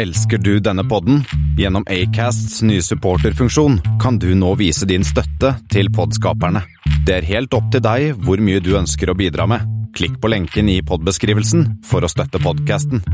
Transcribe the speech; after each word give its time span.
Elsker 0.00 0.38
du 0.38 0.60
denne 0.64 0.80
podden? 0.88 1.18
Gjennom 1.58 1.84
Acasts 1.84 2.62
nye 2.64 2.80
supporterfunksjon 2.80 3.74
kan 4.00 4.16
du 4.16 4.30
nå 4.32 4.54
vise 4.56 4.86
din 4.88 5.02
støtte 5.04 5.50
til 5.68 5.90
podskaperne. 5.92 6.62
Det 7.04 7.18
er 7.18 7.26
helt 7.28 7.52
opp 7.52 7.66
til 7.74 7.82
deg 7.84 8.14
hvor 8.24 8.40
mye 8.40 8.62
du 8.64 8.70
ønsker 8.78 9.12
å 9.12 9.16
bidra 9.18 9.44
med. 9.50 9.66
Klikk 9.92 10.16
på 10.22 10.30
lenken 10.32 10.70
i 10.72 10.78
podbeskrivelsen 10.80 11.66
for 11.84 12.00
å 12.00 12.08
støtte 12.08 12.40
podkasten. 12.40 13.04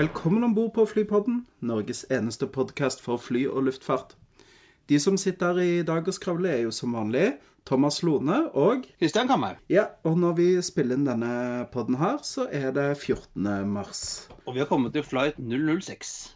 Velkommen 0.00 0.48
om 0.48 0.56
bord 0.56 0.72
på 0.78 0.88
Flypodden, 0.88 1.42
Norges 1.60 2.06
eneste 2.08 2.48
podkast 2.48 3.04
for 3.04 3.20
fly 3.20 3.44
og 3.44 3.68
luftfart. 3.68 4.16
De 4.90 4.98
som 5.00 5.16
sitter 5.20 5.54
her 5.54 5.62
i 5.62 5.86
dag 5.86 6.08
og 6.08 6.16
skravler, 6.16 6.56
er 6.56 6.62
jo 6.66 6.74
som 6.74 6.96
vanlig 6.96 7.36
Thomas 7.68 8.00
Lone 8.02 8.38
og 8.58 8.86
Kristian 8.98 9.30
Kammer. 9.30 9.60
Ja, 9.70 9.86
og 10.02 10.18
når 10.18 10.38
vi 10.40 10.46
spiller 10.66 10.98
inn 10.98 11.06
denne 11.06 11.66
podden 11.72 11.98
her, 12.00 12.18
så 12.26 12.48
er 12.50 12.72
det 12.74 12.88
14. 12.98 13.46
mars. 13.70 14.28
Og 14.46 14.56
vi 14.56 14.64
har 14.64 14.70
kommet 14.70 14.96
til 14.96 15.06
flight 15.06 15.38
006. 15.38 16.32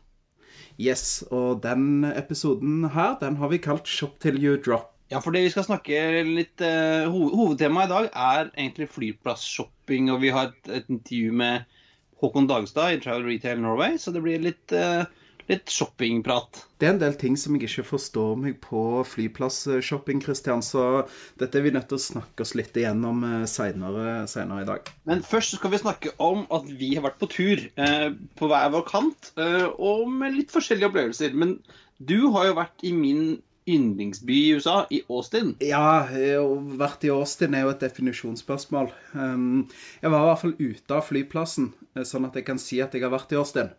Yes, 0.78 1.24
og 1.32 1.62
den 1.64 2.04
episoden 2.04 2.84
her, 2.92 3.16
den 3.20 3.38
har 3.40 3.50
vi 3.50 3.62
kalt 3.64 3.88
Shop 3.88 4.20
till 4.20 4.38
you 4.42 4.56
drop. 4.60 4.92
Ja, 5.10 5.20
for 5.22 5.30
det 5.30 5.44
vi 5.44 5.50
skal 5.54 5.66
snakke 5.68 5.98
litt 6.26 6.62
uh, 6.66 7.06
Hovedtemaet 7.10 7.86
i 7.86 7.92
dag 7.92 8.08
er 8.10 8.48
egentlig 8.56 8.88
flyplassshopping, 8.90 10.10
og 10.10 10.22
vi 10.24 10.32
har 10.34 10.50
et, 10.50 10.70
et 10.80 10.88
intervju 10.90 11.34
med 11.42 11.76
Håkon 12.22 12.48
Dagstad 12.50 12.96
i 12.96 12.98
Travel 13.02 13.28
Retail 13.28 13.62
Norway, 13.62 14.00
så 14.02 14.10
det 14.14 14.24
blir 14.24 14.42
litt, 14.42 14.74
uh, 14.74 15.06
litt 15.50 15.72
shoppingprat. 15.72 16.62
Det 16.76 16.88
er 16.88 16.94
en 16.94 17.00
del 17.00 17.16
ting 17.18 17.38
som 17.40 17.56
jeg 17.56 17.68
ikke 17.68 17.86
forstår 17.92 18.34
meg 18.40 18.58
på 18.64 18.82
flyplassshopping, 19.08 20.20
Christian, 20.24 20.64
så 20.64 21.06
dette 21.40 21.58
er 21.60 21.66
vi 21.66 21.72
nødt 21.74 21.88
til 21.90 22.00
å 22.00 22.06
snakke 22.06 22.44
oss 22.44 22.54
litt 22.58 22.76
igjennom 22.76 23.24
senere, 23.50 24.26
senere 24.30 24.64
i 24.64 24.68
dag. 24.68 24.92
Men 25.08 25.24
først 25.26 25.56
skal 25.56 25.72
vi 25.72 25.82
snakke 25.82 26.14
om 26.22 26.44
at 26.52 26.68
vi 26.68 26.92
har 26.94 27.06
vært 27.06 27.20
på 27.22 27.30
tur 27.32 27.64
eh, 27.64 28.08
på 28.36 28.50
hver 28.50 28.70
vår 28.74 28.86
kant, 28.90 29.32
og 29.36 30.06
med 30.12 30.36
litt 30.36 30.54
forskjellige 30.54 30.90
opplevelser. 30.90 31.36
Men 31.38 31.58
du 31.96 32.28
har 32.34 32.50
jo 32.50 32.58
vært 32.58 32.84
i 32.84 32.92
min 32.92 33.38
yndlingsby 33.66 34.36
i 34.46 34.50
USA, 34.54 34.76
i 34.90 35.00
Austin? 35.10 35.54
Ja, 35.64 36.06
å 36.38 36.52
vært 36.78 37.06
i 37.06 37.10
Austin 37.10 37.56
er 37.56 37.66
jo 37.66 37.72
et 37.72 37.82
definisjonsspørsmål. 37.82 38.92
Um, 39.14 39.64
jeg 40.02 40.12
var 40.12 40.22
i 40.22 40.28
hvert 40.28 40.42
fall 40.44 40.54
ute 40.60 40.98
av 40.98 41.08
flyplassen, 41.08 41.72
sånn 42.06 42.28
at 42.28 42.38
jeg 42.38 42.46
kan 42.46 42.62
si 42.62 42.78
at 42.84 42.94
jeg 42.94 43.02
har 43.06 43.14
vært 43.14 43.34
i 43.34 43.40
Austin. 43.40 43.72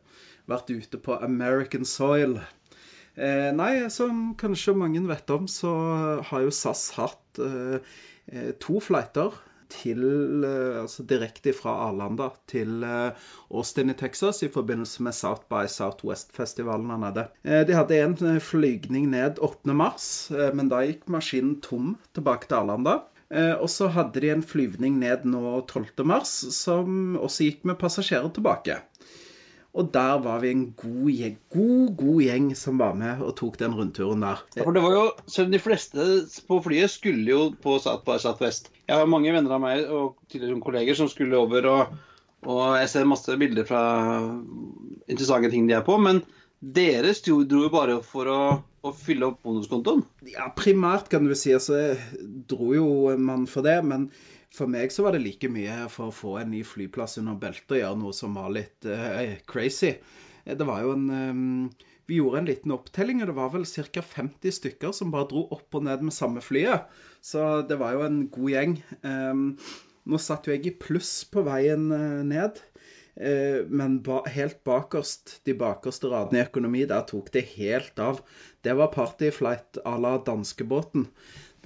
Vært 0.47 0.71
ute 0.71 0.99
på 1.03 1.17
American 1.19 1.83
soil. 1.87 2.37
Eh, 3.17 3.49
nei, 3.55 3.89
som 3.91 4.31
kanskje 4.39 4.77
mange 4.77 5.01
vet 5.09 5.33
om, 5.33 5.47
så 5.51 5.73
har 6.29 6.45
jo 6.45 6.53
SAS 6.53 6.91
hatt 6.95 7.41
eh, 7.41 7.97
to 8.63 8.79
flighter 8.83 9.35
til, 9.67 9.99
altså 10.47 11.03
direkte 11.03 11.51
fra 11.51 11.73
Arlanda 11.89 12.29
til 12.47 12.85
Austin 12.87 13.91
i 13.91 13.95
Texas 13.99 14.39
i 14.45 14.51
forbindelse 14.53 15.03
med 15.03 15.15
South 15.17 15.43
by 15.51 15.65
Southwest-festivalen 15.67 16.93
han 16.93 17.03
nede. 17.03 17.25
De 17.43 17.75
hadde 17.75 17.99
en 17.99 18.39
flygning 18.39 19.09
ned 19.11 19.41
8. 19.43 19.75
mars, 19.75 20.07
men 20.55 20.71
da 20.71 20.85
gikk 20.87 21.03
maskinen 21.11 21.57
tom 21.59 21.97
tilbake 22.15 22.47
til 22.47 22.61
Arlanda. 22.61 22.95
Og 23.59 23.67
så 23.67 23.91
hadde 23.91 24.23
de 24.23 24.31
en 24.31 24.45
flyvning 24.53 25.01
ned 25.03 25.27
nå 25.27 25.57
12. 25.67 26.07
mars, 26.07 26.31
som 26.55 27.19
også 27.19 27.49
gikk 27.49 27.67
med 27.67 27.79
passasjerer 27.83 28.31
tilbake. 28.39 28.79
Og 29.77 29.91
der 29.93 30.17
var 30.23 30.41
vi 30.41 30.51
en 30.55 30.63
god 30.77 31.09
gjeng, 31.13 31.35
god, 31.53 31.89
god 31.99 32.21
gjeng 32.25 32.47
som 32.57 32.79
var 32.81 32.95
med 32.97 33.21
og 33.21 33.35
tok 33.37 33.59
den 33.61 33.75
rundturen 33.77 34.23
der. 34.25 34.41
Ja, 34.57 34.63
for 34.65 34.73
det 34.73 34.81
var 34.81 34.95
jo, 34.95 35.03
selv 35.29 35.53
de 35.53 35.61
fleste 35.61 36.07
på 36.47 36.57
flyet 36.65 36.89
skulle 36.89 37.29
jo 37.29 37.41
på 37.61 37.77
South 37.83 38.09
Southwest. 38.23 38.71
Jeg 38.87 38.97
har 38.97 39.09
mange 39.09 39.33
venner 39.35 39.53
av 39.53 39.61
meg 39.61 39.85
og 39.85 40.17
tidligere 40.31 40.63
kolleger 40.65 40.97
som 40.97 41.11
skulle 41.11 41.37
over, 41.37 41.69
og, 41.69 41.93
og 42.49 42.63
jeg 42.81 42.89
ser 42.89 43.09
masse 43.09 43.37
bilder 43.37 43.69
fra 43.69 43.83
interessante 45.05 45.53
ting 45.53 45.69
de 45.69 45.77
er 45.77 45.85
på. 45.85 45.99
Men 46.01 46.23
dere 46.57 47.13
dro 47.21 47.67
jo 47.67 47.69
bare 47.69 47.99
for 48.01 48.33
å, 48.33 48.39
å 48.81 48.95
fylle 48.97 49.29
opp 49.29 49.43
bonuskontoen? 49.45 50.01
Ja, 50.25 50.49
primært 50.57 51.11
kan 51.13 51.29
du 51.29 51.35
si. 51.37 51.53
Altså, 51.53 51.93
dro 52.49 52.73
jo 52.73 52.89
man 53.21 53.45
for 53.45 53.61
det. 53.67 53.77
men 53.85 54.09
for 54.53 54.71
meg 54.71 54.93
så 54.93 55.03
var 55.05 55.15
det 55.15 55.23
like 55.25 55.49
mye 55.51 55.85
for 55.91 56.09
å 56.09 56.15
få 56.15 56.37
en 56.41 56.51
ny 56.53 56.63
flyplass 56.65 57.17
under 57.21 57.37
beltet 57.39 57.75
og 57.75 57.81
gjøre 57.81 57.99
noe 57.99 58.15
som 58.15 58.37
var 58.37 58.53
litt 58.55 58.87
uh, 58.87 59.35
crazy. 59.49 59.97
Det 60.47 60.67
var 60.67 60.85
jo 60.85 60.93
en 60.95 61.09
um, 61.11 61.41
Vi 62.07 62.21
gjorde 62.21 62.39
en 62.39 62.47
liten 62.47 62.71
opptelling, 62.71 63.19
og 63.19 63.27
det 63.27 63.35
var 63.35 63.51
vel 63.51 63.65
ca. 63.67 64.01
50 64.13 64.55
stykker 64.55 64.93
som 64.95 65.11
bare 65.11 65.27
dro 65.27 65.43
opp 65.51 65.75
og 65.75 65.83
ned 65.83 66.05
med 66.07 66.15
samme 66.15 66.39
flyet. 66.39 66.87
Så 67.19 67.43
det 67.67 67.75
var 67.81 67.97
jo 67.97 68.05
en 68.05 68.21
god 68.31 68.53
gjeng. 68.53 68.77
Um, 69.03 69.49
nå 70.07 70.19
satt 70.23 70.47
jo 70.47 70.55
jeg 70.55 70.63
i 70.69 70.77
pluss 70.79 71.25
på 71.27 71.43
veien 71.43 71.89
ned. 72.29 72.61
Men 73.17 73.97
ba 74.05 74.21
helt 74.29 74.59
bakerst, 74.63 75.39
de 75.49 75.55
bakerste 75.57 76.07
radene 76.13 76.37
i 76.37 76.45
økonomi, 76.45 76.85
der 76.87 77.01
tok 77.09 77.31
det 77.33 77.43
helt 77.57 77.99
av. 77.99 78.21
Det 78.63 78.77
var 78.77 78.93
partyflight 78.93 79.81
à 79.83 79.97
la 79.99 80.13
danskebåten. 80.23 81.09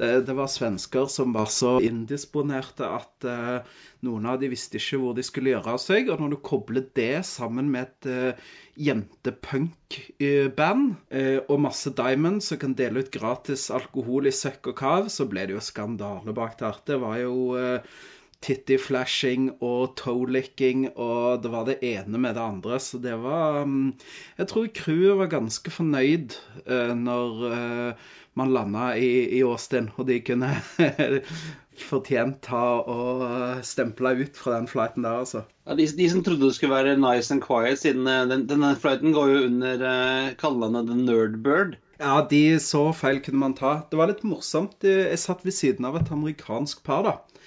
Det, 0.01 0.25
det, 0.25 0.33
var 0.33 0.49
svensker 0.49 1.05
som 1.13 1.29
var 1.35 1.45
så 1.53 1.75
indisponerte 1.85 2.87
at 2.89 3.25
uh, 3.29 3.61
noen 4.07 4.25
av 4.31 4.39
de 4.41 4.47
visste 4.49 4.79
ikke 4.79 4.97
hvor 4.97 5.13
de 5.13 5.21
skulle 5.25 5.51
gjøre 5.53 5.73
av 5.75 5.79
seg. 5.83 6.09
Og 6.09 6.17
når 6.23 6.29
du 6.33 6.37
kobler 6.41 6.87
det 6.97 7.21
sammen 7.29 7.69
med 7.69 7.85
et 7.85 8.05
uh, 8.09 8.33
jentepunk-band 8.81 10.85
uh, 11.13 11.39
og 11.45 11.61
masse 11.67 11.93
diamonds 12.01 12.49
som 12.49 12.57
kan 12.63 12.73
dele 12.79 13.05
ut 13.05 13.13
gratis 13.13 13.69
alkohol 13.69 14.25
i 14.31 14.33
søkk 14.33 14.73
og 14.73 14.77
kav, 14.81 15.05
så 15.13 15.29
ble 15.29 15.45
det 15.45 15.53
jo 15.59 15.61
skandale 15.61 16.33
bak 16.33 16.57
der. 16.63 16.81
Det 16.87 16.97
var 17.03 17.21
jo 17.21 17.53
titty-flashing 18.41 19.49
og 19.61 19.95
toe-licking, 19.99 20.87
og 20.95 21.43
det 21.43 21.51
var 21.53 21.67
det 21.67 21.79
ene 21.85 22.21
med 22.21 22.35
det 22.37 22.45
andre. 22.45 22.79
Så 22.81 23.01
det 23.03 23.13
var 23.21 23.61
um, 23.63 23.93
Jeg 24.37 24.49
tror 24.51 24.71
crewet 24.75 25.19
var 25.19 25.35
ganske 25.35 25.73
fornøyd 25.73 26.37
når 26.97 27.95
man 28.39 28.53
landa 28.53 28.95
i, 28.95 29.37
i 29.37 29.41
Austin, 29.43 29.89
og 29.97 30.07
de 30.07 30.19
kunne 30.23 30.51
fortjent 31.91 32.39
ta 32.45 32.63
og 32.93 33.23
stemple 33.65 34.13
ut 34.21 34.37
fra 34.37 34.55
den 34.57 34.69
flighten 34.71 35.05
der, 35.05 35.23
altså. 35.23 35.43
Ja, 35.67 35.75
de, 35.75 35.87
de, 35.97 36.09
som 36.11 36.23
trodde 36.23 36.47
det 36.47 36.55
skulle 36.55 36.75
være 36.75 36.97
nice 36.99 37.33
and 37.33 37.43
quiet, 37.43 37.79
siden 37.81 38.07
den, 38.31 38.45
denne 38.49 38.73
flighten 38.79 39.15
går 39.15 39.33
jo 39.33 39.45
under 39.49 39.83
uh, 39.83 40.31
kallenavnet 40.39 40.91
The 40.91 40.99
Nerdbird. 41.01 41.79
Ja, 42.01 42.21
de 42.25 42.57
så 42.63 42.87
feil 42.97 43.19
kunne 43.21 43.43
man 43.43 43.57
ta. 43.57 43.81
Det 43.91 43.99
var 43.99 44.09
litt 44.09 44.23
morsomt. 44.25 44.79
Jeg 44.81 45.19
satt 45.21 45.43
ved 45.45 45.53
siden 45.53 45.85
av 45.85 45.99
et 45.99 46.09
amerikansk 46.13 46.81
par, 46.87 47.03
da. 47.05 47.40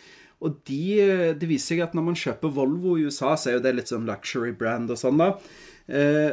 Og 0.45 0.59
de, 0.69 0.81
det 1.41 1.49
viser 1.49 1.75
seg 1.75 1.85
at 1.87 1.95
når 1.97 2.09
man 2.11 2.19
kjøper 2.21 2.53
Volvo 2.53 2.99
i 2.99 3.07
USA, 3.09 3.35
så 3.37 3.51
er 3.51 3.59
jo 3.59 3.65
det 3.65 3.75
litt 3.79 3.93
sånn 3.93 4.09
luxury 4.09 4.53
brand 4.57 4.93
og 4.93 5.01
sånn, 5.01 5.23
da. 5.23 5.31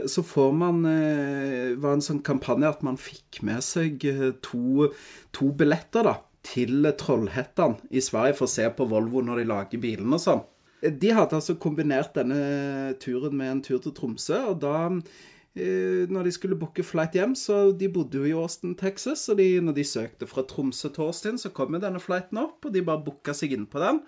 Så 0.07 0.23
får 0.23 0.51
man 0.55 0.77
var 0.83 1.95
en 1.97 2.03
sånn 2.03 2.21
kampanje 2.23 2.69
at 2.69 2.83
man 2.87 2.99
fikk 2.99 3.41
med 3.43 3.59
seg 3.65 4.03
to, 4.45 4.87
to 5.35 5.49
billetter 5.59 6.07
da, 6.07 6.13
til 6.47 6.87
Trollhättan 6.99 7.75
i 7.91 8.03
Sverige 8.03 8.37
for 8.39 8.47
å 8.47 8.53
se 8.53 8.67
på 8.75 8.87
Volvo 8.91 9.23
når 9.25 9.41
de 9.41 9.49
lager 9.51 9.83
bilene 9.83 10.15
og 10.17 10.23
sånn. 10.23 10.45
De 10.81 11.11
hadde 11.13 11.37
altså 11.37 11.57
kombinert 11.61 12.15
denne 12.17 12.95
turen 13.03 13.35
med 13.37 13.51
en 13.51 13.59
tur 13.61 13.77
til 13.83 13.93
Tromsø, 13.93 14.39
og 14.49 14.63
da 14.63 14.87
når 15.55 16.23
de 16.23 16.31
skulle 16.31 16.55
booke 16.55 16.83
flight 16.87 17.17
hjem, 17.17 17.33
så 17.35 17.71
de 17.75 17.89
bodde 17.91 18.21
jo 18.21 18.27
i 18.27 18.35
Austin, 18.39 18.75
Texas, 18.79 19.25
og 19.29 19.39
de, 19.41 19.47
når 19.59 19.75
de 19.75 19.83
søkte 19.83 20.27
fra 20.27 20.45
Tromsø 20.47 20.89
til 20.89 21.09
Austin, 21.09 21.39
så 21.41 21.51
kom 21.51 21.75
jo 21.75 21.81
denne 21.83 21.99
flighten 21.99 22.39
opp, 22.39 22.63
og 22.65 22.71
de 22.71 22.83
bare 22.87 23.03
booka 23.03 23.35
seg 23.35 23.57
inn 23.57 23.65
på 23.67 23.81
den. 23.83 23.99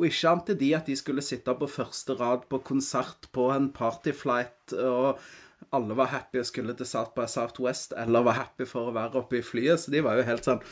Og 0.00 0.08
ikke 0.08 0.32
ante 0.32 0.56
de 0.58 0.72
at 0.74 0.88
de 0.90 0.96
skulle 0.98 1.22
sitte 1.22 1.54
på 1.54 1.68
første 1.70 2.16
rad 2.18 2.48
på 2.50 2.58
konsert 2.66 3.28
på 3.36 3.50
en 3.54 3.68
partyflight, 3.76 4.74
og 4.74 5.20
alle 5.76 5.94
var 5.94 6.10
happy 6.10 6.40
og 6.40 6.48
skulle 6.48 6.74
til 6.74 6.88
South 6.88 7.14
by 7.14 7.28
Southwest, 7.30 7.94
eller 7.98 8.26
var 8.26 8.40
happy 8.40 8.66
for 8.66 8.90
å 8.90 8.96
være 8.96 9.22
oppe 9.22 9.38
i 9.38 9.46
flyet, 9.46 9.78
så 9.82 9.94
de 9.94 10.02
var 10.02 10.18
jo 10.18 10.26
helt 10.26 10.48
sånn 10.48 10.64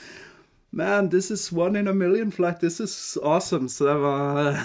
Man, 0.70 1.08
this 1.08 1.30
is 1.30 1.50
one 1.50 1.76
in 1.76 1.88
a 1.88 1.94
million 1.94 2.30
flight. 2.30 2.60
This 2.60 2.80
is 2.80 3.18
awesome. 3.22 3.68
Så 3.68 3.86
det 3.86 3.94
var 3.94 4.58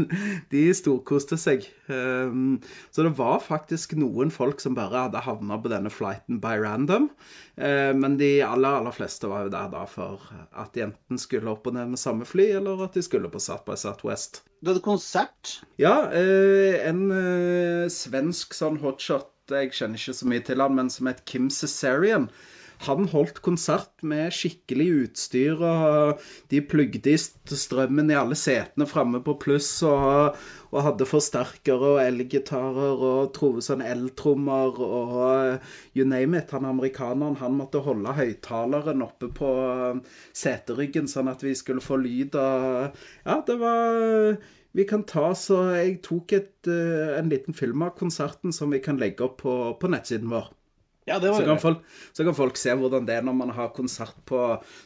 De 0.50 0.62
storkoste 0.74 1.38
seg. 1.38 1.68
Um, 1.86 2.58
så 2.90 3.04
det 3.06 3.12
var 3.18 3.38
faktisk 3.38 3.94
noen 3.94 4.32
folk 4.34 4.58
som 4.60 4.74
bare 4.74 5.04
hadde 5.06 5.22
havna 5.22 5.60
på 5.62 5.70
denne 5.70 5.92
flighten 5.94 6.40
by 6.42 6.56
random. 6.58 7.06
Uh, 7.54 7.94
men 7.94 8.18
de 8.18 8.32
aller, 8.42 8.80
aller 8.80 8.96
fleste 8.96 9.30
var 9.30 9.46
jo 9.46 9.52
der 9.54 9.70
da 9.70 9.84
for 9.86 10.24
at 10.50 10.74
de 10.74 10.88
enten 10.88 11.22
skulle 11.22 11.52
opp 11.52 11.70
og 11.70 11.78
ned 11.78 11.92
med 11.92 12.02
samme 12.02 12.26
fly, 12.26 12.48
eller 12.58 12.82
at 12.88 12.98
de 12.98 13.04
skulle 13.06 13.30
på 13.30 13.42
South 13.42 13.62
by 13.68 13.78
Southwest. 13.78 14.42
Du 14.58 14.72
hadde 14.72 14.82
konsert? 14.82 15.60
Ja. 15.78 16.10
Uh, 16.10 16.74
en 16.82 17.06
uh, 17.14 17.86
svensk 17.92 18.58
sånn 18.58 18.82
hotshot 18.82 19.30
jeg 19.52 19.74
kjenner 19.76 20.00
ikke 20.00 20.16
så 20.16 20.26
mye 20.28 20.42
til 20.44 20.62
han, 20.64 20.74
men 20.74 20.90
som 20.90 21.08
het 21.10 21.24
Kim 21.28 21.50
Cesarian 21.52 22.30
Han 22.84 23.06
holdt 23.08 23.40
konsert 23.44 24.02
med 24.04 24.32
skikkelig 24.34 24.86
utstyr, 25.04 25.60
og 25.64 26.22
de 26.52 26.60
plugget 26.68 27.08
i 27.08 27.14
strømmen 27.18 28.10
i 28.12 28.16
alle 28.18 28.36
setene 28.38 28.86
framme 28.90 29.20
på 29.24 29.36
pluss, 29.42 29.70
og, 29.88 30.38
og, 30.70 30.78
hadde 30.88 31.08
forsterkere 31.08 31.92
og 31.94 32.00
elgitarer 32.02 33.04
og 33.10 33.30
tro, 33.36 33.52
sånn 33.64 33.84
eltrommer 33.84 34.80
og 34.86 35.94
you 35.96 36.04
name 36.08 36.42
it. 36.42 36.52
Han 36.56 36.68
amerikaneren 36.68 37.38
han 37.40 37.56
måtte 37.58 37.84
holde 37.84 38.16
høyttaleren 38.18 39.04
oppe 39.06 39.30
på 39.38 39.52
seteryggen, 40.36 41.08
sånn 41.10 41.32
at 41.32 41.44
vi 41.46 41.54
skulle 41.58 41.84
få 41.84 42.00
lyd 42.02 42.36
av 42.40 42.92
Ja, 43.24 43.40
det 43.46 43.56
var 43.60 44.36
vi 44.74 44.84
kan 44.90 45.04
ta, 45.06 45.28
så 45.38 45.60
Jeg 45.76 46.00
tok 46.02 46.32
et, 46.34 46.66
en 46.66 47.30
liten 47.30 47.54
film 47.54 47.86
av 47.86 47.94
konserten 47.98 48.52
som 48.52 48.74
vi 48.74 48.82
kan 48.82 48.98
legge 48.98 49.22
opp 49.28 49.40
på, 49.44 49.54
på 49.78 49.90
nettsiden 49.92 50.32
vår. 50.32 50.50
Ja, 51.04 51.18
det 51.20 51.28
var 51.28 51.42
så, 51.42 51.44
kan 51.44 51.58
folk, 51.60 51.80
så 52.16 52.24
kan 52.24 52.36
folk 52.36 52.56
se 52.56 52.72
hvordan 52.80 53.04
det 53.04 53.18
er 53.18 53.24
når 53.26 53.34
man 53.36 53.50
har 53.52 53.74
konsert 53.76 54.16
på 54.24 54.38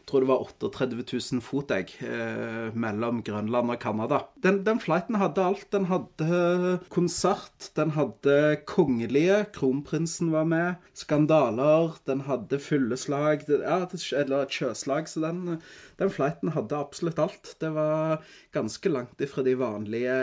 tror 0.08 0.24
det 0.24 0.28
var 0.30 0.40
38 0.48 0.96
000 0.98 1.42
fot 1.46 1.70
jeg, 1.70 1.92
eh, 2.02 2.74
mellom 2.74 3.20
Grønland 3.22 3.70
og 3.70 3.78
Canada. 3.78 4.18
Den, 4.42 4.64
den, 4.66 4.80
flighten 4.82 5.20
hadde 5.22 5.44
alt. 5.46 5.68
Den 5.70 5.86
hadde 5.86 6.80
konsert, 6.90 7.68
den 7.78 7.94
hadde 7.94 8.34
kongelige, 8.66 9.44
kronprinsen 9.54 10.32
var 10.34 10.48
med, 10.50 10.88
skandaler, 10.98 11.94
den 12.10 12.24
hadde 12.26 12.58
fylleslag, 12.66 13.46
ja, 13.46 13.84
eller 14.18 14.42
et 14.42 14.58
sjøslag. 14.58 15.06
Så 15.06 15.22
den, 15.22 15.60
den 16.02 16.10
flighten 16.10 16.50
hadde 16.56 16.82
absolutt 16.82 17.22
alt. 17.22 17.54
Det 17.62 17.70
var 17.78 18.26
ganske 18.56 18.90
langt 18.90 19.22
ifra 19.22 19.46
de 19.46 19.54
vanlige 19.62 20.18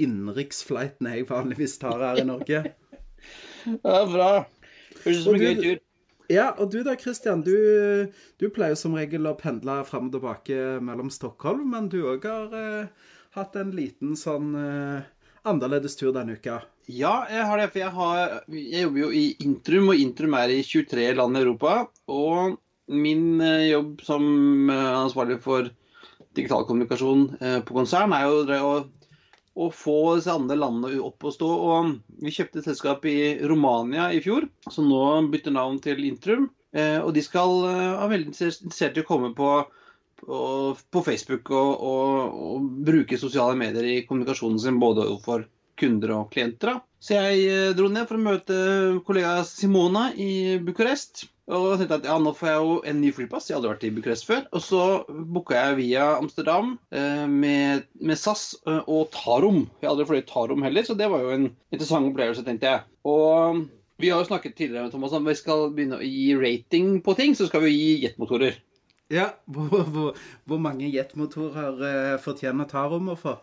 innenriksflightene 0.00 1.18
jeg 1.18 1.28
vanligvis 1.28 1.76
tar 1.84 2.00
her 2.00 2.24
i 2.24 2.28
Norge. 2.32 2.64
Det 2.64 2.78
Ja, 3.82 4.06
bra. 4.06 4.46
Høres 5.04 5.22
ut 5.22 5.26
som 5.26 5.38
en 5.38 5.42
gøy 5.42 5.56
tur. 5.60 5.80
Ja, 6.32 6.52
og 6.56 6.70
du 6.72 6.82
da, 6.86 6.94
Christian. 6.98 7.42
Du, 7.44 7.56
du 8.40 8.46
pleier 8.54 8.76
som 8.78 8.94
regel 8.96 9.26
å 9.28 9.36
pendle 9.38 9.80
fram 9.88 10.08
og 10.08 10.14
tilbake 10.16 10.78
mellom 10.84 11.10
Stockholm, 11.12 11.66
men 11.74 11.90
du 11.92 12.02
òg 12.14 12.24
har 12.28 12.54
eh, 12.56 13.10
hatt 13.36 13.58
en 13.60 13.74
liten 13.76 14.14
sånn 14.18 14.54
eh, 14.58 15.10
annerledes 15.48 15.98
tur 15.98 16.14
denne 16.14 16.38
uka. 16.38 16.62
Ja, 16.88 17.26
jeg 17.30 17.46
har 17.48 17.60
det. 17.60 17.68
For 17.74 17.82
jeg, 17.82 17.94
har, 17.98 18.38
jeg, 18.48 18.86
jobber 18.86 19.04
jo 19.04 19.10
i 19.18 19.26
Intrum, 19.44 19.92
og 19.92 20.02
Intrum 20.06 20.38
er 20.38 20.54
i 20.54 20.62
23 20.66 21.10
land 21.18 21.38
i 21.38 21.44
Europa. 21.44 21.76
Og 22.12 22.56
min 22.92 23.42
eh, 23.42 23.68
jobb 23.72 24.02
som 24.06 24.26
ansvarlig 24.72 25.40
for 25.44 25.70
digital 26.32 26.64
kommunikasjon 26.64 27.26
på 27.68 27.74
konsern 27.76 28.14
er 28.16 28.22
jo 28.24 28.60
å 28.64 28.76
å 29.52 29.68
få 29.74 30.16
disse 30.16 30.32
andre 30.32 30.56
landene 30.56 31.00
opp 31.04 31.26
og 31.28 31.34
stå. 31.34 31.48
Og 31.48 31.92
vi 32.24 32.32
kjøpte 32.34 32.62
et 32.62 32.68
selskap 32.70 33.04
i 33.08 33.18
Romania 33.48 34.08
i 34.14 34.22
fjor, 34.24 34.48
som 34.72 34.88
nå 34.88 35.04
bytter 35.32 35.54
navn 35.54 35.80
til 35.84 36.02
Intrum. 36.08 36.48
Eh, 36.72 36.98
og 37.02 37.12
de 37.16 37.24
skal 37.24 37.58
være 37.66 37.88
eh, 37.98 38.10
veldig 38.14 38.30
interessert 38.32 38.96
i 38.96 39.02
å 39.04 39.08
komme 39.08 39.32
på, 39.36 39.50
på, 40.22 40.38
på 40.72 41.02
Facebook 41.04 41.52
og, 41.52 41.72
og, 41.84 42.38
og, 42.46 42.70
bruke 42.88 43.20
sosiale 43.20 43.58
medier 43.60 43.88
i 43.90 43.98
kommunikasjonen 44.08 44.60
sin, 44.62 44.80
både 44.80 45.04
overfor 45.04 45.44
kunder 45.82 46.14
og 46.16 46.32
klienter. 46.32 46.80
Så 47.02 47.18
jeg 47.18 47.44
eh, 47.50 47.74
dro 47.74 47.88
ned 47.90 48.06
for 48.06 48.18
å 48.18 48.22
møte 48.22 48.56
kollega 49.06 49.42
Simona 49.48 50.10
i 50.14 50.58
Bucuresti. 50.62 51.28
Og 51.52 51.74
tenkte 51.74 51.98
at 51.98 52.06
ja, 52.06 52.14
nå 52.22 52.30
får 52.38 52.48
jeg 52.48 52.60
jo 52.62 52.74
en 52.86 53.00
ny 53.02 53.10
flyplass. 53.12 53.48
Jeg 53.50 53.58
hadde 53.58 53.72
vært 53.72 53.84
i 53.88 53.90
Bucuresti 53.92 54.28
før. 54.28 54.44
Og 54.54 54.62
så 54.62 54.82
booka 55.10 55.56
jeg 55.58 55.78
via 55.80 56.06
Amsterdam 56.14 56.76
eh, 56.94 57.26
med, 57.26 57.88
med, 57.98 58.20
SAS 58.20 58.52
eh, 58.62 58.80
og 58.86 59.10
Tarom. 59.16 59.64
Jeg 59.80 59.88
hadde 59.88 59.96
aldri 59.96 60.08
fløyet 60.12 60.30
Tarom 60.30 60.62
heller, 60.62 60.86
så 60.86 60.96
det 60.98 61.10
var 61.10 61.26
jo 61.26 61.34
en 61.34 61.48
interessant 61.74 62.06
opplevelse, 62.12 62.46
tenkte 62.46 62.70
jeg. 62.70 62.86
Og 63.10 63.64
vi 64.02 64.12
har 64.12 64.22
jo 64.22 64.30
snakket 64.30 64.54
tidligere 64.54 64.86
med 64.86 64.94
Thomas 64.94 65.18
om 65.18 65.26
vi 65.26 65.38
skal 65.38 65.68
begynne 65.74 65.98
å 65.98 66.06
gi 66.06 66.28
rating 66.38 67.00
på 67.02 67.16
ting, 67.18 67.34
så 67.38 67.50
skal 67.50 67.66
vi 67.66 67.74
gi 67.74 67.92
jetmotorer. 68.06 68.62
Ja, 69.12 69.32
hvor, 69.50 69.82
hvor, 69.92 70.22
hvor 70.48 70.62
mange 70.62 70.86
jetmotorer 70.88 72.22
fortjener 72.22 72.70
Tarom 72.70 73.10
å 73.12 73.18
få? 73.18 73.40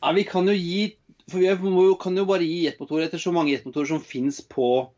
Ja, 0.00 0.14
vi 0.16 0.22
kan 0.24 0.48
jo 0.48 0.54
gi 0.56 0.94
For 1.30 1.38
vi 1.38 1.50
jo, 1.50 1.94
kan 2.00 2.16
jo 2.18 2.26
bare 2.28 2.46
gi 2.46 2.64
jetmotorer 2.66 3.06
etter 3.06 3.22
så 3.22 3.32
mange 3.34 3.54
jetmotorer 3.54 3.92
som 3.92 4.02
fins 4.02 4.40
på 4.42 4.90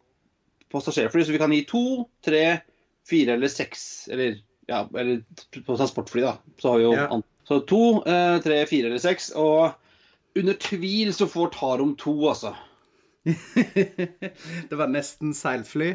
passasjerfly. 0.72 1.24
Så 1.24 1.34
vi 1.34 1.40
kan 1.42 1.52
gi 1.52 1.64
to, 1.68 1.84
tre, 2.24 2.62
fire 3.08 3.36
eller 3.36 3.52
seks. 3.52 4.08
Eller, 4.12 4.40
ja, 4.70 4.86
eller 4.96 5.22
på 5.58 5.76
transportfly, 5.76 6.24
da. 6.24 6.36
Så 6.62 6.72
har 6.72 6.80
vi 6.80 6.88
jo 6.88 6.96
ja. 6.96 7.22
Så 7.48 7.58
to, 7.66 7.82
eh, 8.06 8.38
tre, 8.44 8.62
fire 8.70 8.88
eller 8.88 9.02
seks. 9.02 9.32
Og 9.36 9.72
under 10.38 10.56
tvil 10.62 11.12
så 11.14 11.28
får 11.28 11.52
Tarom 11.56 11.96
to, 12.00 12.14
altså. 12.30 12.54
det 14.70 14.78
var 14.78 14.90
nesten 14.90 15.34
seilfly? 15.36 15.92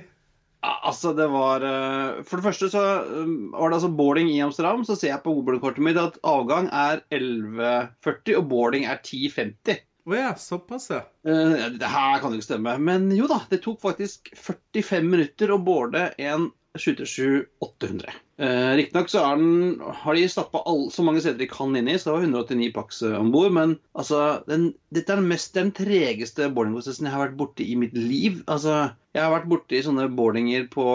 Altså, 0.67 1.11
det 1.13 1.27
var 1.29 1.63
eh, 1.63 2.23
For 2.25 2.39
det 2.39 2.47
første 2.47 2.69
så 2.71 2.83
um, 3.05 3.51
var 3.53 3.69
det 3.69 3.77
altså 3.77 3.91
boarding 3.93 4.29
i 4.31 4.39
Amsterdam. 4.43 4.83
Så 4.85 4.95
ser 4.95 5.13
jeg 5.13 5.23
på 5.23 5.35
boardingkortet 5.39 5.83
mitt 5.85 5.99
at 6.01 6.19
avgang 6.27 6.69
er 6.73 7.03
11.40 7.13 8.39
og 8.39 8.49
boarding 8.51 8.87
er 8.89 8.99
10.50. 9.01 9.83
Å 10.07 10.11
oh 10.13 10.15
ja, 10.15 10.29
såpass, 10.39 10.85
ja. 10.93 11.01
Uh, 11.27 11.67
det 11.75 11.87
her 11.91 12.21
kan 12.23 12.31
jo 12.31 12.39
ikke 12.39 12.47
stemme. 12.47 12.77
Men 12.79 13.09
jo 13.11 13.27
da, 13.27 13.41
det 13.51 13.59
tok 13.65 13.81
faktisk 13.83 14.29
45 14.39 15.09
minutter 15.11 15.51
å 15.51 15.57
borde 15.59 16.05
en 16.15 16.45
737-800. 16.79 18.13
Uh, 18.39 18.71
Riktignok 18.79 19.11
så 19.11 19.25
den, 19.35 19.81
har 20.03 20.15
de 20.15 20.29
stappa 20.31 20.61
så 20.93 21.03
mange 21.03 21.19
seter 21.25 21.41
de 21.41 21.49
kan 21.51 21.75
inn 21.75 21.89
i, 21.91 21.97
så 21.99 22.13
det 22.13 22.15
var 22.15 22.27
189 22.29 22.71
pax 22.77 23.01
uh, 23.03 23.17
om 23.19 23.33
bord. 23.35 23.51
Men 23.57 23.75
altså, 23.99 24.21
den, 24.47 24.69
dette 24.95 25.11
er 25.11 25.19
den, 25.19 25.27
mest, 25.33 25.51
den 25.57 25.73
tregeste 25.75 26.47
boardingprosessen 26.55 27.09
jeg 27.09 27.15
har 27.17 27.25
vært 27.25 27.39
borti 27.43 27.67
i 27.67 27.75
mitt 27.83 27.97
liv. 27.99 28.39
Altså, 28.47 28.93
jeg 29.11 29.25
har 29.25 29.35
vært 29.35 29.51
borti 29.51 29.83
sånne 29.83 30.07
boardinger 30.15 30.69
på 30.71 30.87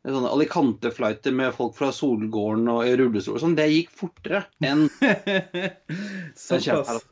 sånne 0.00 0.34
Alicante-flighter 0.34 1.38
med 1.38 1.54
folk 1.54 1.78
fra 1.78 1.92
Solgården 1.94 2.66
og 2.72 2.82
i 2.88 2.98
rullestol 2.98 3.38
og 3.38 3.44
sånn. 3.44 3.56
Det 3.58 3.70
gikk 3.70 3.94
fortere 3.94 4.46
enn 4.64 4.88
Såpass. 6.48 7.04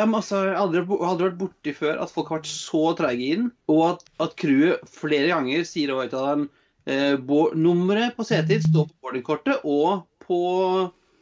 Ja, 0.00 0.06
men 0.08 0.16
altså, 0.16 0.38
Jeg 0.46 0.54
har 0.54 0.62
aldri, 0.62 0.80
aldri 0.96 1.26
vært 1.26 1.40
borti 1.42 1.72
før 1.76 1.98
at 2.00 2.12
folk 2.14 2.30
har 2.32 2.40
vært 2.40 2.48
så 2.48 2.80
treige 2.96 3.34
inn, 3.34 3.50
og 3.68 3.82
at, 3.90 4.06
at 4.24 4.36
crewet 4.40 4.86
flere 4.88 5.28
ganger 5.28 5.66
sier 5.68 5.92
over 5.92 6.08
til 6.08 6.24
dem 6.24 6.46
eh, 6.88 7.52
nummeret 7.60 8.16
på 8.16 8.24
setet 8.24 8.48
ditt 8.48 8.68
står 8.70 8.88
på 8.88 8.96
boardingkortet 9.04 9.66
og 9.68 10.06
på 10.24 10.40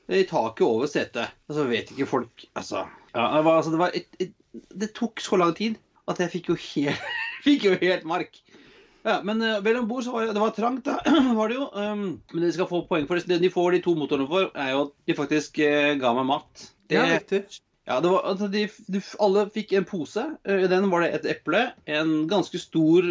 i 0.09 0.23
taket 0.31 0.65
over 0.65 0.87
setet. 0.89 1.35
Altså, 1.51 1.67
vet 1.69 1.91
ikke 1.93 2.07
folk 2.09 2.47
Altså, 2.55 2.87
ja, 3.13 3.27
det, 3.35 3.43
var, 3.45 3.59
altså 3.59 3.75
det, 3.75 3.83
var 3.83 3.99
et, 3.99 4.09
et, 4.23 4.33
det, 4.71 4.93
tok 4.97 5.21
så 5.21 5.41
lang 5.43 5.53
tid 5.59 5.77
at 6.09 6.23
jeg 6.23 6.37
fikk 6.39 6.53
jo 6.55 6.61
helt, 6.69 7.11
fikk 7.47 7.67
jo 7.67 7.77
helt 7.83 8.07
mark. 8.09 8.39
Ja, 9.03 9.21
men 9.25 9.43
uh, 9.43 9.59
vel 9.65 9.83
om 9.83 9.91
bord 9.91 10.07
så 10.07 10.15
var 10.15 10.27
det, 10.27 10.35
det 10.37 10.43
var 10.43 10.55
trangt, 10.55 10.87
da. 10.87 10.99
var 11.39 11.51
det 11.51 11.59
jo. 11.59 11.69
Um, 11.75 12.07
men 12.31 12.43
det 12.43 12.53
de 12.53 12.57
skal 12.61 12.71
få 12.71 12.85
poeng 12.87 13.11
for, 13.11 13.19
det 13.19 13.43
de 13.43 13.51
får 13.53 13.75
de 13.75 13.83
to 13.85 13.99
motorene 13.99 14.31
for, 14.31 14.53
er 14.55 14.75
jo 14.77 14.87
at 14.87 14.99
de 15.09 15.19
faktisk 15.19 15.59
uh, 15.67 15.97
ga 15.99 16.15
meg 16.17 16.29
mat. 16.31 16.69
Det, 16.89 16.97
ja, 16.97 17.09
riktig. 17.19 17.59
Ja, 17.89 17.99
var, 18.05 18.21
altså 18.29 18.51
de, 18.53 18.67
de, 18.93 19.01
alle 19.25 19.47
fikk 19.55 19.73
en 19.79 19.87
pose. 19.89 20.25
I 20.45 20.69
den 20.69 20.91
var 20.93 21.05
det 21.05 21.13
et 21.17 21.29
eple, 21.33 21.63
en 21.89 22.13
ganske 22.29 22.61
stor, 22.61 23.07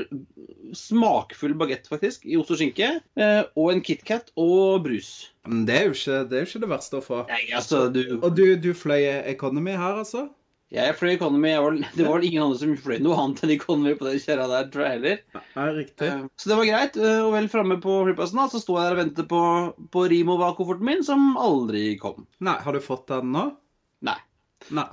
smakfull 0.77 1.55
bagett 1.57 1.89
faktisk, 1.89 2.27
i 2.29 2.37
ost 2.37 2.53
og 2.53 2.61
skinke, 2.61 2.91
eh, 3.17 3.41
og 3.57 3.71
en 3.73 3.81
KitKat 3.81 4.29
og 4.37 4.83
brus. 4.85 5.31
Men 5.49 5.65
det 5.65 5.79
er 5.79 5.87
jo 5.87 5.95
ikke 5.97 6.19
det, 6.29 6.43
ikke 6.45 6.61
det 6.61 6.69
verste 6.75 6.99
å 6.99 7.05
få. 7.05 7.23
Nei, 7.31 7.47
altså, 7.57 7.87
du... 7.89 8.03
Og 8.19 8.29
du, 8.37 8.45
du 8.61 8.73
fløy 8.77 9.07
economy 9.33 9.73
her, 9.73 10.03
altså? 10.03 10.27
Jeg 10.73 10.97
fløy 10.99 11.13
economy. 11.13 11.53
Jeg 11.53 11.63
var, 11.63 11.75
det 11.95 12.05
var 12.05 12.17
vel 12.17 12.27
ingen 12.27 12.43
andre 12.43 12.59
som 12.59 12.73
fløy 12.83 12.97
noe 12.99 13.17
annet 13.21 13.43
enn 13.45 13.53
economy 13.55 13.93
på 13.95 14.09
den 14.09 14.19
kjerra 14.19 14.49
der, 14.51 14.65
tror 14.71 14.83
jeg 14.83 14.95
heller. 14.97 15.21
Ja, 15.37 15.67
riktig. 15.77 16.09
Eh, 16.11 16.25
så 16.35 16.51
det 16.51 16.57
var 16.59 16.67
greit. 16.69 16.97
Eh, 16.99 17.19
og 17.23 17.33
vel 17.37 17.47
framme 17.51 17.77
på 17.83 18.01
flyplassen 18.09 18.41
da, 18.41 18.49
så 18.51 18.61
sto 18.61 18.75
jeg 18.75 18.89
der 18.89 18.97
og 18.97 19.01
ventet 19.05 19.29
på, 19.31 19.43
på 19.93 20.07
Rimo 20.11 20.35
bak 20.41 20.59
kofferten 20.59 20.89
min, 20.89 21.05
som 21.07 21.31
aldri 21.39 21.87
kom. 22.01 22.27
Nei, 22.43 22.59
Har 22.65 22.75
du 22.75 22.83
fått 22.83 23.07
den 23.13 23.31
nå? 23.33 23.47
Nei. 24.05 24.19
Nei. 24.75 24.87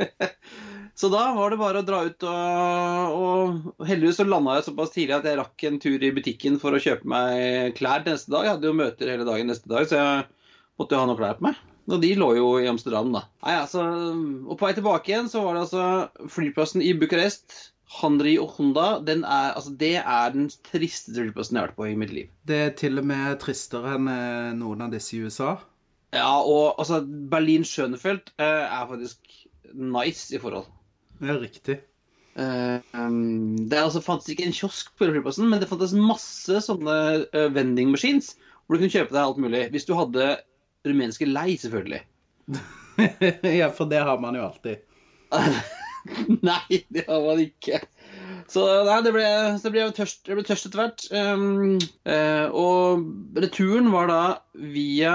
så 1.00 1.10
da 1.12 1.22
var 1.36 1.52
det 1.52 1.60
bare 1.60 1.82
å 1.82 1.86
dra 1.86 2.02
ut 2.08 2.24
og, 2.24 3.16
og 3.20 3.88
Heldigvis 3.88 4.20
så 4.20 4.24
landa 4.24 4.56
jeg 4.56 4.68
såpass 4.70 4.94
tidlig 4.94 5.18
at 5.18 5.28
jeg 5.28 5.40
rakk 5.40 5.66
en 5.68 5.80
tur 5.82 6.06
i 6.06 6.12
butikken 6.16 6.56
for 6.62 6.76
å 6.76 6.80
kjøpe 6.80 7.08
meg 7.10 7.74
klær 7.78 8.04
til 8.04 8.16
neste 8.16 8.32
dag. 8.32 8.46
Jeg 8.46 8.56
hadde 8.56 8.70
jo 8.70 8.78
møter 8.80 9.12
hele 9.12 9.28
dagen 9.28 9.52
neste 9.52 9.70
dag, 9.72 9.88
så 9.88 10.00
jeg 10.00 10.22
måtte 10.80 10.96
jo 10.96 11.02
ha 11.02 11.10
noe 11.10 11.20
klær 11.20 11.36
på 11.40 11.50
meg. 11.50 11.60
Og 11.90 11.98
de 12.02 12.12
lå 12.18 12.30
jo 12.36 12.48
i 12.60 12.68
Amsterdam, 12.70 13.10
da. 13.14 13.24
Nei, 13.44 13.56
altså, 13.58 13.82
og 14.46 14.56
på 14.58 14.68
vei 14.68 14.72
tilbake 14.76 15.10
igjen 15.10 15.30
så 15.32 15.42
var 15.44 15.56
det 15.56 15.66
altså 15.66 16.30
flyplassen 16.30 16.84
i 16.84 16.94
Bucuresti. 16.98 17.68
Handri 17.90 18.36
og 18.38 18.52
Honda, 18.54 19.00
er, 19.02 19.24
altså, 19.26 19.72
det 19.74 19.96
er 19.98 20.28
den 20.30 20.46
tristeste 20.68 21.16
flyplassen 21.24 21.56
jeg 21.56 21.64
har 21.64 21.72
vært 21.72 21.78
på 21.80 21.88
i 21.90 21.96
mitt 21.98 22.12
liv. 22.14 22.28
Det 22.46 22.60
er 22.68 22.76
til 22.78 23.02
og 23.02 23.08
med 23.10 23.40
tristere 23.42 23.96
enn 23.96 24.06
eh, 24.12 24.52
noen 24.60 24.84
av 24.86 24.92
disse 24.94 25.16
i 25.16 25.24
USA? 25.24 25.56
Ja, 26.14 26.40
og 26.42 26.80
altså, 26.80 27.00
Berlin 27.30 27.62
Schönefeld 27.66 28.32
eh, 28.40 28.66
er 28.66 28.88
faktisk 28.90 29.46
nice 29.74 30.34
i 30.34 30.40
forhold. 30.42 30.66
Det 31.20 31.30
er 31.30 31.40
riktig. 31.40 31.78
Uh, 32.38 32.78
um, 32.94 33.68
det 33.68 33.78
altså 33.78 34.00
fantes 34.00 34.30
ikke 34.30 34.46
en 34.46 34.54
kiosk 34.54 34.92
på 34.96 35.08
flyplassen, 35.10 35.48
men 35.50 35.60
det 35.60 35.68
fantes 35.68 35.92
masse 35.92 36.62
sånne 36.64 36.94
uh, 37.34 37.48
vending 37.52 37.90
machines 37.90 38.36
hvor 38.64 38.78
du 38.78 38.84
kunne 38.84 38.94
kjøpe 38.94 39.12
deg 39.12 39.22
alt 39.22 39.40
mulig. 39.42 39.64
Hvis 39.74 39.86
du 39.88 39.96
hadde 39.98 40.28
rumenske 40.86 41.26
lei, 41.28 41.56
selvfølgelig. 41.60 42.00
ja, 43.60 43.68
for 43.74 43.90
det 43.90 44.02
har 44.06 44.22
man 44.22 44.38
jo 44.38 44.46
alltid. 44.46 44.86
Nei, 46.48 46.80
det 46.88 47.04
har 47.08 47.26
man 47.26 47.42
ikke. 47.42 47.82
Så 48.50 48.62
nei, 48.86 48.96
det 49.04 49.10
ble, 49.14 49.26
det 49.62 49.70
ble, 49.74 49.82
tørst, 49.94 50.22
det 50.26 50.34
ble 50.38 50.44
tørst 50.46 50.66
etter 50.66 50.80
hvert. 50.80 51.04
Um, 51.12 51.76
uh, 52.08 52.46
og 52.56 53.04
returen 53.38 53.90
var 53.92 54.08
da 54.10 54.22
via 54.54 55.12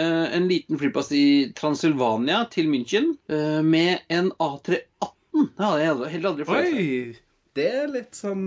en 0.00 0.48
liten 0.50 0.80
flyplass 0.80 1.12
i 1.16 1.26
Transylvania 1.58 2.44
til 2.52 2.70
München 2.72 3.12
uh, 3.32 3.60
med 3.64 4.04
en 4.08 4.32
A318. 4.38 5.14
Det 5.38 5.64
hadde 5.64 5.84
jeg 5.84 6.12
heller 6.16 6.32
aldri 6.32 6.48
fått. 6.48 6.72
Oi! 6.72 7.22
Det 7.58 7.64
er 7.74 7.88
litt 7.90 8.14
sånn 8.14 8.44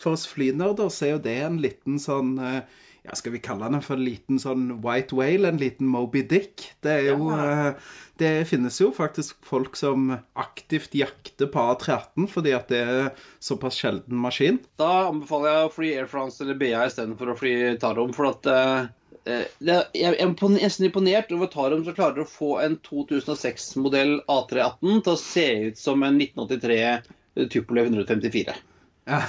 For 0.00 0.16
oss 0.16 0.24
flynerder 0.26 0.88
så 0.90 1.04
er 1.04 1.10
jo 1.12 1.18
det 1.22 1.34
en 1.44 1.58
liten 1.62 2.00
sånn 2.02 2.32
ja, 2.40 3.14
Skal 3.14 3.36
vi 3.36 3.42
kalle 3.44 3.68
den 3.70 3.84
for 3.84 3.94
en 3.94 4.02
liten 4.02 4.40
sånn 4.42 4.64
white 4.82 5.14
whale? 5.14 5.52
En 5.52 5.60
liten 5.60 5.86
Moby 5.86 6.24
Dick? 6.26 6.64
Det 6.82 6.96
er 6.96 7.04
jo 7.12 7.28
ja. 7.30 7.74
Det 8.22 8.44
finnes 8.46 8.76
jo 8.78 8.90
faktisk 8.94 9.40
folk 9.46 9.76
som 9.76 10.12
aktivt 10.38 10.94
jakter 10.94 11.48
på 11.50 11.62
A318 11.72 12.28
fordi 12.30 12.52
at 12.54 12.68
det 12.70 12.80
er 12.82 13.08
såpass 13.42 13.78
sjelden 13.80 14.20
maskin. 14.22 14.60
Da 14.78 15.08
anbefaler 15.08 15.50
jeg 15.50 15.64
å 15.66 15.72
fly 15.74 15.92
Air 15.96 16.10
France 16.10 16.44
eller 16.44 16.58
BA 16.60 16.84
istedenfor 16.86 17.32
å 17.32 17.36
fly 17.38 17.54
Tarom. 17.82 18.12
For 18.14 18.28
at 18.30 18.46
uh, 18.46 18.90
jeg 19.26 20.16
er 20.18 20.32
nesten 20.56 20.86
imponert 20.88 21.32
over 21.34 21.50
Tarom 21.50 21.84
som 21.86 21.94
klarer 21.94 22.24
å 22.24 22.28
få 22.28 22.56
en 22.62 22.78
2006-modell 22.82 24.16
A318 24.26 25.02
til 25.06 25.12
å 25.12 25.20
se 25.20 25.48
ut 25.68 25.78
som 25.78 26.02
en 26.06 26.18
1983 26.18 27.48
Tupolev 27.52 27.92
154. 27.92 28.54
Ja, 29.04 29.22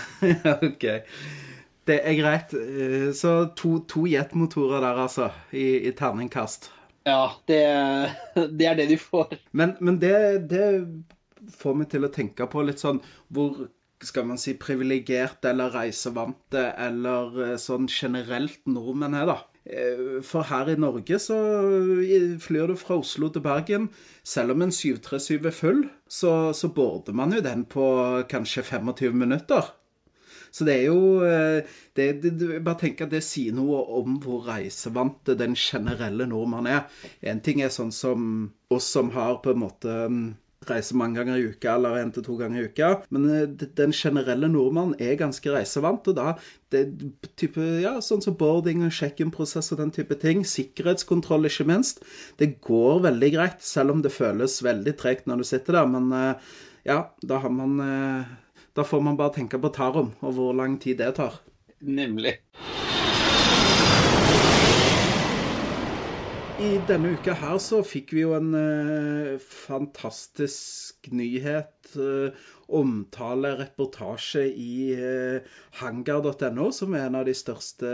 OK. 0.62 0.84
Det 1.84 1.96
er 2.06 2.14
greit. 2.16 2.54
Eh, 2.54 3.12
så 3.18 3.32
to, 3.58 3.80
to 3.90 4.06
jetmotorer 4.08 4.84
der, 4.84 5.00
altså, 5.06 5.32
i, 5.52 5.88
i 5.90 5.92
terningkast. 5.98 6.70
Ja, 7.04 7.34
det, 7.50 7.64
det, 8.60 8.68
er 8.70 8.78
det 8.80 8.88
de 8.92 8.98
får. 9.02 9.34
Men, 9.52 9.76
men 9.80 9.98
det, 10.00 10.48
det, 10.52 10.68
får 11.58 11.80
meg 11.80 11.90
til 11.92 12.06
å 12.08 12.12
tenke 12.14 12.48
på 12.48 12.64
litt 12.64 12.80
sånn 12.80 13.02
hvor 13.34 13.66
skal 14.08 14.28
man 14.30 14.40
si 14.42 14.56
privilegerte 14.60 15.52
eller 15.52 15.74
reisevante 15.76 16.68
eller 16.88 17.42
eh, 17.48 17.58
sånn 17.62 17.90
generelt 17.92 18.62
nordmenn 18.70 19.18
er, 19.20 19.30
da. 19.30 19.38
Eh, 19.66 20.22
for 20.28 20.44
her 20.50 20.74
i 20.74 20.80
Norge 20.80 21.20
så 21.24 21.38
flyr 22.44 22.74
du 22.74 22.76
fra 22.80 23.00
Oslo 23.00 23.30
til 23.34 23.46
Bergen. 23.46 23.88
Selv 24.24 24.56
om 24.56 24.66
en 24.66 24.76
737 24.76 25.48
er 25.48 25.56
full, 25.56 25.86
så, 26.08 26.34
så 26.58 26.72
border 26.74 27.16
man 27.16 27.36
jo 27.36 27.44
den 27.46 27.64
på 27.70 27.86
kanskje 28.32 28.66
25 28.74 29.16
minutter. 29.26 29.72
Så 30.54 30.68
det 30.68 30.74
er 30.76 30.84
jo 30.86 31.24
eh, 31.26 31.66
det, 31.98 32.08
det, 32.22 32.60
Bare 32.62 32.78
tenk 32.84 33.02
at 33.02 33.10
det 33.14 33.24
sier 33.26 33.56
noe 33.58 33.80
om 33.98 34.20
hvor 34.22 34.46
reisevante 34.46 35.34
den 35.40 35.56
generelle 35.58 36.28
nordmann 36.30 36.70
er. 36.70 36.84
En 37.26 37.42
ting 37.42 37.64
er 37.64 37.74
sånn 37.74 37.94
som 37.96 38.52
oss 38.70 38.92
som 38.94 39.10
har 39.16 39.40
på 39.42 39.56
en 39.56 39.64
måte 39.64 39.96
mm, 40.14 40.28
reiser 40.70 40.98
mange 41.00 41.20
ganger 41.20 41.40
i 41.40 41.48
uka 41.54 41.76
eller 41.76 41.98
én 42.02 42.12
til 42.14 42.26
to 42.26 42.36
ganger 42.40 42.62
i 42.62 42.70
uka. 42.72 42.90
Men 43.14 43.30
eh, 43.32 43.66
den 43.80 43.96
generelle 43.96 44.50
nordmannen 44.52 44.98
er 45.02 45.20
ganske 45.20 45.54
reisevant. 45.54 46.08
Og 46.12 46.18
da 46.20 46.36
det 46.74 46.84
type, 47.40 47.64
ja, 47.84 47.96
sånn 48.02 48.24
som 48.26 48.38
boarding 48.40 48.86
og 48.88 48.94
check-in-prosess 48.96 49.74
og 49.74 49.82
den 49.84 49.94
type 49.96 50.18
ting. 50.22 50.46
Sikkerhetskontroll, 50.48 51.50
ikke 51.50 51.68
minst. 51.70 52.04
Det 52.42 52.56
går 52.66 53.04
veldig 53.08 53.34
greit, 53.36 53.60
selv 53.66 53.96
om 53.96 54.06
det 54.06 54.14
føles 54.14 54.62
veldig 54.66 54.96
tregt 55.00 55.30
når 55.30 55.44
du 55.44 55.50
sitter 55.50 55.80
der. 55.82 55.92
Men 55.98 56.14
eh, 56.18 56.56
ja, 56.90 57.04
da 57.24 57.44
har 57.44 57.54
man 57.54 57.78
da 58.74 58.84
får 58.84 59.02
man 59.06 59.18
bare 59.18 59.36
tenke 59.36 59.60
på 59.62 59.70
Tarom 59.70 60.16
og 60.26 60.34
hvor 60.34 60.56
lang 60.58 60.80
tid 60.82 60.98
det 60.98 61.14
tar. 61.20 61.38
Nemlig. 61.80 62.40
I 66.62 66.78
denne 66.86 67.16
uka 67.18 67.34
her 67.34 67.58
så 67.58 67.80
fikk 67.82 68.12
vi 68.14 68.22
jo 68.22 68.36
en 68.38 68.54
eh, 68.58 69.40
fantastisk 69.42 71.10
nyhet. 71.10 71.72
eh, 71.98 72.50
omtale, 72.74 73.52
reportasje 73.60 74.46
i 74.50 74.94
eh, 74.94 75.56
hangar.no, 75.82 76.70
som 76.72 76.94
er 76.94 77.08
en 77.08 77.18
av 77.20 77.26
de 77.28 77.34
største 77.38 77.90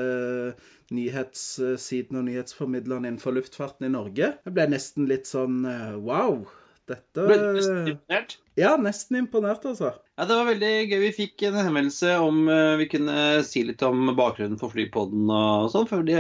nyhetssidene 0.96 2.22
og 2.22 2.28
nyhetsformidlerne 2.28 3.10
innenfor 3.10 3.36
luftfarten 3.36 3.88
i 3.88 3.94
Norge. 3.96 4.34
Jeg 4.44 4.56
ble 4.56 4.68
nesten 4.72 5.08
litt 5.10 5.28
sånn 5.30 5.64
wow. 6.04 6.44
Dette 6.90 7.26
Ble 7.28 7.38
du 7.38 7.50
nesten 7.54 7.92
imponert? 7.94 8.38
Ja, 8.60 8.72
nesten 8.82 9.20
imponert, 9.22 9.66
altså. 9.70 9.92
Ja, 10.18 10.26
Det 10.26 10.38
var 10.40 10.48
veldig 10.50 10.72
gøy. 10.90 10.98
Vi 11.06 11.12
fikk 11.20 11.44
en 11.48 11.60
henvendelse 11.60 12.16
om 12.24 12.42
uh, 12.50 12.78
vi 12.80 12.90
kunne 12.92 13.44
si 13.48 13.64
litt 13.68 13.84
om 13.86 14.10
bakgrunnen 14.18 14.60
for 14.60 14.74
Flypodden 14.74 15.30
og 15.30 15.70
sånn. 15.74 15.88
For 15.92 16.08
de, 16.08 16.18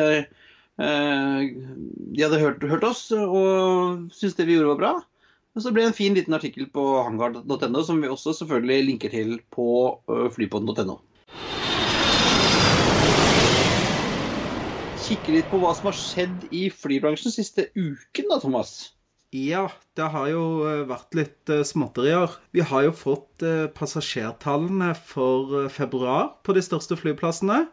de 0.79 2.23
hadde 2.23 2.39
hørt, 2.39 2.63
hørt, 2.63 2.85
oss 2.87 3.09
og 3.11 4.07
syntes 4.15 4.37
det 4.37 4.45
vi 4.47 4.55
gjorde 4.55 4.73
var 4.73 4.79
bra. 4.79 4.91
Og 5.57 5.63
så 5.65 5.73
ble 5.73 5.83
det 5.83 5.91
en 5.91 5.97
fin 5.97 6.15
liten 6.15 6.35
artikkel 6.37 6.69
på 6.71 6.83
hangar.no 7.03 7.81
som 7.83 7.99
vi 7.99 8.07
også 8.07 8.35
selvfølgelig 8.37 8.85
linker 8.87 9.11
til 9.11 9.33
på 9.51 9.65
uh, 10.07 10.27
flypodden.no. 10.31 10.99
Kikke 14.99 15.33
litt 15.33 15.49
på 15.49 15.59
hva 15.59 15.73
som 15.73 15.89
har 15.89 15.97
skjedd 15.97 16.47
i 16.53 16.67
flybransjen 16.69 17.33
siste 17.33 17.67
uken 17.73 18.29
da, 18.29 18.37
Thomas. 18.43 18.73
Ja, 19.33 19.67
det 19.97 20.07
har 20.13 20.29
jo 20.31 20.43
eh, 20.65 20.85
vært 20.89 21.17
litt 21.17 21.51
eh, 21.53 21.65
småtterier. 21.65 22.33
Vi 22.53 22.63
har 22.65 22.87
jo 22.87 22.93
fått 22.97 23.43
eh, 23.45 23.67
passasjertallene 23.73 24.93
for 24.97 25.67
februar 25.73 26.31
på 26.45 26.55
de 26.57 26.63
største 26.65 26.97
flyplassene. 26.97 27.63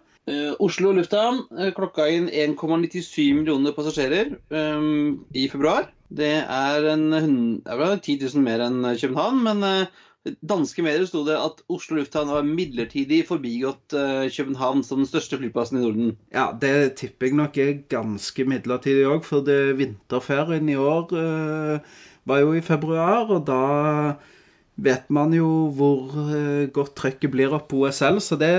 Oslo 0.58 0.90
lufthavn 0.90 1.44
klokka 1.76 2.08
inn 2.10 2.24
1,97 2.26 3.36
millioner 3.36 3.74
passasjerer 3.76 4.32
um, 4.50 5.20
i 5.30 5.44
februar. 5.52 5.86
Det 6.10 6.32
er, 6.42 6.88
en, 6.90 7.04
det 7.62 7.76
er 7.76 8.00
10 8.00 8.16
000 8.24 8.42
mer 8.42 8.64
enn 8.66 8.80
København, 8.98 9.38
men 9.46 9.62
danske 10.42 10.82
medier 10.84 11.06
sto 11.08 11.22
det 11.26 11.36
at 11.38 11.62
Oslo 11.72 11.98
lufthavn 12.00 12.30
har 12.32 12.46
midlertidig 12.46 13.22
forbigått 13.28 13.94
uh, 13.96 14.26
København 14.32 14.82
som 14.86 15.02
den 15.02 15.08
største 15.08 15.38
flyplassen 15.40 15.80
i 15.80 15.84
Norden. 15.84 16.14
Ja, 16.34 16.48
det 16.60 16.96
tipper 17.00 17.30
jeg 17.30 17.38
nok 17.40 17.58
er 17.62 17.74
ganske 17.92 18.46
midlertidig 18.48 19.06
òg, 19.10 19.22
for 19.26 19.46
det, 19.46 19.76
vinterferien 19.80 20.70
i 20.72 20.78
år 20.80 21.12
uh, 21.14 22.00
var 22.26 22.42
jo 22.42 22.56
i 22.56 22.64
februar, 22.64 23.30
og 23.30 23.46
da 23.46 23.60
vet 24.76 25.08
man 25.12 25.32
jo 25.34 25.48
hvor 25.76 26.12
uh, 26.12 26.68
godt 26.74 26.94
trøkket 27.00 27.32
blir 27.32 27.54
opp 27.56 27.70
på 27.72 27.82
OSL, 27.86 28.20
så 28.20 28.38
det 28.40 28.52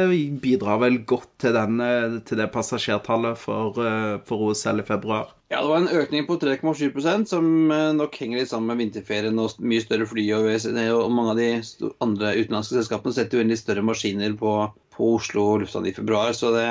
bidrar 0.43 0.81
vel 0.81 1.01
godt 1.05 1.29
til, 1.43 1.53
den, 1.57 1.81
til 2.25 2.41
det 2.41 2.51
passasjertallet 2.53 3.37
for, 3.39 3.77
for 4.25 4.49
OSL 4.49 4.81
i 4.81 4.87
februar. 4.87 5.37
Ja, 5.47 5.61
det 5.61 5.69
var 5.69 5.77
en 5.79 6.01
økning 6.01 6.25
på 6.27 6.35
3,7% 6.41 7.29
som 7.29 7.45
eh, 7.71 7.93
nok 7.95 8.15
henger 8.19 8.41
litt 8.41 8.49
sammen 8.51 8.67
med 8.67 8.81
vinterferien 8.81 9.37
og 9.39 9.61
mye 9.63 9.83
større 9.83 10.07
fly. 10.09 10.25
Og, 10.35 10.49
og 10.91 11.13
mange 11.15 11.35
av 11.35 11.39
de 11.39 11.51
andre 12.03 12.33
utenlandske 12.35 12.75
selskapene 12.75 13.15
setter 13.15 13.39
jo 13.39 13.45
inn 13.45 13.53
litt 13.53 13.61
større 13.61 13.85
maskiner 13.87 14.35
på, 14.35 14.55
på 14.97 15.11
Oslo 15.15 15.53
lufthavn 15.61 15.87
i 15.87 15.95
februar. 15.95 16.33
Så 16.35 16.51
det, 16.51 16.65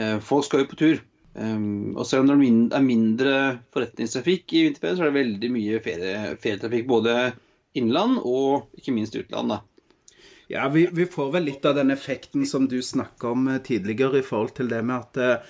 eh, 0.00 0.16
folk 0.24 0.48
skal 0.48 0.64
jo 0.64 0.70
på 0.70 0.80
tur. 0.80 1.02
Um, 1.34 1.96
og 1.98 2.06
selv 2.06 2.22
om 2.22 2.30
det 2.30 2.78
er 2.78 2.86
mindre 2.86 3.34
forretningstrafikk 3.74 4.52
i 4.54 4.64
vinterferien, 4.68 4.96
så 4.96 5.04
er 5.04 5.10
det 5.10 5.20
veldig 5.20 5.50
mye 5.58 5.84
ferie, 5.84 6.18
ferietrafikk. 6.40 6.88
Både 6.88 7.18
innland 7.74 8.20
og 8.22 8.70
ikke 8.78 8.94
minst 8.96 9.16
utland. 9.18 9.58
Ja, 10.48 10.68
vi, 10.68 10.86
vi, 10.92 11.06
får 11.08 11.30
vel 11.34 11.48
litt 11.48 11.64
av 11.64 11.78
den 11.78 11.90
effekten 11.94 12.44
som 12.46 12.68
du 12.68 12.80
snakka 12.82 13.30
om 13.32 13.46
tidligere, 13.64 14.20
i 14.20 14.26
forhold 14.26 14.56
til 14.58 14.68
det 14.72 14.82
med 14.84 15.00
at 15.00 15.46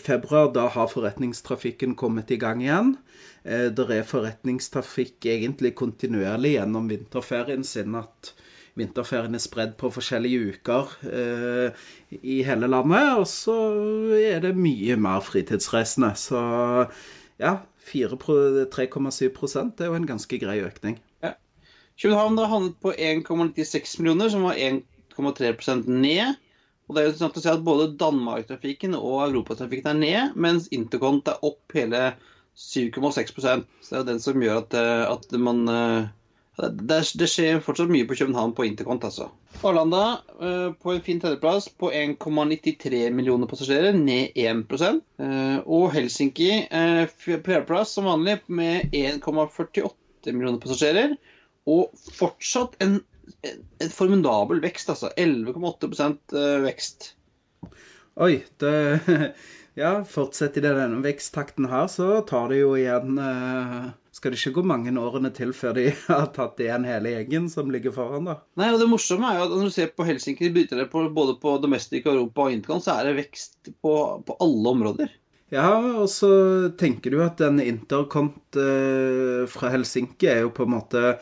februar, 0.00 0.52
da 0.52 0.66
har 0.68 0.88
forretningstrafikken 0.92 1.94
kommet 1.96 2.30
i 2.30 2.38
gang 2.40 2.62
igjen. 2.62 2.96
Eh, 3.44 3.68
det 3.74 3.88
er 3.90 4.08
forretningstrafikk 4.08 5.26
egentlig 5.32 5.74
kontinuerlig 5.78 6.56
gjennom 6.56 6.88
vinterferien, 6.90 7.64
siden 7.64 7.96
at 8.02 8.32
vinterferien 8.78 9.36
er 9.36 9.42
spredd 9.42 9.74
på 9.80 9.90
forskjellige 9.92 10.56
uker 10.56 10.94
eh, 11.08 11.84
i 12.20 12.40
hele 12.46 12.70
landet. 12.70 13.16
Og 13.20 13.28
så 13.30 13.56
er 14.18 14.42
det 14.44 14.54
mye 14.56 14.98
mer 15.00 15.24
fritidsreisende. 15.24 16.14
Så 16.20 16.42
ja, 17.42 17.56
3,7 17.82 19.72
det 19.76 19.84
er 19.84 19.90
jo 19.90 19.98
en 19.98 20.10
ganske 20.12 20.38
grei 20.38 20.60
økning. 20.64 21.00
København 22.00 22.38
har 22.40 22.50
havnet 22.50 22.78
på 22.82 22.92
1,96 22.92 23.98
millioner, 24.00 24.32
som 24.32 24.46
var 24.46 24.56
1,3% 24.56 25.88
ned. 25.90 26.38
Og 26.88 26.96
det 26.96 27.02
er 27.02 27.10
jo 27.10 27.18
sant 27.20 27.36
å 27.38 27.42
si 27.42 27.50
at 27.52 27.62
Både 27.64 27.92
Danmark-trafikken 28.00 28.96
og 28.98 29.22
europatrafikken 29.28 29.94
er 29.94 30.00
ned, 30.00 30.34
mens 30.36 30.70
intercont 30.74 31.28
er 31.30 31.44
opp 31.46 31.76
hele 31.76 32.12
7,6% 32.58 33.64
Så 33.80 33.88
det 33.88 33.96
er 33.96 34.02
jo 34.02 34.08
den 34.10 34.20
som 34.20 34.42
gjør 34.44 34.64
at, 34.64 34.74
eh, 34.76 35.04
at 35.08 35.38
man 35.40 35.62
eh, 35.72 36.10
det, 36.60 36.98
det, 37.16 37.28
skjer 37.32 37.62
fortsatt 37.64 37.88
mye 37.90 38.04
på 38.06 38.18
København 38.18 38.52
på 38.52 38.66
intercont, 38.68 39.06
altså. 39.08 39.30
Arlanda 39.64 40.20
uh, 40.36 40.74
på 40.76 40.92
en 40.92 41.00
fin 41.00 41.20
tredjeplass 41.22 41.70
på 41.80 41.88
1,93 41.96 43.06
millioner 43.16 43.48
passasjerer, 43.48 43.96
ned 43.96 44.36
1 44.36 44.60
uh, 44.68 45.64
Og 45.64 45.88
Helsinki 45.94 46.50
på 46.68 47.40
fjerdeplass 47.46 47.96
som 47.96 48.10
vanlig 48.10 48.36
med 48.52 48.92
1,48 48.92 50.36
millioner 50.36 50.60
passasjerer. 50.60 51.16
Og 51.70 51.92
fortsatt 52.16 52.78
en 52.82 53.00
en 53.82 53.90
formidabel 53.90 54.60
vekst, 54.60 54.90
altså. 54.90 55.10
11,8 55.16 56.06
eh, 56.36 56.60
vekst. 56.66 57.12
Oi. 58.20 58.44
Det 58.60 58.76
Ja, 59.74 60.02
fortsetter 60.04 60.60
det 60.60 60.74
denne 60.76 60.98
veksttakten 61.00 61.64
her, 61.72 61.86
så 61.88 62.18
tar 62.28 62.50
det 62.52 62.58
jo 62.58 62.74
igjen 62.76 63.16
eh, 63.16 63.86
skal 64.12 64.34
det 64.34 64.40
ikke 64.42 64.58
gå 64.58 64.64
mange 64.68 64.92
årene 65.00 65.30
til 65.32 65.54
før 65.56 65.78
de 65.78 65.86
har 66.10 66.26
tatt 66.36 66.60
igjen 66.60 66.84
hele 66.84 67.14
gjengen 67.14 67.46
som 67.48 67.72
ligger 67.72 67.94
foran, 67.96 68.28
da. 68.28 68.34
Nei, 68.60 68.68
og 68.74 68.82
det 68.82 68.90
morsomme 68.92 69.30
er 69.30 69.40
jo 69.40 69.46
at 69.46 69.54
når 69.54 69.70
du 69.70 69.74
ser 69.78 69.94
på 69.96 70.04
Helsinki, 70.04 70.52
bytter 70.52 70.82
det 70.82 70.90
på, 70.92 71.06
både 71.16 71.38
på 71.40 71.56
domestic 71.62 72.04
Europa 72.04 72.50
og 72.50 72.58
intercon, 72.58 72.84
så 72.84 72.98
er 72.98 73.08
det 73.08 73.16
vekst 73.22 73.72
på, 73.72 73.96
på 74.28 74.36
alle 74.44 74.76
områder. 74.76 75.16
Ja, 75.52 75.70
og 76.00 76.06
så 76.12 76.28
tenker 76.80 77.12
du 77.12 77.18
at 77.24 77.40
den 77.40 77.58
intercont 77.64 78.60
eh, 78.60 79.48
fra 79.52 79.72
Helsinki 79.72 80.28
er 80.32 80.44
jo 80.44 80.52
på 80.52 80.68
en 80.68 80.76
måte 80.76 81.16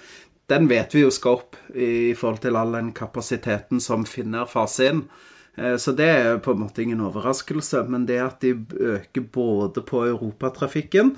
Den 0.51 0.69
vet 0.71 0.95
vi 0.95 1.05
jo 1.05 1.11
skal 1.15 1.39
opp 1.39 1.59
i 1.75 2.13
forhold 2.19 2.41
til 2.43 2.57
all 2.59 2.73
den 2.75 2.93
kapasiteten 2.97 3.83
som 3.83 4.07
Finner 4.09 4.49
fase 4.51 4.89
inn. 4.91 5.05
Eh, 5.57 5.77
Så 5.77 5.95
det 5.97 6.09
er 6.11 6.41
på 6.43 6.55
en 6.57 6.65
måte 6.65 6.83
ingen 6.83 7.05
overraskelse. 7.07 7.85
Men 7.89 8.07
det 8.07 8.19
at 8.25 8.41
de 8.43 8.55
øker 8.95 9.29
både 9.33 9.85
på 9.87 10.05
europatrafikken, 10.09 11.15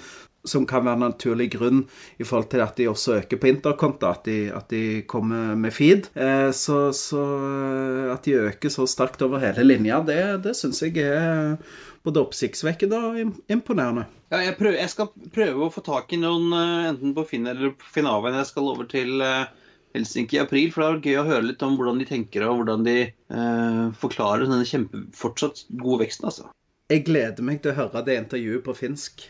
som 0.48 0.66
kan 0.66 0.84
være 0.86 0.98
en 0.98 1.04
naturlig 1.06 1.48
grunn 1.54 1.84
i 2.18 2.26
forhold 2.26 2.48
til 2.50 2.64
at 2.64 2.76
de 2.78 2.88
også 2.90 3.20
øker 3.20 3.38
på 3.38 3.50
interkonto, 3.52 4.10
at, 4.10 4.26
at 4.28 4.72
de 4.72 5.02
kommer 5.08 5.54
med 5.58 5.74
feed, 5.74 6.08
eh, 6.18 6.50
så, 6.56 6.90
så 6.96 7.22
at 8.14 8.26
de 8.26 8.38
øker 8.48 8.72
så 8.72 8.86
sterkt 8.90 9.22
over 9.22 9.42
hele 9.42 9.66
linja, 9.68 10.02
det, 10.06 10.20
det 10.46 10.56
syns 10.58 10.82
jeg 10.82 10.98
er 11.06 11.56
både 12.02 12.22
oppsiktsvekkende 12.22 12.98
og 12.98 13.18
imponerende. 13.52 14.06
Ja, 14.32 14.40
jeg, 14.42 14.56
prøver, 14.58 14.78
jeg 14.80 14.90
skal 14.90 15.10
prøve 15.34 15.66
å 15.66 15.72
få 15.72 15.84
tak 15.86 16.12
i 16.14 16.20
noen 16.20 16.48
eh, 16.56 16.88
enten 16.90 17.12
på 17.16 17.26
Finn 17.28 17.46
eller 17.50 17.74
på 17.78 17.90
Finnaven. 17.94 18.38
Jeg 18.40 18.48
skal 18.50 18.70
over 18.72 18.88
til 18.90 19.22
eh, 19.22 19.44
Helsinki 19.94 20.38
i 20.38 20.42
april, 20.42 20.72
for 20.72 20.82
det 20.82 20.88
er 20.88 21.12
gøy 21.12 21.20
å 21.20 21.28
høre 21.28 21.46
litt 21.50 21.62
om 21.66 21.76
hvordan 21.78 22.00
de 22.00 22.08
tenker 22.08 22.46
og 22.48 22.62
hvordan 22.62 22.86
de 22.88 22.96
eh, 23.04 23.84
forklarer 24.00 24.48
denne 24.48 24.66
kjempe, 24.68 25.04
fortsatt 25.16 25.66
gode 25.70 26.02
veksten. 26.06 26.30
altså. 26.30 26.50
Jeg 26.90 27.06
gleder 27.06 27.46
meg 27.46 27.62
til 27.62 27.72
å 27.72 27.78
høre 27.78 28.04
det 28.08 28.18
intervjuet 28.24 28.66
på 28.66 28.76
finsk. 28.76 29.28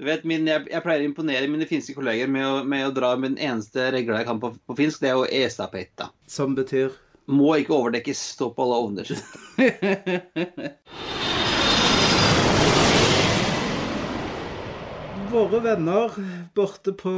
Du 0.00 0.06
vet, 0.06 0.22
min, 0.24 0.46
jeg, 0.48 0.64
jeg 0.72 0.80
pleier 0.84 1.02
å 1.02 1.08
imponere 1.10 1.48
mine 1.52 1.66
finske 1.68 1.92
kolleger 1.92 2.30
med 2.32 2.46
å, 2.46 2.62
med 2.64 2.86
å 2.86 2.92
dra 2.96 3.10
med 3.20 3.34
den 3.34 3.42
eneste 3.50 3.90
regla 3.92 4.22
jeg 4.22 4.28
kan 4.30 4.40
på, 4.40 4.48
på 4.64 4.76
finsk, 4.78 5.02
det 5.02 5.10
er 5.10 5.18
jo 5.18 5.28
esapetta. 5.42 6.06
Som 6.24 6.56
betyr 6.56 6.88
Må 7.30 7.52
ikke 7.60 7.76
overdekkes, 7.76 8.20
stå 8.32 8.48
på 8.56 8.64
alle 8.64 8.78
ovner. 8.80 9.06
Våre 15.30 15.60
venner 15.62 16.10
borte 16.56 16.90
på 16.98 17.12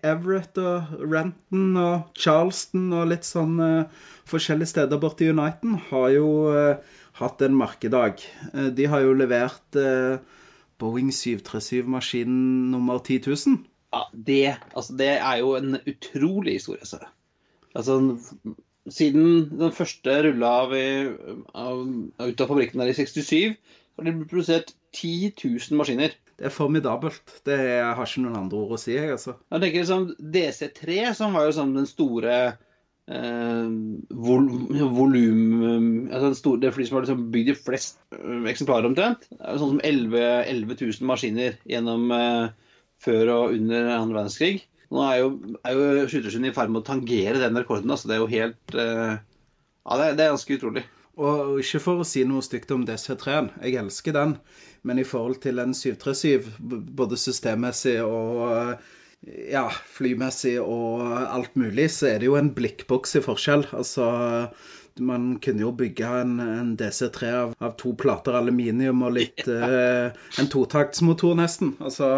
Everett 0.00 0.56
og 0.62 0.94
Renton 1.02 1.74
og 1.76 2.14
Charleston 2.16 2.86
og 2.96 3.10
litt 3.10 3.26
sånn 3.28 3.58
uh, 3.60 3.84
forskjellige 4.30 4.70
steder 4.70 4.96
borte 5.02 5.26
i 5.26 5.28
Uniten 5.34 5.74
har 5.90 6.08
jo 6.14 6.30
uh, 6.48 6.80
hatt 7.18 7.44
en 7.44 7.58
markedag. 7.58 8.22
Uh, 8.54 8.70
de 8.72 8.86
har 8.88 9.04
jo 9.04 9.12
levert 9.18 9.76
eh, 9.76 10.16
Boeing 10.82 11.12
737-maskin 11.14 12.38
nummer 12.74 12.98
10 12.98 13.22
000. 13.30 13.60
Ja, 13.92 14.02
det, 14.12 14.56
altså, 14.72 14.96
det 14.98 15.12
er 15.18 15.36
jo 15.42 15.54
en 15.58 15.78
utrolig 15.86 16.56
historie. 16.58 16.86
Så. 16.88 16.98
Altså, 17.76 17.98
siden 18.90 19.50
den 19.50 19.72
første 19.76 20.16
rulla 20.26 20.52
av, 20.64 20.74
av, 21.54 21.84
ut 22.18 22.42
av 22.42 22.50
fabrikken 22.50 22.82
der 22.82 22.92
i 22.92 22.96
67, 22.96 23.54
har 23.92 24.08
det 24.08 24.14
blitt 24.16 24.32
produsert 24.32 24.74
10 24.96 25.32
000 25.44 25.78
maskiner. 25.78 26.16
Det 26.38 26.48
er 26.48 26.54
formidabelt. 26.54 27.36
Det 27.46 27.54
er, 27.54 27.68
jeg 27.78 27.96
har 27.98 28.08
ikke 28.08 28.24
noen 28.24 28.40
andre 28.40 28.62
ord 28.64 28.76
å 28.76 28.80
si, 28.80 28.94
jeg, 28.96 29.12
altså. 29.14 29.36
Jeg 29.52 29.62
tenker 29.62 29.84
liksom 29.84 30.08
DC3, 30.34 31.00
som 31.18 31.36
var 31.36 31.46
jo 31.46 31.56
sånn 31.58 31.76
den 31.76 31.88
store 31.90 32.36
eh, 33.12 33.68
vol 34.26 34.48
volum 34.96 36.08
altså 36.08 36.32
store, 36.38 36.60
Det 36.64 36.72
flyet 36.74 36.88
som 36.88 36.98
har 36.98 37.06
liksom 37.06 37.26
bygd 37.34 37.50
de 37.52 37.56
flest 37.58 38.00
eh, 38.16 38.44
eksemplarer 38.50 38.88
omtrent. 38.88 39.28
Sånn 39.38 39.76
som 39.76 39.82
11, 39.84 40.22
11 40.50 40.78
000 40.80 41.08
maskiner 41.10 41.58
gjennom 41.68 42.08
eh, 42.16 42.72
før 43.02 43.34
og 43.36 43.58
under 43.58 43.92
andre 43.96 44.22
verdenskrig. 44.22 44.64
Nå 44.92 45.04
er 45.08 45.20
jo, 45.22 45.28
er 45.64 45.76
jo 45.76 46.08
skytterskyen 46.08 46.50
i 46.50 46.56
ferd 46.56 46.72
med 46.72 46.82
å 46.82 46.88
tangere 46.88 47.40
den 47.40 47.56
rekorden. 47.56 47.92
altså 47.92 48.10
Det 48.10 48.16
er 48.16 48.24
jo 48.24 48.32
helt 48.32 48.76
eh, 48.76 49.14
Ja, 49.82 49.98
det, 49.98 50.10
det 50.18 50.26
er 50.26 50.34
ganske 50.34 50.58
utrolig. 50.58 50.84
Og 51.20 51.58
ikke 51.60 51.80
for 51.84 52.00
å 52.00 52.08
si 52.08 52.22
noe 52.24 52.44
stygt 52.44 52.70
om 52.72 52.86
DC3-en, 52.88 53.50
jeg 53.60 53.76
elsker 53.80 54.16
den. 54.16 54.36
Men 54.82 55.00
i 55.00 55.06
forhold 55.06 55.42
til 55.44 55.60
en 55.62 55.74
737, 55.76 56.48
både 56.96 57.18
systemmessig 57.20 57.98
og 58.04 58.80
ja, 59.52 59.66
flymessig 59.92 60.56
og 60.62 61.02
alt 61.04 61.56
mulig, 61.60 61.90
så 61.92 62.12
er 62.12 62.22
det 62.22 62.30
jo 62.30 62.38
en 62.38 62.52
blikkboks 62.56 63.18
i 63.18 63.22
forskjell. 63.24 63.66
Altså, 63.76 64.06
man 65.00 65.36
kunne 65.44 65.64
jo 65.64 65.72
bygge 65.76 66.08
en, 66.22 66.34
en 66.40 66.72
DC3 66.80 67.32
av, 67.36 67.54
av 67.60 67.76
to 67.80 67.94
plater 67.98 68.36
aluminium 68.36 69.04
og 69.06 69.14
litt 69.16 69.46
eh, 69.48 70.12
En 70.40 70.50
totaktsmotor, 70.52 71.36
nesten. 71.38 71.76
Altså, 71.84 72.08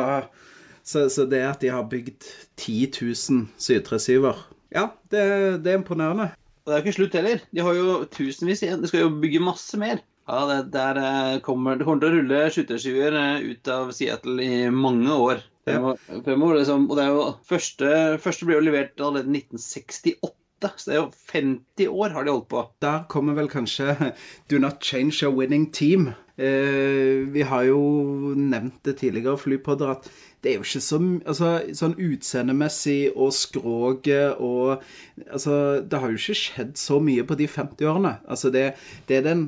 så, 0.84 1.06
så 1.10 1.26
det 1.30 1.44
at 1.48 1.62
de 1.64 1.72
har 1.74 1.86
bygd 1.90 2.26
10 2.60 2.90
000 3.02 3.46
737-er 3.58 4.42
Ja, 4.74 4.88
det, 5.10 5.26
det 5.64 5.74
er 5.74 5.78
imponerende. 5.80 6.32
Og 6.64 6.70
det 6.70 6.74
er 6.74 6.80
jo 6.80 6.86
ikke 6.86 6.98
slutt 6.98 7.16
heller. 7.18 7.46
De 7.52 7.62
har 7.62 7.76
jo 7.76 8.02
tusenvis 8.10 8.64
igjen. 8.64 8.82
De 8.82 8.90
skal 8.90 9.04
jo 9.04 9.14
bygge 9.22 9.42
masse 9.44 9.78
mer. 9.80 10.02
Ja, 10.24 10.44
det, 10.48 10.60
der 10.72 10.98
eh, 11.02 11.40
kommer, 11.44 11.76
det 11.76 11.84
kommer 11.84 12.00
til 12.00 12.14
å 12.14 12.20
rulle 12.20 12.44
skytterskiver 12.54 13.18
eh, 13.20 13.50
ut 13.52 13.68
av 13.68 13.90
Seattle 13.92 14.40
i 14.40 14.62
mange 14.72 15.12
år 15.12 15.42
fremover. 15.64 16.54
år, 16.54 16.58
liksom. 16.60 16.88
Og 16.90 16.96
det 16.98 17.04
er 17.04 17.12
jo 17.12 17.26
første, 17.48 17.92
første 18.22 18.48
ble 18.48 18.58
jo 18.58 18.64
levert 18.68 19.00
allerede 19.00 19.30
i 19.30 19.44
1968. 19.44 20.34
Så 20.64 20.88
det 20.88 20.94
er 20.94 21.00
jo 21.02 21.10
50 21.32 21.88
år 21.92 22.14
har 22.14 22.24
de 22.24 22.32
holdt 22.32 22.48
på. 22.48 22.62
Der 22.80 23.02
kommer 23.12 23.36
vel 23.36 23.50
kanskje 23.52 24.12
Do 24.50 24.58
not 24.58 24.84
change 24.84 25.26
a 25.26 25.30
winning 25.30 25.72
team. 25.72 26.12
Eh, 26.36 27.28
vi 27.30 27.42
har 27.46 27.62
jo 27.68 27.80
nevnt 28.34 28.80
det 28.84 28.96
tidligere, 28.98 29.38
flypodder, 29.38 29.90
at 29.90 30.08
det 30.42 30.50
er 30.50 30.56
jo 30.56 30.64
ikke 30.66 30.80
så 30.82 30.98
altså, 31.30 31.50
Sånn 31.78 31.94
utseendemessig 31.94 33.12
og 33.14 33.30
skroget 33.32 34.40
og 34.42 34.82
Altså, 35.30 35.84
det 35.86 36.00
har 36.00 36.10
jo 36.10 36.18
ikke 36.18 36.40
skjedd 36.40 36.74
så 36.80 36.98
mye 36.98 37.22
på 37.28 37.38
de 37.38 37.46
50 37.48 37.86
årene. 37.86 38.16
Altså, 38.26 38.50
det, 38.50 38.72
det 39.08 39.20
er 39.20 39.28
den 39.28 39.46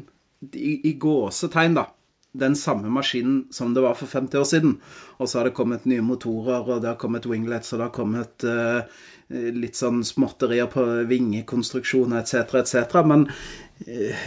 i, 0.53 0.79
i 0.91 0.95
gåsetegn, 1.01 1.75
da. 1.75 1.89
Den 2.37 2.57
samme 2.59 2.91
maskinen 2.93 3.45
som 3.55 3.75
det 3.75 3.85
var 3.85 3.97
for 3.99 4.11
50 4.11 4.41
år 4.41 4.49
siden. 4.49 4.75
Og 5.19 5.29
så 5.29 5.39
har 5.39 5.49
det 5.49 5.57
kommet 5.57 5.87
nye 5.89 6.05
motorer, 6.05 6.67
og 6.67 6.83
det 6.83 6.93
har 6.93 6.99
kommet 7.01 7.29
winglets, 7.31 7.73
og 7.73 7.81
det 7.81 7.87
har 7.89 7.95
kommet 7.97 8.47
uh, 8.47 9.07
litt 9.31 9.79
sånn 9.79 10.03
småtterier 10.07 10.69
på 10.73 10.85
vingekonstruksjoner 11.11 12.21
etc., 12.23 12.59
etc. 12.61 13.01
Men 13.09 13.29
uh, 13.31 14.27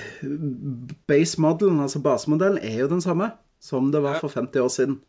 base 1.10 1.41
modelen, 1.41 1.84
altså 1.86 2.02
basemodellen, 2.04 2.62
er 2.63 2.84
jo 2.84 2.89
den 2.95 3.06
samme 3.06 3.34
som 3.60 3.91
det 3.93 4.02
var 4.06 4.19
for 4.24 4.32
50 4.32 4.65
år 4.65 4.74
siden. 4.74 5.00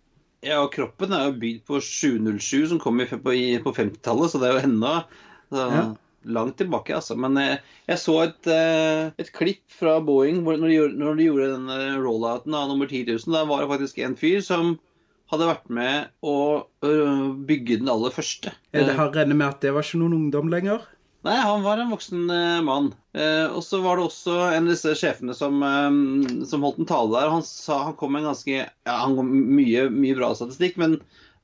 Ja, 0.41 0.63
og 0.65 0.71
kroppen 0.73 1.13
er 1.13 1.27
jo 1.29 1.41
bygd 1.41 1.67
på 1.69 1.81
707, 1.85 2.71
som 2.71 2.79
kom 2.81 3.01
på, 3.01 3.19
på 3.65 3.75
50-tallet, 3.77 4.33
så 4.33 4.41
det 4.41 4.49
er 4.49 4.57
jo 4.57 4.69
enda 4.71 4.95
så, 5.51 5.67
Ja. 5.67 5.83
Langt 6.25 6.59
tilbake, 6.61 6.95
altså. 6.97 7.17
Men 7.19 7.39
jeg, 7.41 7.59
jeg 7.89 8.03
så 8.03 8.17
et, 8.27 8.51
eh, 8.53 9.11
et 9.21 9.33
klipp 9.37 9.65
fra 9.73 9.99
Boeing 10.05 10.43
hvor, 10.45 10.59
når, 10.61 10.69
de 10.69 10.77
gjorde, 10.77 11.01
når 11.01 11.19
de 11.19 11.27
gjorde 11.29 11.51
den 11.55 11.75
eh, 11.77 11.99
rollouten 12.03 12.57
av 12.57 12.71
nummer 12.71 12.91
10 12.91 13.05
000. 13.09 13.35
Da 13.37 13.45
var 13.49 13.65
det 13.65 13.73
faktisk 13.73 14.01
en 14.05 14.17
fyr 14.21 14.41
som 14.45 14.77
hadde 15.31 15.47
vært 15.47 15.69
med 15.71 16.09
å 16.27 16.37
bygge 16.83 17.77
den 17.79 17.91
aller 17.93 18.11
første. 18.11 18.51
Jeg 18.75 18.97
har 18.99 19.13
regnet 19.15 19.39
med 19.39 19.47
at 19.47 19.61
det 19.63 19.71
var 19.77 19.87
ikke 19.87 20.01
noen 20.01 20.17
ungdom 20.17 20.51
lenger. 20.51 20.89
Nei, 21.27 21.37
han 21.37 21.63
var 21.63 21.81
en 21.81 21.91
voksen 21.93 22.31
eh, 22.33 22.61
mann. 22.65 22.95
Eh, 23.13 23.47
og 23.53 23.61
så 23.65 23.83
var 23.85 23.99
det 23.99 24.07
også 24.07 24.37
en 24.55 24.65
av 24.65 24.71
disse 24.73 24.95
sjefene 24.97 25.35
som, 25.37 25.59
eh, 25.67 26.45
som 26.49 26.65
holdt 26.65 26.81
en 26.81 26.89
tale 26.89 27.13
der. 27.13 27.33
Han 27.35 27.45
sa 27.45 27.83
han 27.91 27.97
kom 28.01 28.15
med 28.15 28.25
en 28.25 28.31
ganske 28.31 28.55
Ja, 28.63 28.95
han 29.03 29.19
kom 29.19 29.29
mye, 29.29 29.89
mye 29.93 30.17
bra 30.17 30.33
statistikk, 30.39 30.81
men 30.81 30.97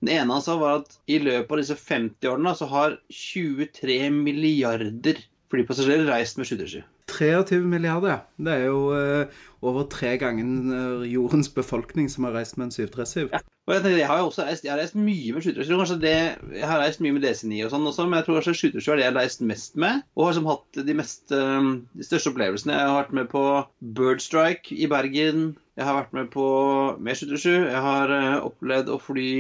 den 0.05 0.13
ene 0.13 0.37
han 0.37 0.45
sa, 0.45 0.59
var 0.61 0.83
at 0.83 0.99
i 1.09 1.21
løpet 1.23 1.55
av 1.55 1.63
disse 1.63 1.79
50 1.79 2.29
årene 2.33 2.53
så 2.59 2.69
har 2.69 2.99
23 3.13 3.99
milliarder 4.13 5.23
flypassasjerer 5.53 6.09
reist 6.11 6.39
med 6.41 6.49
737. 6.49 6.85
23 7.07 7.61
milliarder, 7.71 8.09
ja. 8.11 8.19
Det 8.37 8.53
er 8.53 8.65
jo 8.67 8.81
eh, 8.97 9.43
over 9.65 9.87
tre 9.91 10.17
ganger 10.19 10.73
eh, 10.77 11.05
jordens 11.13 11.49
befolkning 11.55 12.09
som 12.13 12.27
har 12.27 12.35
reist 12.35 12.59
med 12.59 12.69
en 12.69 12.75
737. 12.75 13.31
Og 13.67 13.75
jeg, 13.75 13.83
tenker, 13.83 13.99
jeg 13.99 14.09
har 14.11 14.21
jo 14.21 14.29
også 14.29 14.47
reist, 14.47 14.67
jeg 14.67 14.73
har 14.75 14.81
reist 14.83 14.99
mye 14.99 15.37
med 15.37 15.47
737. 15.47 15.77
Kanskje 15.81 15.99
det, 16.03 16.17
jeg 16.59 16.71
har 16.71 16.83
reist 16.83 17.03
mye 17.05 17.15
med 17.17 17.25
DC9 17.27 17.61
og 17.67 17.73
sånn 17.73 17.87
også, 17.93 18.09
men 18.09 18.21
jeg 18.21 18.27
tror 18.27 18.41
kanskje 18.41 18.57
737 18.61 18.91
er 18.91 18.99
det 18.99 19.07
jeg 19.07 19.13
har 19.13 19.21
reist 19.21 19.47
mest 19.53 19.79
med. 19.87 20.03
Og 20.19 20.29
har 20.29 20.37
som 20.37 20.51
hatt 20.51 20.83
de, 20.91 20.99
mest, 20.99 21.25
eh, 21.31 21.71
de 21.95 22.09
største 22.09 22.35
opplevelsene. 22.35 22.75
Jeg 22.75 22.91
har 22.91 22.99
vært 22.99 23.17
med 23.21 23.31
på 23.33 23.47
Birdstrike 24.01 24.75
i 24.75 24.91
Bergen. 24.91 25.49
Jeg 25.79 25.89
har 25.89 26.01
vært 26.01 26.15
med 26.17 26.31
på 26.35 26.51
med 26.99 27.23
737. 27.23 27.71
Jeg 27.71 27.87
har 27.87 28.15
opplevd 28.43 28.91
å 28.91 29.01
fly 29.03 29.33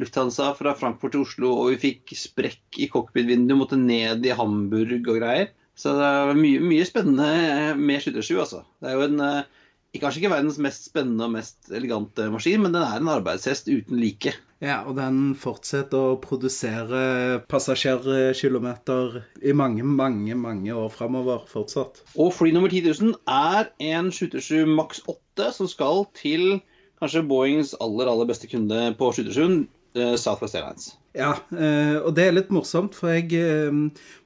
Lufthansa 0.00 0.52
fra 0.58 0.72
Frankfurt 0.78 1.14
til 1.14 1.26
Oslo, 1.26 1.50
og 1.62 1.72
vi 1.74 1.80
fikk 1.88 2.14
sprekk 2.16 2.78
i 2.80 2.88
cockpit-vinduet, 2.92 3.58
måtte 3.58 3.80
ned 3.80 4.24
i 4.26 4.36
Hamburg 4.36 4.94
og 5.02 5.18
greier. 5.20 5.50
Så 5.78 5.94
det 5.96 6.06
er 6.06 6.38
mye, 6.38 6.62
mye 6.64 6.86
spennende 6.88 7.74
med 7.80 8.04
737, 8.04 8.38
altså. 8.40 8.62
Det 8.80 8.90
er 8.90 8.96
jo 8.98 9.08
en 9.08 9.26
eh, 9.26 9.58
Kanskje 10.00 10.22
ikke 10.22 10.32
verdens 10.32 10.56
mest 10.56 10.86
spennende 10.88 11.26
og 11.26 11.34
mest 11.34 11.68
elegante 11.68 12.24
maskin, 12.32 12.62
men 12.64 12.72
den 12.72 12.80
er 12.80 12.96
en 12.96 13.10
arbeidshest 13.12 13.66
uten 13.68 13.98
like. 14.00 14.32
Ja, 14.64 14.78
og 14.88 14.96
den 14.96 15.34
fortsetter 15.36 16.14
å 16.14 16.20
produsere 16.22 17.42
passasjerkilometer 17.50 19.18
i 19.44 19.52
mange, 19.52 19.84
mange, 19.84 20.32
mange 20.38 20.72
år 20.72 20.88
framover 20.94 21.44
fortsatt. 21.50 22.00
Og 22.16 22.32
fly 22.32 22.54
nummer 22.56 22.72
10 22.72 22.88
000 23.02 23.18
er 23.28 23.68
en 23.92 24.08
737 24.08 24.72
Max 24.72 25.04
8 25.12 25.50
som 25.58 25.68
skal 25.68 26.06
til 26.16 26.62
kanskje 27.02 27.26
Boeings 27.28 27.74
aller 27.82 28.08
aller 28.08 28.30
beste 28.32 28.48
kunde 28.48 28.94
på 28.96 29.12
737, 29.12 29.60
uh, 29.60 29.81
Southwest 29.94 30.54
Airlines. 30.54 30.96
Ja, 31.12 31.34
eh, 31.52 31.98
og 32.00 32.14
det 32.16 32.24
er 32.24 32.32
litt 32.32 32.48
morsomt, 32.56 32.94
for 32.96 33.12
jeg 33.12 33.36
eh, 33.36 33.68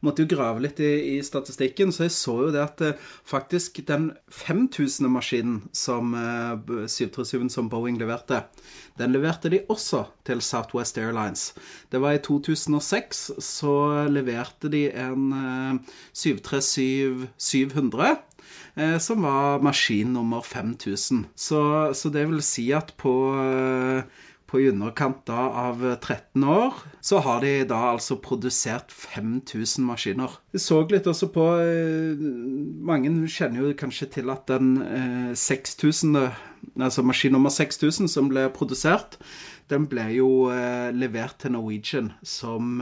måtte 0.06 0.22
jo 0.22 0.30
grave 0.30 0.62
litt 0.62 0.78
i, 0.78 1.16
i, 1.16 1.22
statistikken. 1.26 1.90
Så 1.90 2.06
jeg 2.06 2.14
så 2.14 2.36
jo 2.44 2.52
det 2.54 2.62
at 2.62 2.78
eh, 2.86 2.94
faktisk 3.26 3.82
den 3.88 4.12
5000. 4.30 5.10
maskinen 5.10 5.64
som 5.74 6.14
737 6.14 7.50
som 7.50 7.66
Boeing 7.72 7.98
leverte, 7.98 8.44
den 9.00 9.12
leverte 9.16 9.50
de 9.50 9.64
også 9.72 10.04
til 10.26 10.40
Southwest 10.44 10.98
Airlines. 11.02 11.54
Det 11.90 12.00
var 12.02 12.12
i 12.14 12.22
2006, 12.22 13.30
så 13.42 14.06
leverte 14.06 14.68
de 14.70 14.90
en 14.94 15.34
737-700. 16.14 18.16
Som 19.00 19.24
var 19.24 19.62
maskin 19.64 20.12
nummer 20.12 20.42
5000. 20.44 21.24
Så, 21.34 21.92
så 21.96 22.08
det 22.12 22.28
vil 22.28 22.42
si 22.44 22.72
at 22.76 22.92
på 23.00 23.32
på 24.46 24.60
i 24.62 24.68
underkant 24.70 25.28
av 25.32 25.82
13 26.00 26.44
år, 26.46 26.76
så 27.04 27.20
har 27.24 27.42
de 27.42 27.52
da 27.68 27.80
altså 27.92 28.18
produsert 28.22 28.92
5000 28.94 29.86
maskiner. 29.86 30.38
Jeg 30.54 30.62
så 30.64 30.80
litt 30.90 31.08
også 31.10 31.28
på 31.34 31.46
eh, 31.62 32.24
Mange 32.86 33.12
kjenner 33.30 33.64
jo 33.64 33.76
kanskje 33.78 34.10
til 34.18 34.32
at 34.32 34.46
den 34.50 34.76
6000, 35.36 36.18
eh, 36.22 36.42
altså 36.78 37.04
maskin 37.06 37.34
nummer 37.36 37.52
6000 37.52 38.10
som 38.12 38.30
ble 38.32 38.46
produsert, 38.54 39.18
den 39.70 39.88
ble 39.90 40.08
jo 40.14 40.30
eh, 40.54 40.92
levert 40.94 41.40
til 41.42 41.56
Norwegian 41.56 42.12
som 42.22 42.78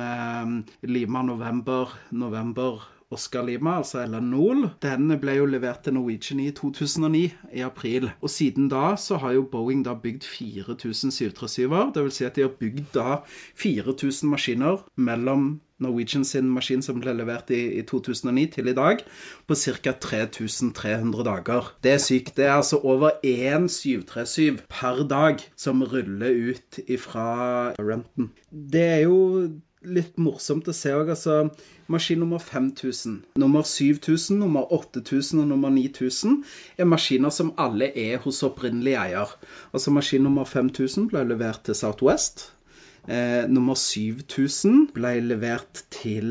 Lima 0.84 1.24
november, 1.24 1.96
november 2.12 2.84
Oscar 3.14 3.46
Lima, 3.46 3.78
altså 3.80 4.02
Ellen 4.02 4.30
Noel, 4.32 4.68
den 4.82 5.12
ble 5.22 5.38
jo 5.38 5.48
levert 5.50 5.84
til 5.86 5.96
Norwegian 5.96 6.42
i 6.44 6.50
2009, 6.54 7.24
i 7.54 7.64
april. 7.66 8.10
Og 8.20 8.30
siden 8.30 8.68
da 8.72 8.94
så 9.00 9.18
har 9.22 9.36
jo 9.36 9.46
Boeing 9.50 9.84
da 9.86 9.94
bygd 9.94 10.26
4000 10.26 11.14
737-er. 11.14 11.92
Det 11.94 12.02
vil 12.02 12.14
si 12.14 12.26
at 12.26 12.36
de 12.36 12.46
har 12.46 12.56
bygd 12.60 12.90
da 12.94 13.20
4000 13.60 14.30
maskiner 14.30 14.82
mellom 14.96 15.54
Norwegian 15.82 16.24
sin 16.24 16.48
maskin 16.54 16.82
som 16.86 17.00
ble 17.02 17.14
levert 17.18 17.50
i, 17.50 17.60
i 17.80 17.82
2009 17.86 18.46
til 18.56 18.70
i 18.70 18.76
dag, 18.76 19.02
på 19.48 19.56
ca. 19.58 19.94
3300 20.06 21.26
dager. 21.26 21.70
Det 21.82 21.96
er 21.96 22.02
sykt. 22.02 22.36
Det 22.36 22.46
er 22.46 22.56
altså 22.60 22.80
over 22.82 23.18
én 23.26 23.68
737 23.68 24.62
per 24.70 25.04
dag 25.10 25.42
som 25.56 25.82
ruller 25.82 26.50
ut 26.54 26.80
ifra 26.86 27.74
Renton. 27.78 28.30
Det 28.50 28.86
er 28.96 29.00
jo 29.08 29.18
litt 29.86 30.18
morsomt 30.20 30.68
å 30.70 30.74
se 30.76 30.92
òg. 30.96 31.10
Altså, 31.14 31.36
maskin 31.92 32.20
nummer 32.22 32.42
5000, 32.42 33.20
nummer 33.40 33.66
7000, 33.68 34.38
nummer 34.40 34.72
8000 34.78 35.44
og 35.44 35.50
nummer 35.52 35.74
9000 35.74 36.38
er 36.78 36.90
maskiner 36.90 37.34
som 37.34 37.52
alle 37.66 37.90
er 38.06 38.18
hos 38.24 38.42
opprinnelig 38.46 38.96
eier. 39.02 39.36
Altså 39.72 39.94
maskin 39.94 40.24
nummer 40.26 40.48
5000 40.48 41.10
ble 41.12 41.24
levert 41.28 41.64
til 41.68 41.78
Southwest. 41.78 42.48
Eh, 43.08 43.44
nummer 43.48 43.74
7000 43.76 44.88
ble 44.96 45.18
levert 45.20 45.82
til 45.92 46.28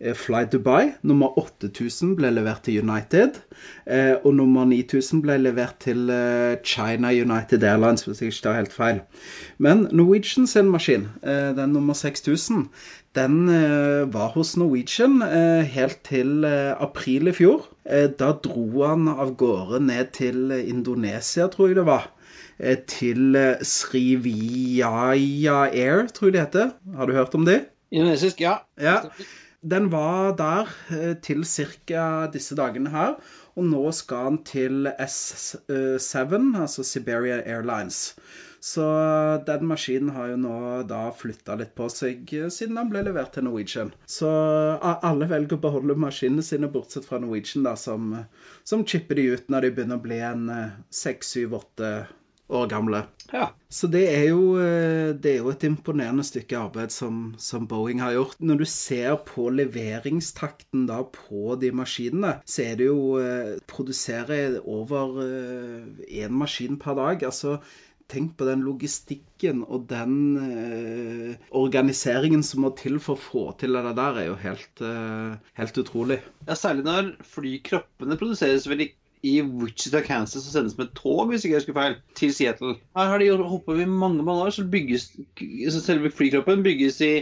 eh, 0.00 0.14
Fly 0.14 0.44
Dubai. 0.52 0.90
Nummer 1.02 1.38
8000 1.38 2.12
ble 2.18 2.30
levert 2.36 2.66
til 2.66 2.82
United. 2.82 3.40
Eh, 3.86 4.16
og 4.24 4.34
nummer 4.36 4.66
9000 4.68 5.22
ble 5.24 5.38
levert 5.40 5.78
til 5.80 6.10
eh, 6.12 6.58
China 6.64 7.08
United 7.08 7.64
Airlines, 7.64 8.04
hvis 8.04 8.20
jeg 8.20 8.34
ikke 8.34 8.42
tar 8.42 8.58
helt 8.58 8.76
feil. 8.76 9.00
Men 9.58 9.86
Norwegian 9.92 10.46
sin 10.46 10.68
maskin, 10.70 11.08
eh, 11.24 11.56
den 11.56 11.72
nummer 11.72 11.96
6000, 11.96 12.68
den 13.18 13.48
eh, 13.50 14.06
var 14.14 14.30
hos 14.36 14.56
Norwegian 14.60 15.20
helt 15.66 16.00
til 16.06 16.44
april 16.46 17.32
i 17.32 17.34
fjor. 17.34 17.66
da 18.18 18.30
dro 18.44 18.84
han 18.84 19.08
av 19.10 19.34
gårde 19.36 19.80
ned 19.82 20.12
til 20.14 20.52
Indonesia, 20.54 21.48
tror 21.50 21.72
jeg 21.72 21.80
det 21.80 21.86
var. 21.88 22.10
Eh, 22.60 22.76
til 22.84 23.36
eh, 23.36 23.62
Srivijaya 23.64 25.62
Air, 25.72 26.06
tror 26.12 26.28
jeg 26.28 26.32
det 26.34 26.40
heter. 26.40 26.70
Har 26.96 27.06
du 27.06 27.12
hørt 27.12 27.34
om 27.34 27.44
det? 27.46 27.60
Indonesisk, 27.90 28.40
ja. 28.40 28.58
ja. 28.80 28.96
Den 29.62 29.92
var 29.92 30.36
der 30.36 30.68
eh, 30.92 31.16
til 31.22 31.44
ca. 31.44 32.26
disse 32.32 32.56
dagene 32.56 32.90
her. 32.90 33.16
Og 33.56 33.64
nå 33.64 33.92
skal 33.92 34.16
han 34.16 34.44
til 34.44 34.86
S7, 35.00 36.60
altså 36.60 36.84
Siberia 36.84 37.40
Airlines. 37.46 38.14
Så 38.60 38.84
den 39.46 39.66
maskinen 39.68 40.12
har 40.14 40.32
jo 40.32 40.38
nå 40.40 40.56
da 40.88 41.06
flytta 41.16 41.56
litt 41.60 41.72
på 41.78 41.88
seg 41.92 42.28
siden 42.52 42.76
den 42.76 42.92
ble 42.92 43.02
levert 43.06 43.32
til 43.34 43.46
Norwegian. 43.46 43.94
Så 44.04 44.28
alle 44.30 45.28
velger 45.30 45.56
å 45.56 45.62
beholde 45.64 45.96
maskinene 45.96 46.44
sine, 46.44 46.68
bortsett 46.72 47.08
fra 47.08 47.20
Norwegian, 47.22 47.64
da, 47.64 47.74
som, 47.80 48.12
som 48.64 48.84
chipper 48.84 49.16
de 49.16 49.28
ut 49.34 49.52
når 49.52 49.66
de 49.66 49.74
begynner 49.78 50.00
å 50.00 50.04
bli 50.04 50.20
en 50.24 50.48
seks, 50.92 51.34
syv, 51.36 51.56
åtte 51.62 51.92
år 52.50 52.66
gamle. 52.66 53.02
Ja. 53.32 53.50
Så 53.68 53.86
det 53.86 54.02
er, 54.10 54.24
jo, 54.32 54.56
eh, 54.58 55.14
det 55.14 55.32
er, 55.32 55.36
jo, 55.44 55.52
et 55.52 55.64
imponerende 55.68 56.24
stykke 56.26 56.58
arbeid 56.58 56.92
som, 56.94 57.20
som, 57.38 57.68
Boeing 57.70 58.02
har 58.02 58.16
gjort. 58.16 58.40
Når 58.42 58.62
du 58.62 58.66
ser 58.66 59.14
på 59.26 59.46
leveringstakten 59.54 60.88
da 60.90 61.04
på 61.14 61.54
de 61.60 61.70
maskinene, 61.76 62.36
så 62.44 62.64
er 62.66 62.80
det 62.80 62.88
jo 62.90 63.20
eh, 63.22 63.54
produsere 63.70 64.40
over 64.64 65.22
én 65.22 66.26
eh, 66.26 66.34
maskin 66.42 66.80
per 66.82 66.98
dag. 66.98 67.22
Altså, 67.30 67.60
tenk 68.10 68.36
på 68.38 68.46
den 68.48 68.64
logistikken 68.66 69.62
og 69.64 69.86
den 69.90 70.14
eh, 70.42 71.50
organiseringen 71.56 72.42
som 72.46 72.64
må 72.64 72.72
til 72.78 72.98
for 73.02 73.16
å 73.16 73.24
få 73.24 73.44
til 73.60 73.76
det 73.78 73.94
der, 73.98 74.18
er 74.22 74.28
jo 74.28 74.38
helt, 74.42 74.82
eh, 74.84 75.36
helt 75.60 75.82
utrolig. 75.84 76.20
Ja, 76.48 76.56
Særlig 76.58 76.86
når 76.88 77.12
flykroppene 77.26 78.18
produseres 78.20 78.66
vel 78.70 78.88
i 79.22 79.34
Wichita, 79.44 80.00
Kansas 80.00 80.46
og 80.46 80.54
sendes 80.54 80.78
med 80.78 80.94
tog, 80.96 81.26
hvis 81.28 81.44
ikke 81.44 81.54
jeg 81.54 81.62
husker 81.62 81.76
feil, 81.76 81.98
til 82.16 82.32
Seattle. 82.32 82.78
Her 82.96 83.12
har 83.12 83.20
de 83.20 83.28
holdt 83.34 83.68
over 83.68 83.86
mange 83.86 84.24
mange 84.24 84.46
år, 84.46 84.54
så 84.56 84.64
bygges 84.64 85.10
så 85.74 85.82
selve 85.84 86.12
flykroppen 86.14 86.64
bygges 86.64 87.00
i, 87.04 87.12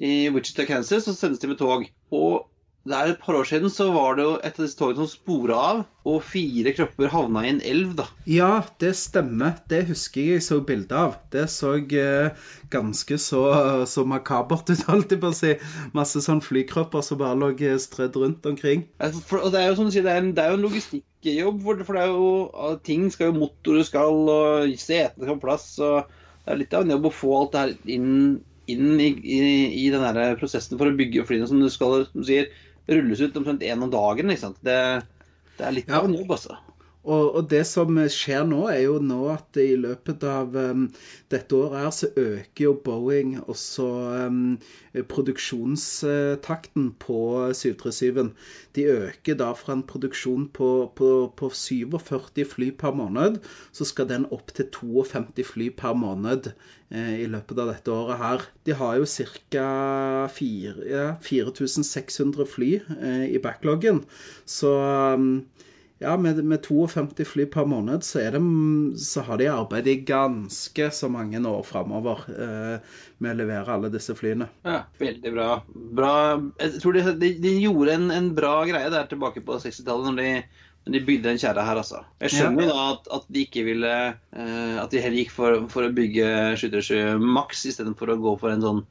i 0.00 0.14
Wichita, 0.32 0.64
Kansas, 0.68 1.08
og 1.08 1.18
sendes 1.18 1.42
de 1.42 1.52
med 1.52 1.60
tog. 1.60 1.84
Og 2.14 2.46
der 2.84 3.14
et 3.14 3.20
par 3.22 3.38
år 3.38 3.46
siden 3.48 3.70
så 3.72 3.86
var 3.94 4.18
det 4.18 4.24
jo 4.26 4.32
et 4.44 4.58
av 4.58 4.64
disse 4.66 4.76
togene 4.76 5.00
som 5.00 5.08
spora 5.08 5.56
av, 5.56 5.78
og 6.04 6.18
fire 6.28 6.74
kropper 6.76 7.08
havna 7.08 7.44
i 7.46 7.52
en 7.54 7.62
elv, 7.64 7.94
da. 7.96 8.04
Ja, 8.28 8.50
det 8.82 8.90
stemmer. 9.00 9.54
Det 9.72 9.86
husker 9.88 10.20
jeg 10.20 10.34
jeg 10.34 10.44
så 10.44 10.58
bilde 10.68 10.98
av. 10.98 11.14
Det 11.32 11.46
så 11.52 11.78
eh, 11.80 12.50
ganske 12.72 13.16
så, 13.20 13.42
så 13.88 14.04
makabert 14.08 14.68
ut, 14.68 14.84
holdt 14.90 15.14
jeg 15.16 15.22
på 15.22 15.32
å 15.32 15.36
si. 15.36 15.54
Masse 15.96 16.20
sånn 16.24 16.44
flykropper 16.44 17.04
som 17.06 17.22
bare 17.22 17.38
lå 17.40 17.54
eh, 17.56 17.78
strødd 17.80 18.18
rundt 18.20 18.48
omkring. 18.52 18.84
For, 19.00 19.40
og 19.40 19.54
det 19.54 19.62
er 19.62 19.70
jo 19.70 19.78
som 19.80 19.88
du 19.88 19.94
sier, 19.94 20.04
det 20.04 20.12
er 20.12 20.20
en, 20.20 20.34
det 20.36 20.44
er 20.44 20.52
jo 20.52 20.60
en 20.60 20.66
logistikkjobb, 20.66 21.64
for, 21.64 21.86
for 21.88 21.96
det 21.96 22.04
er 22.04 22.12
jo 22.12 22.74
ting 22.84 23.08
skal 23.14 23.32
jo 23.32 23.38
motorer 23.46 23.88
skal, 23.88 24.28
og 24.34 24.76
setene 24.76 25.24
skal 25.24 25.38
på 25.38 25.46
plass. 25.46 25.70
og 25.80 26.12
Det 26.44 26.52
er 26.52 26.60
litt 26.60 26.76
av 26.76 26.84
en 26.84 26.98
jobb 26.98 27.08
å 27.08 27.16
få 27.22 27.32
alt 27.38 27.56
det 27.56 27.64
her 27.64 27.96
inn, 27.96 28.12
inn 28.68 29.00
i, 29.00 29.08
i, 29.24 29.40
i 29.86 29.88
den 29.94 30.22
prosessen 30.36 30.76
for 30.76 30.92
å 30.92 31.00
bygge 31.00 31.24
flyene 31.24 31.48
som 31.48 31.64
du 31.64 31.72
skal, 31.72 32.04
som 32.12 32.20
du 32.20 32.28
sier 32.28 32.52
rulles 32.90 33.20
ut 33.24 33.36
omtrent 33.40 33.64
én 33.64 33.82
om 33.82 33.92
dagen. 33.92 34.30
ikke 34.30 34.44
sant? 34.46 34.60
Det, 34.64 34.78
det 35.58 35.66
er 35.66 35.76
litt 35.76 35.90
ja. 35.90 36.00
av 36.00 36.08
en 36.08 36.16
jobb, 36.18 36.34
altså. 36.36 36.58
Og, 37.04 37.34
og, 37.36 37.42
det 37.50 37.66
som 37.68 37.98
skjer 38.08 38.46
nå, 38.48 38.62
er 38.72 38.86
jo 38.86 38.96
nå 39.04 39.18
at 39.34 39.58
i 39.60 39.74
løpet 39.76 40.22
av 40.24 40.54
um, 40.56 40.86
dette 41.32 41.56
året 41.58 41.82
her, 41.82 41.90
så 41.92 42.08
øker 42.16 42.64
jo 42.64 42.72
Boeing 42.86 43.34
også 43.42 43.88
um, 44.24 44.56
produksjonstakten 45.10 46.86
på 47.02 47.18
737-en. 47.52 48.30
De 48.76 48.86
øker 48.88 49.36
da 49.36 49.50
fra 49.58 49.76
en 49.76 49.84
produksjon 49.84 50.46
på, 50.56 50.70
på, 50.96 51.10
på, 51.36 51.50
47 51.52 52.46
fly 52.54 52.70
per 52.80 52.96
måned, 52.96 53.36
så 53.76 53.84
skal 53.84 54.08
den 54.08 54.24
opp 54.32 54.54
til 54.56 54.70
52 54.72 55.44
fly 55.50 55.68
per 55.76 55.92
måned 55.98 56.54
eh, 56.88 57.20
i 57.20 57.28
løpet 57.28 57.60
av 57.60 57.74
dette 57.74 57.92
året 57.92 58.22
her. 58.22 58.48
De 58.64 58.78
har 58.80 58.96
jo 58.96 59.10
ca. 59.10 59.68
ja, 60.88 61.06
4600 61.20 62.48
fly 62.48 62.72
eh, 62.80 63.28
i 63.28 63.42
backloggen, 63.44 64.04
så 64.48 64.72
um, 65.18 65.44
ja, 65.98 66.16
med, 66.16 66.44
med, 66.44 66.62
52 66.66 67.24
fly 67.24 67.46
per 67.46 67.64
måned, 67.64 68.04
så, 68.04 68.18
det, 68.18 68.40
så 68.98 69.22
har 69.28 69.38
de 69.38 69.48
arbeid 69.48 69.88
i 69.88 69.94
ganske 70.06 70.90
så 70.90 71.08
mange 71.08 71.38
år 71.48 71.62
framover 71.62 72.24
eh, 72.34 72.98
med 73.22 73.34
å 73.34 73.38
levere 73.38 73.76
alle 73.76 73.92
disse 73.94 74.16
flyene. 74.18 74.48
Ja, 74.66 74.82
Veldig 74.98 75.32
bra. 75.32 75.48
bra. 75.72 76.12
Jeg 76.58 76.82
tror 76.82 76.98
de, 76.98 77.06
de, 77.20 77.32
de 77.40 77.54
gjorde 77.62 77.94
en, 77.94 78.10
en, 78.10 78.30
bra 78.34 78.56
greie 78.68 78.90
der 78.92 79.06
tilbake 79.10 79.44
på 79.46 79.60
60-tallet, 79.62 80.10
når 80.10 80.22
de 80.22 80.30
når 80.84 80.92
de 80.92 81.00
bygde 81.06 81.30
den 81.30 81.38
kjerra 81.40 81.62
her, 81.64 81.78
altså. 81.80 82.02
Jeg 82.20 82.34
skjønner 82.34 82.66
jo 82.66 82.68
ja. 82.68 82.74
da 82.74 82.88
at, 82.92 83.06
at, 83.16 83.28
de 83.32 83.44
ikke 83.46 83.62
ville 83.64 83.92
eh, 84.12 84.74
At 84.82 84.92
de 84.92 85.00
heller 85.00 85.22
gikk 85.22 85.30
for, 85.32 85.62
for 85.72 85.86
å 85.86 85.94
bygge 85.96 86.26
737 86.60 87.22
Max 87.24 87.62
istedenfor 87.70 88.12
å 88.12 88.18
gå 88.20 88.34
for 88.42 88.52
en 88.52 88.66
sånn 88.66 88.82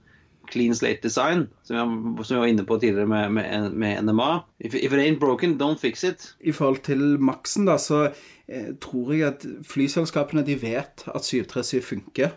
clean 0.54 0.78
slate 0.78 1.04
design, 1.06 1.48
som 1.68 1.96
vi, 2.18 2.24
som 2.24 2.38
jeg 2.38 2.44
var 2.44 2.52
inne 2.54 2.68
på 2.70 2.78
tidligere 2.82 3.10
med, 3.10 3.34
med, 3.40 3.74
med 3.84 4.06
NMA. 4.08 4.30
If, 4.60 4.76
if, 4.76 4.94
it 4.94 5.02
ain't 5.02 5.20
broken, 5.24 5.58
don't 5.62 5.82
fix 5.82 6.04
it. 6.08 6.30
I 6.40 6.54
forhold 6.56 6.84
til 6.88 7.18
maksen, 7.20 7.68
da, 7.70 7.80
så 7.82 8.06
eh, 8.48 8.72
tror 8.82 9.14
jeg 9.14 9.28
at 9.34 9.48
flyselskapene 9.68 10.46
de 10.48 10.58
vet 10.62 11.06
at 11.10 11.26
737 11.28 11.84
funker. 11.90 12.34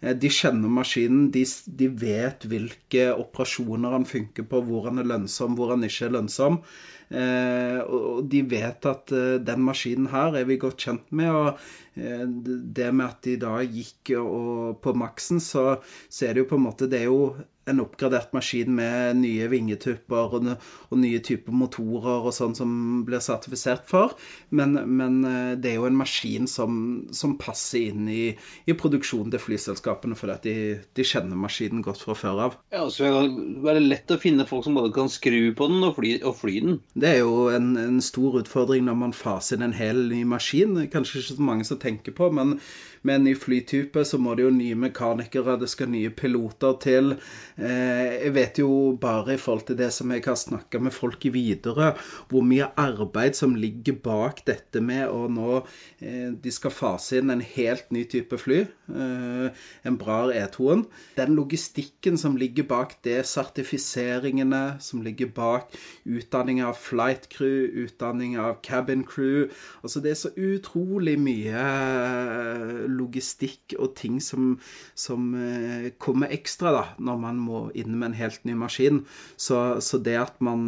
Eh, 0.00 0.14
De 0.16 0.30
kjenner 0.32 0.72
maskinen, 0.72 1.30
de, 1.34 1.44
de 1.80 1.88
vet 2.02 2.46
hvilke 2.50 3.08
operasjoner 3.14 3.96
han 3.98 4.06
funker 4.08 4.46
på, 4.50 4.62
hvor 4.68 4.88
han 4.90 5.02
er 5.02 5.10
lønnsom, 5.10 5.58
hvor 5.58 5.74
han 5.74 5.84
ikke 5.86 6.08
er 6.08 6.16
lønnsom. 6.18 6.62
Eh, 7.08 7.78
og 7.80 8.26
de 8.28 8.42
vet 8.50 8.88
at 8.90 9.12
eh, 9.16 9.36
den 9.40 9.62
maskinen 9.64 10.10
her 10.12 10.36
er 10.36 10.48
vi 10.48 10.60
godt 10.60 10.88
kjent 10.88 11.12
med. 11.12 11.30
og 11.32 11.68
det 11.98 12.92
med 12.94 13.08
at 13.08 13.24
de 13.26 13.32
da 13.42 13.56
gikk 13.66 14.12
og 14.20 14.76
på 14.84 14.92
maksen, 14.94 15.40
så, 15.42 15.80
så 16.06 16.28
er 16.28 16.36
det 16.36 16.44
jo 16.44 16.50
på 16.52 16.58
en 16.60 16.62
måte 16.68 16.86
Det 16.86 17.00
er 17.00 17.08
jo 17.08 17.32
en 17.68 17.82
oppgradert 17.84 18.32
maskin 18.36 18.74
med 18.76 19.20
nye 19.20 19.48
vingetupper 19.50 20.36
og, 20.38 20.48
og 20.88 21.00
nye 21.00 21.20
typer 21.24 21.54
motorer 21.54 22.26
og 22.28 22.34
sånn 22.34 22.56
som 22.58 22.70
blir 23.08 23.22
sertifisert 23.24 23.86
for. 23.88 24.14
Men, 24.50 24.76
men 24.98 25.20
eh, 25.28 25.52
det 25.60 25.72
er 25.72 25.78
jo 25.80 25.88
en 25.88 25.98
maskin 25.98 26.48
som, 26.50 26.80
som 27.14 27.36
passer 27.40 27.90
inn 27.90 28.08
i, 28.12 28.24
i 28.68 28.76
produksjonen 28.78 29.32
til 29.34 29.42
flyselskapene, 29.42 30.18
fordi 30.18 30.34
at 30.34 30.48
de, 30.48 30.56
de 30.98 31.06
kjenner 31.06 31.38
maskinen 31.38 31.84
godt 31.84 32.02
fra 32.04 32.16
før 32.18 32.44
av. 32.48 32.58
Ja, 32.74 32.86
så 32.90 33.04
det 33.06 33.12
kan 33.14 33.62
være 33.66 33.84
lett 33.84 34.14
å 34.14 34.20
finne 34.20 34.48
folk 34.48 34.66
som 34.66 34.78
både 34.78 34.94
kan 34.96 35.12
skru 35.12 35.52
på 35.56 35.70
den 35.70 35.84
og 35.86 35.96
fly, 35.98 36.16
og 36.22 36.38
fly 36.40 36.58
den. 36.64 36.80
Det 36.98 37.14
er 37.14 37.22
jo 37.22 37.48
en, 37.54 37.72
en 37.80 38.02
stor 38.04 38.40
utfordring 38.42 38.86
når 38.88 39.00
man 39.06 39.16
faser 39.16 39.58
inn 39.58 39.68
en 39.68 39.76
hel 39.76 40.04
ny 40.10 40.24
maskin. 40.28 40.76
Kanskje 40.92 41.22
ikke 41.22 41.38
så 41.38 41.48
mange 41.50 41.68
som 41.68 41.80
tenker 41.82 42.16
på, 42.16 42.30
men 42.34 42.58
med 43.02 43.18
en 43.18 43.26
ny 43.28 43.34
flytype 43.38 44.04
så 44.06 44.18
må 44.22 44.34
det 44.38 44.46
jo 44.46 44.52
nye 44.54 44.78
mekanikere, 44.78 45.58
det 45.60 45.70
skal 45.72 45.90
nye 45.92 46.10
piloter 46.14 46.78
til. 46.82 47.14
Eh, 47.56 48.04
jeg 48.24 48.34
vet 48.36 48.60
jo 48.62 48.70
bare 49.00 49.36
i 49.36 49.40
forhold 49.40 49.66
til 49.68 49.78
det 49.80 49.90
som 49.94 50.12
jeg 50.14 50.24
har 50.26 50.38
snakka 50.38 50.80
med 50.82 50.96
folk 50.96 51.28
i 51.28 51.32
Widerøe, 51.34 51.92
hvor 52.30 52.46
mye 52.46 52.70
arbeid 52.80 53.38
som 53.38 53.56
ligger 53.58 53.98
bak 54.04 54.44
dette 54.48 54.82
med 54.84 55.06
å 55.08 55.26
nå 55.32 55.60
eh, 55.60 56.34
De 56.38 56.54
skal 56.54 56.74
fase 56.74 57.20
inn 57.20 57.32
en 57.34 57.44
helt 57.44 57.90
ny 57.94 58.04
type 58.08 58.38
fly, 58.40 58.64
eh, 58.88 59.48
en 59.86 59.96
bra 60.00 60.18
E2-en. 60.32 60.84
Den 61.16 61.34
logistikken 61.36 62.18
som 62.20 62.36
ligger 62.40 62.66
bak 62.68 62.96
det, 63.04 63.20
sertifiseringene 63.28 64.78
som 64.82 65.02
ligger 65.04 65.30
bak 65.34 65.74
utdanning 66.08 66.62
av 66.64 66.78
flight 66.78 67.28
crew, 67.32 67.68
utdanning 67.84 68.38
av 68.40 68.60
cabin 68.62 69.04
crew 69.04 69.48
Altså 69.82 70.00
det 70.02 70.12
er 70.12 70.18
så 70.18 70.30
utrolig 70.34 71.16
mye 71.20 71.64
eh, 71.64 72.84
logistikk 72.88 73.76
og 73.78 73.94
ting 73.98 74.18
som, 74.24 74.56
som 74.98 75.30
eh, 75.36 75.90
kommer 76.00 76.32
ekstra 76.34 76.72
da, 76.74 76.84
når 76.98 77.20
man 77.22 77.42
må 77.42 77.62
inn 77.78 77.94
med 77.96 78.10
en 78.10 78.18
helt 78.18 78.44
ny 78.48 78.56
maskin. 78.58 79.02
Så, 79.36 79.80
så 79.84 80.00
det 80.02 80.16
at 80.18 80.40
man 80.44 80.66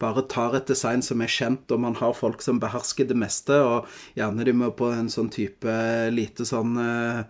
bare 0.00 0.24
tar 0.30 0.54
et 0.56 0.68
design 0.68 1.02
som 1.04 1.22
er 1.22 1.30
kjent, 1.30 1.70
og 1.72 1.82
man 1.82 1.96
har 1.98 2.16
folk 2.16 2.42
som 2.44 2.60
behersker 2.62 3.08
det 3.08 3.16
meste, 3.18 3.56
og 3.60 3.88
gjerne 4.18 4.46
de 4.46 4.54
må 4.56 4.70
på 4.76 4.90
en 4.94 5.10
sånn 5.12 5.30
type 5.32 5.74
lite 6.12 6.46
sånn 6.48 6.76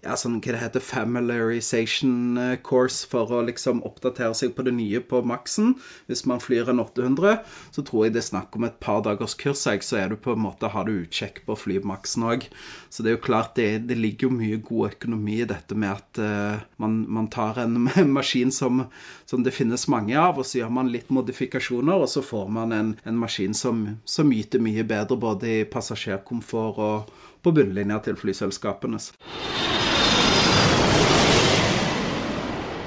ja, 0.05 0.17
sånn 0.19 0.39
hva 0.41 0.55
det 0.55 0.61
heter, 0.61 0.83
familiarization 0.85 2.39
eh, 2.41 2.57
course 2.67 3.09
for 3.11 3.31
å 3.35 3.43
liksom 3.47 3.83
oppdatere 3.87 4.35
seg 4.37 4.55
på 4.57 4.65
det 4.67 4.75
nye 4.77 5.01
på 5.05 5.23
maksen. 5.27 5.75
Hvis 6.11 6.25
man 6.31 6.43
flyr 6.43 6.71
en 6.73 6.83
800, 6.83 7.41
så 7.75 7.85
tror 7.87 8.07
jeg 8.07 8.15
det 8.17 8.23
er 8.23 8.29
snakk 8.31 8.57
om 8.59 8.67
et 8.69 8.79
par 8.83 9.03
dagers 9.07 9.37
kurs, 9.41 9.63
så 9.65 9.99
er 10.01 10.11
du 10.11 10.17
på 10.21 10.35
en 10.35 10.45
måte, 10.45 10.71
har 10.71 10.89
du 10.89 10.95
utsjekk 11.01 11.43
på 11.47 11.55
å 11.55 11.61
fly 11.61 11.81
maksen 11.87 12.27
òg. 12.31 12.47
Så 12.91 13.05
det 13.05 13.13
er 13.13 13.19
jo 13.19 13.25
klart 13.25 13.57
det, 13.59 13.69
det 13.91 13.99
ligger 13.99 14.29
jo 14.29 14.37
mye 14.39 14.61
god 14.65 14.95
økonomi 14.95 15.41
i 15.41 15.49
dette 15.49 15.77
med 15.79 15.93
at 15.93 16.21
uh, 16.23 16.63
man, 16.83 17.01
man 17.09 17.31
tar 17.33 17.61
en 17.63 17.79
maskin 18.19 18.53
som, 18.55 18.85
som 19.31 19.45
det 19.47 19.55
finnes 19.57 19.89
mange 19.93 20.17
av, 20.19 20.41
og 20.41 20.47
så 20.47 20.61
gjør 20.63 20.75
man 20.81 20.93
litt 20.93 21.11
modifikasjoner, 21.15 22.05
og 22.05 22.11
så 22.11 22.25
får 22.25 22.53
man 22.53 22.75
en, 22.77 22.95
en 23.05 23.21
maskin 23.21 23.57
som, 23.57 23.85
som 24.05 24.33
yter 24.35 24.63
mye 24.63 24.85
bedre 24.87 25.19
både 25.21 25.53
i 25.61 25.67
passasjerkomfort 25.71 26.81
og 26.81 27.19
på 27.45 27.53
bunnlinja 27.57 28.01
til 28.05 28.17
flyselskapene. 28.21 29.01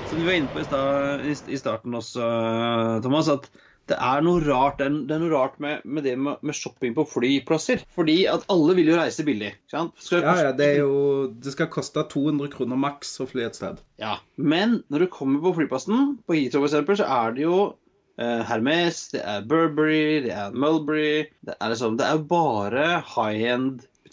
Som 0.10 0.20
du 0.20 0.26
var 0.28 0.36
inne 0.38 0.52
på 0.54 0.62
i, 0.62 1.58
starten 1.58 1.96
også, 1.98 2.26
Thomas, 3.06 3.30
at 3.34 3.48
det 3.90 3.98
er 4.00 4.22
noe 4.24 4.40
rart, 4.46 4.78
det 4.80 4.86
er, 4.88 5.20
noe 5.20 5.32
rart 5.34 5.58
med, 5.64 5.82
med 5.84 6.06
det 6.08 6.14
med, 6.16 6.40
shopping 6.56 6.94
på 6.96 7.04
flyplasser. 7.10 7.82
Fordi 7.98 8.22
at 8.32 8.46
alle 8.54 8.76
vil 8.78 8.94
jo 8.94 8.96
reise 9.00 9.26
billig. 9.28 9.50
sant? 9.72 9.92
Skal 10.00 10.22
det 10.22 10.24
Ja, 10.24 10.32
koste- 10.32 10.46
ja, 10.46 10.52
det 10.62 10.70
jo 10.78 11.28
Det 11.44 11.52
skal 11.52 11.68
koste 11.74 12.04
200 12.14 12.48
kroner 12.54 12.80
maks 12.80 13.12
å 13.20 13.28
fly 13.28 13.44
et 13.44 13.56
sted. 13.60 13.82
Ja, 14.00 14.18
Men 14.38 14.84
når 14.90 15.00
du 15.00 15.08
kommer 15.08 15.42
på 15.44 15.56
flyplassen, 15.58 16.20
på 16.28 16.38
Heathrow 16.38 16.64
eksempel, 16.64 16.96
så 17.02 17.10
er 17.10 17.34
det 17.36 17.44
jo 17.44 17.58
eh, 18.20 18.44
Hermes, 18.48 19.10
det 19.12 19.22
er 19.26 19.42
Burberry, 19.42 20.22
det 20.30 20.32
er 20.32 20.52
Mulberry 20.54 21.26
Det 21.44 21.56
er 21.60 21.70
liksom, 21.74 21.98
det 21.98 22.06
er 22.06 22.18
bare 22.24 23.02
high 23.02 23.42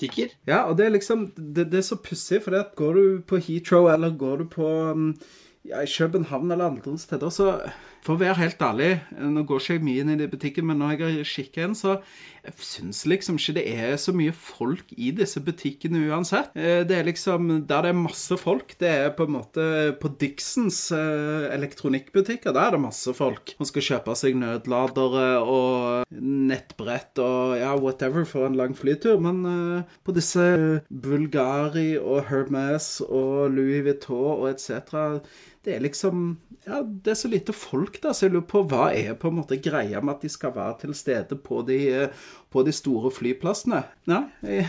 end-butikker. 0.00 0.34
Ja, 0.46 0.62
og 0.62 0.78
det 0.78 0.86
er 0.86 0.90
liksom 0.90 1.32
Det, 1.36 1.66
det 1.72 1.78
er 1.78 1.82
så 1.82 1.96
pussig, 1.96 2.42
for 2.42 2.56
at 2.56 2.74
går 2.76 2.92
du 2.92 3.20
på 3.26 3.36
Heathrow 3.36 3.88
eller 3.92 4.16
går 4.16 4.36
du 4.36 4.48
på 4.48 4.66
um, 4.66 5.16
ja, 5.64 5.84
København 5.98 6.50
eller 6.50 6.64
andre 6.64 6.98
steder, 6.98 7.28
så 7.28 7.60
for 8.00 8.16
å 8.16 8.20
være 8.20 8.38
helt 8.40 8.62
ærlig, 8.64 8.90
nå 9.12 9.42
går 9.44 9.60
ikke 9.60 9.74
jeg 9.76 9.84
mye 9.84 10.02
inn 10.04 10.12
i 10.14 10.18
de 10.20 10.28
butikkene, 10.32 10.70
men 10.70 10.78
når 10.80 10.92
jeg 10.94 11.00
har 11.02 11.30
kikket 11.34 11.64
inn, 11.66 11.74
så 11.76 11.98
jeg 12.40 12.54
syns 12.64 13.02
liksom 13.04 13.36
ikke 13.36 13.54
det 13.58 13.64
er 13.68 13.98
så 14.00 14.14
mye 14.16 14.32
folk 14.32 14.94
i 14.96 15.10
disse 15.12 15.42
butikkene 15.44 16.00
uansett. 16.08 16.54
Eh, 16.56 16.80
Det 16.88 16.96
er 16.96 17.04
liksom 17.04 17.66
Der 17.68 17.82
det 17.84 17.90
er 17.90 17.98
masse 17.98 18.38
folk, 18.40 18.72
det 18.80 18.88
er 18.88 19.10
på 19.16 19.26
en 19.28 19.34
måte 19.34 19.66
på 20.00 20.08
Dixons 20.20 20.78
eh, 20.96 21.50
elektronikkbutikker. 21.52 22.54
Der 22.56 22.60
er 22.70 22.70
det 22.76 22.80
masse 22.80 23.12
folk. 23.12 23.52
Man 23.60 23.68
skal 23.68 23.84
kjøpe 23.90 24.16
seg 24.16 24.38
nødladere 24.40 25.26
og 25.44 26.08
nettbrett 26.10 27.20
og 27.20 27.58
ja, 27.60 27.74
whatever 27.76 28.24
for 28.24 28.48
en 28.48 28.56
lang 28.56 28.72
flytur. 28.78 29.20
Men 29.20 29.44
eh, 29.44 29.94
på 30.04 30.16
disse 30.16 30.80
Bulgari 30.88 31.98
og 32.00 32.24
Hermes 32.32 33.02
og 33.04 33.52
Louis 33.52 33.84
Vuitton 33.84 34.40
og 34.40 34.48
etc. 34.54 35.20
Det 35.64 35.74
er 35.76 35.82
liksom 35.84 36.38
Ja, 36.64 36.80
det 36.84 37.12
er 37.12 37.16
så 37.16 37.28
lite 37.32 37.54
folk 37.56 37.98
da. 38.02 38.12
så 38.12 38.26
jeg 38.26 38.34
lurer 38.34 38.46
på 38.48 38.60
hva 38.68 38.90
er 38.96 39.14
på 39.16 39.30
en 39.30 39.38
måte 39.38 39.56
greia 39.60 40.00
med 40.04 40.18
at 40.18 40.24
de 40.24 40.30
skal 40.32 40.52
være 40.52 40.74
til 40.82 40.92
stede 40.96 41.38
på 41.40 41.62
de, 41.68 41.78
eh, 41.88 42.26
på 42.52 42.64
de 42.66 42.72
store 42.76 43.08
flyplassene? 43.16 43.80
Nei, 44.10 44.20
jeg, 44.44 44.66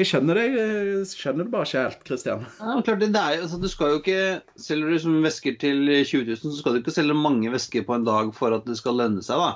jeg 0.00 0.08
skjønner 0.08 0.40
det. 0.40 0.46
Jeg 0.54 1.10
skjønner 1.12 1.44
det 1.44 1.52
bare 1.52 1.68
ikke 1.68 1.82
helt, 1.84 2.06
Kristian. 2.08 2.46
Ja, 2.60 2.78
klart 2.80 3.04
det, 3.04 3.10
det 3.16 3.20
er 3.20 3.44
altså, 3.44 3.60
Du 3.60 3.68
skal 3.72 3.92
jo 3.92 4.00
ikke 4.00 4.22
Selger 4.60 4.94
du 4.94 5.02
som 5.04 5.20
vesker 5.24 5.60
til 5.60 5.84
20 5.92 6.32
000, 6.32 6.40
så 6.40 6.56
skal 6.60 6.76
du 6.76 6.80
ikke 6.80 6.96
selge 6.96 7.18
mange 7.18 7.52
vesker 7.52 7.84
på 7.84 7.98
en 7.98 8.08
dag 8.08 8.32
for 8.36 8.56
at 8.56 8.64
det 8.68 8.78
skal 8.80 9.00
lønne 9.00 9.24
seg, 9.24 9.40
da. 9.40 9.52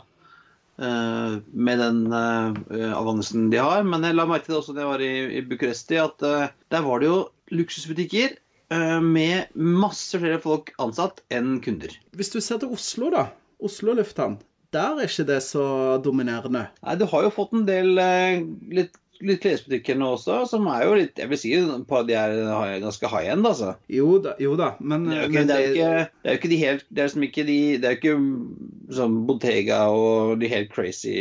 Uh, 0.79 1.41
med 1.51 1.81
den 1.83 2.05
uh, 2.13 2.55
avansen 2.95 3.49
de 3.51 3.59
har. 3.59 3.81
Men 3.83 4.05
jeg 4.07 4.15
la 4.15 4.29
merke 4.31 4.47
til 4.47 4.55
det 4.55 4.61
også 4.61 4.77
da 4.77 4.85
jeg 4.85 4.93
var 4.93 5.03
i, 5.03 5.15
i 5.41 5.43
Bucuresti, 5.49 5.99
at 5.99 6.23
uh, 6.23 6.53
der 6.71 6.85
var 6.85 7.03
det 7.03 7.09
jo 7.11 7.17
luksusbutikker 7.51 8.29
eh, 8.29 8.37
med 8.69 9.55
masse 9.57 10.19
flere 10.21 10.41
folk 10.43 10.75
ansatt 10.83 11.23
enn 11.33 11.57
kunder. 11.65 11.95
Hvis 12.13 12.35
du 12.35 12.41
ser 12.45 12.61
til 12.61 12.75
Oslo, 12.77 13.09
da. 13.15 13.31
Oslo 13.65 13.95
lufthavn. 13.97 14.39
Der 14.75 14.99
er 15.01 15.09
ikke 15.09 15.27
det 15.29 15.43
så 15.47 15.67
dominerende. 16.05 16.69
Nei, 16.85 16.97
du 17.01 17.07
har 17.09 17.25
jo 17.25 17.33
fått 17.33 17.55
en 17.57 17.65
del 17.69 17.97
eh, 18.03 18.43
litt, 18.75 18.99
litt 19.25 19.41
klesbutikker 19.41 19.97
nå 19.97 20.11
også, 20.19 20.43
som 20.51 20.69
er 20.71 20.85
jo 20.85 20.99
litt 20.99 21.19
Jeg 21.19 21.31
vil 21.31 21.41
si 21.41 21.53
på 21.89 21.97
at 21.99 22.11
de 22.11 22.17
er 22.21 22.83
ganske 22.83 23.09
high 23.11 23.33
end, 23.33 23.49
altså. 23.49 23.73
Jo 23.91 24.19
da, 24.23 24.35
jo 24.43 24.53
da 24.61 24.75
men, 24.79 25.09
Det 25.09 25.17
er 25.17 25.25
jo 25.25 25.31
ikke, 25.31 25.47
det 25.49 25.57
er 25.57 25.65
jo 25.65 25.73
ikke, 25.73 25.89
det 26.13 26.29
er 26.29 26.37
jo 26.37 26.41
ikke 26.43 26.53
de 26.53 26.61
helt 26.61 26.85
Det 26.85 27.01
er 27.01 27.09
liksom 27.09 27.27
ikke 27.31 27.47
de 27.49 27.59
Det 27.81 27.89
er 27.89 27.97
jo 27.97 28.01
ikke 28.03 28.95
sånn 28.99 29.17
Bottega 29.31 29.81
og 29.95 30.37
de 30.43 30.53
helt 30.53 30.71
crazy 30.73 31.17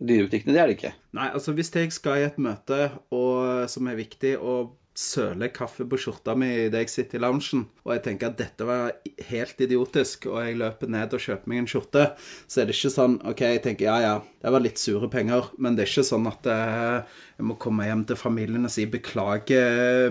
dyrebutikkene. 0.00 0.56
Det 0.56 0.60
er 0.64 0.72
det 0.72 0.80
ikke. 0.80 0.96
Nei, 1.16 1.28
altså 1.36 1.54
hvis 1.56 1.72
jeg 1.76 1.92
skal 1.94 2.18
i 2.20 2.26
et 2.26 2.40
møte 2.40 2.90
og, 3.14 3.68
som 3.72 3.88
er 3.88 4.00
viktig, 4.00 4.34
og 4.40 4.74
søle 4.96 5.50
kaffe 5.52 5.84
på 5.88 5.98
skjorta 6.00 6.32
mi 6.38 6.48
idet 6.66 6.86
jeg 6.86 6.92
sitter 6.92 7.18
i 7.18 7.22
loungen, 7.26 7.66
og 7.84 7.92
jeg 7.92 8.02
tenker 8.06 8.30
at 8.30 8.38
dette 8.40 8.66
var 8.68 8.94
helt 9.28 9.60
idiotisk, 9.60 10.28
og 10.32 10.38
jeg 10.40 10.56
løper 10.62 10.92
ned 10.92 11.16
og 11.16 11.22
kjøper 11.22 11.52
meg 11.52 11.62
en 11.62 11.68
skjorte, 11.70 12.04
så 12.48 12.62
er 12.62 12.68
det 12.68 12.76
ikke 12.78 12.92
sånn 12.94 13.18
OK, 13.28 13.42
jeg 13.44 13.62
tenker 13.66 13.90
ja 13.90 13.96
ja, 14.04 14.14
det 14.42 14.54
var 14.54 14.64
litt 14.64 14.80
sure 14.80 15.10
penger, 15.12 15.50
men 15.60 15.76
det 15.76 15.84
er 15.84 15.92
ikke 15.92 16.06
sånn 16.10 16.30
at 16.30 16.48
eh, 16.48 17.18
jeg 17.36 17.48
må 17.50 17.58
komme 17.60 17.88
hjem 17.88 18.06
til 18.08 18.20
familien 18.20 18.68
og 18.68 18.72
si 18.72 18.86
beklage, 18.88 19.60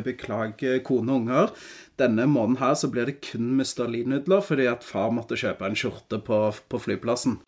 beklage 0.05 0.79
kone 0.85 1.13
og 1.13 1.23
unger. 1.23 1.55
Denne 1.97 2.27
måneden 2.29 2.59
her 2.61 2.75
så 2.77 2.91
blir 2.91 3.09
det 3.09 3.21
kun 3.25 3.55
Mr. 3.57 3.87
Lee-nudler 3.89 4.43
fordi 4.45 4.67
at 4.69 4.85
far 4.85 5.13
måtte 5.15 5.39
kjøpe 5.39 5.65
en 5.65 5.79
skjorte 5.79 6.21
på, 6.27 6.41
på 6.69 6.83
flyplassen. 6.85 7.39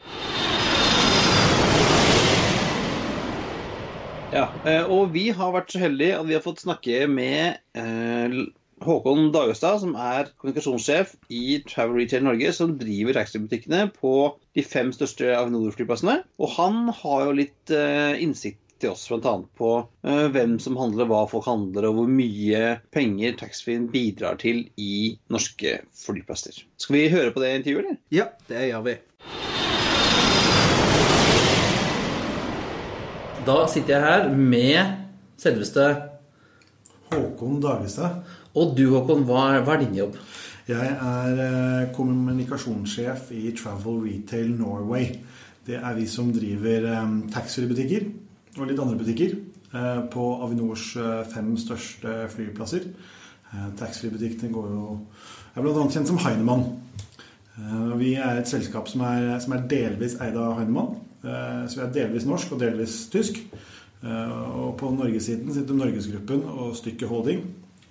Ja, 4.34 4.52
eh, 4.68 4.84
og 4.84 5.14
vi 5.16 5.30
har 5.36 5.54
vært 5.56 5.72
så 5.72 5.82
heldige 5.82 6.18
at 6.20 6.28
vi 6.28 6.36
har 6.36 6.44
fått 6.44 6.64
snakke 6.66 7.06
med 7.12 7.60
eh, 7.80 8.38
Håkon 8.84 9.32
Dagestad, 9.34 9.80
som 9.82 9.96
er 9.96 10.32
kommunikasjonssjef 10.36 11.16
i 11.34 11.60
Travel 11.68 12.02
Retail 12.02 12.26
Norge, 12.28 12.52
som 12.54 12.76
driver 12.80 13.18
taxibutikkene 13.18 13.88
på 13.96 14.14
de 14.58 14.66
fem 14.68 14.92
største 14.96 15.32
Avinor-flyplassene. 15.38 16.20
Og 16.38 16.56
han 16.58 16.88
har 17.00 17.28
jo 17.30 17.38
litt 17.40 17.74
eh, 17.74 18.20
innsikt 18.24 18.62
til 18.78 18.92
oss 18.92 19.08
bl.a. 19.10 19.32
på 19.58 19.72
hvem 20.06 20.60
som 20.62 20.78
handler, 20.78 21.08
hva 21.10 21.24
folk 21.32 21.48
handler, 21.50 21.88
og 21.90 21.98
hvor 21.98 22.12
mye 22.14 22.76
penger 22.94 23.34
taxfree-en 23.40 23.90
bidrar 23.90 24.38
til 24.44 24.68
i 24.78 25.16
norske 25.34 25.80
flyplasser. 25.98 26.62
Skal 26.78 27.00
vi 27.00 27.08
høre 27.10 27.34
på 27.34 27.42
det 27.42 27.56
intervjuet, 27.64 27.88
eller? 27.88 28.02
Ja, 28.14 28.30
det 28.52 28.68
gjør 28.68 28.92
vi. 28.92 29.00
Da 33.48 33.62
sitter 33.72 33.94
jeg 33.96 34.04
her 34.04 34.26
med 34.36 34.90
selveste 35.40 35.84
Håkon 37.14 37.62
Dagestad. 37.64 38.18
Og 38.60 38.74
du, 38.76 38.90
Håkon, 38.92 39.24
hva 39.24 39.46
er, 39.54 39.62
hva 39.64 39.78
er 39.78 39.86
din 39.86 39.96
jobb? 40.02 40.18
Jeg 40.68 40.90
er 40.92 41.40
eh, 41.46 41.86
kommunikasjonssjef 41.96 43.30
i 43.38 43.54
Travel 43.56 44.02
Retail 44.04 44.52
Norway. 44.52 45.14
Det 45.64 45.80
er 45.80 45.96
vi 45.96 46.10
som 46.12 46.34
driver 46.36 46.90
eh, 46.92 47.16
taxfree-butikker 47.32 48.10
og 48.58 48.68
litt 48.68 48.84
andre 48.84 49.00
butikker 49.00 49.38
eh, 49.38 50.04
på 50.12 50.28
Avinors 50.44 50.90
fem 51.32 51.56
største 51.62 52.20
flyplasser. 52.36 52.92
Taxfree-butikkene 53.80 54.52
går 54.52 54.72
jo 54.76 54.98
er 55.56 55.64
bl.a. 55.64 55.88
kjent 55.88 56.12
som 56.12 56.20
Heinemann. 56.20 56.68
Vi 57.98 58.18
er 58.20 58.42
et 58.42 58.52
selskap 58.52 58.92
som 58.92 59.08
er, 59.08 59.38
som 59.40 59.56
er 59.56 59.70
delvis 59.72 60.20
eid 60.20 60.36
av 60.36 60.60
Heinemann. 60.60 60.98
Eh, 61.24 61.68
Så 61.68 61.80
vi 61.80 61.86
er 61.86 61.94
delvis 61.94 62.26
norsk 62.26 62.52
og 62.54 62.60
delvis 62.62 63.08
tysk. 63.14 63.40
Eh, 64.04 64.32
Og 64.58 64.78
på 64.78 64.92
norgessiden 64.94 65.54
sitter 65.54 65.74
Norgesgruppen 65.74 66.44
og 66.44 66.76
Stykke 66.76 67.08
Holding. 67.08 67.46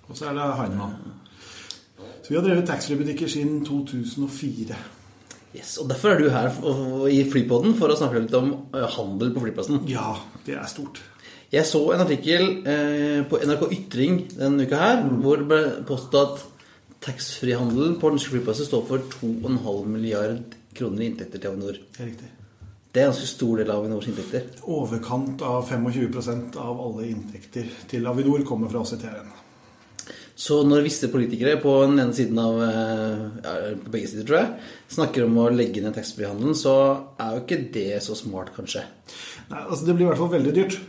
Og 0.09 0.15
så 0.15 0.29
er 0.29 0.33
det 0.37 0.55
Heinemann. 0.55 0.95
Så 2.23 2.29
vi 2.29 2.35
har 2.35 2.43
drevet 2.43 2.67
taxfree-butikker 2.67 3.27
siden 3.27 3.65
2004. 3.65 4.75
Yes, 5.55 5.77
og 5.77 5.87
Derfor 5.89 6.09
er 6.11 6.19
du 6.19 6.29
her 6.29 6.49
i 7.09 7.23
Flypodden 7.23 7.75
for 7.79 7.87
å 7.89 7.95
snakke 7.97 8.19
litt 8.21 8.33
om 8.35 8.67
handel 8.73 9.31
på 9.33 9.41
flyplassen. 9.45 9.87
Ja, 9.87 10.17
det 10.45 10.55
er 10.55 10.67
stort. 10.67 10.99
Jeg 11.51 11.63
så 11.65 11.79
en 11.93 12.03
artikkel 12.03 12.67
eh, 12.67 13.21
på 13.23 13.39
NRK 13.39 13.69
Ytring 13.71 14.17
denne 14.35 14.65
uka 14.67 14.75
her, 14.81 15.03
hvor 15.23 15.39
det 15.39 15.47
ble 15.47 15.61
påstått 15.87 16.17
at 16.19 16.43
taxfree-handelen 17.07 17.95
på 18.01 18.11
norske 18.11 18.33
flyplasser 18.33 18.67
står 18.67 18.83
for 18.89 19.05
2,5 19.21 19.87
milliard 19.87 20.57
kroner 20.75 21.05
i 21.05 21.09
inntekter 21.11 21.39
til 21.39 21.53
Avinor. 21.53 21.79
Det 21.95 22.03
er 22.03 22.09
riktig. 22.11 22.29
Det 22.97 23.03
er 23.03 23.11
en 23.11 23.11
ganske 23.13 23.27
stor 23.29 23.59
del 23.59 23.69
av 23.69 23.83
Avinors 23.83 24.07
inntekter. 24.09 24.45
Overkant 24.73 25.41
av 25.45 25.67
25% 25.69 26.55
av 26.57 26.79
alle 26.81 27.11
inntekter 27.11 27.67
til 27.91 28.07
Avinor 28.09 28.41
kommer 28.41 28.71
fra 28.71 28.81
CTRN. 28.89 29.27
Så 30.33 30.63
når 30.65 30.87
visse 30.87 31.11
politikere 31.13 31.59
på 31.61 31.75
den 31.83 32.01
ene 32.01 32.17
siden 32.17 32.41
av 32.41 32.57
eh, 32.65 33.21
ja, 33.43 33.53
på 33.83 33.93
begge 33.93 34.09
sider, 34.09 34.25
tror 34.25 34.39
jeg, 34.39 34.73
snakker 34.95 35.27
om 35.27 35.37
å 35.43 35.45
legge 35.53 35.85
ned 35.85 35.93
taxfree-handelen, 35.93 36.57
så 36.57 36.73
er 37.21 37.37
jo 37.37 37.43
ikke 37.43 37.61
det 37.77 38.01
så 38.07 38.17
smart, 38.17 38.49
kanskje. 38.57 38.87
Nei, 39.51 39.61
altså 39.61 39.83
Det 39.85 39.93
blir 39.99 40.07
i 40.07 40.09
hvert 40.09 40.23
fall 40.23 40.33
veldig 40.33 40.57
dyrt. 40.57 40.81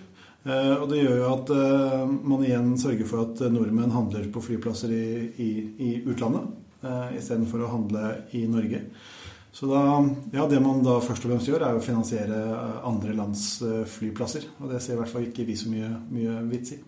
Eh, 0.49 0.75
og 0.79 0.88
det 0.88 1.05
gjør 1.05 1.14
jo 1.21 1.31
at 1.35 1.55
eh, 1.59 2.16
man 2.33 2.49
igjen 2.49 2.73
sørger 2.81 3.12
for 3.12 3.27
at 3.27 3.44
nordmenn 3.53 3.92
handler 3.92 4.33
på 4.33 4.47
flyplasser 4.49 4.97
i, 4.97 5.07
i, 5.44 5.53
i 5.90 5.94
utlandet 6.09 6.57
istedenfor 7.18 7.66
å 7.66 7.73
handle 7.77 8.11
i 8.38 8.47
Norge. 8.49 8.87
Så 9.59 9.66
da, 9.66 9.81
ja, 10.33 10.44
det 10.47 10.61
man 10.62 10.85
da 10.87 11.01
først 11.03 11.25
og 11.27 11.33
fremst 11.33 11.49
gjør, 11.51 11.64
er 11.66 11.75
å 11.75 11.83
finansiere 11.83 12.37
eh, 12.47 12.75
andre 12.87 13.11
lands 13.18 13.47
eh, 13.66 13.81
flyplasser. 13.90 14.44
Og 14.62 14.71
det 14.71 14.79
ser 14.85 14.94
i 14.94 14.99
hvert 15.01 15.11
fall 15.11 15.25
ikke 15.27 15.47
vi 15.49 15.57
så 15.59 15.71
mye, 15.73 15.88
mye 16.14 16.35
vits 16.47 16.77
i. 16.77 16.79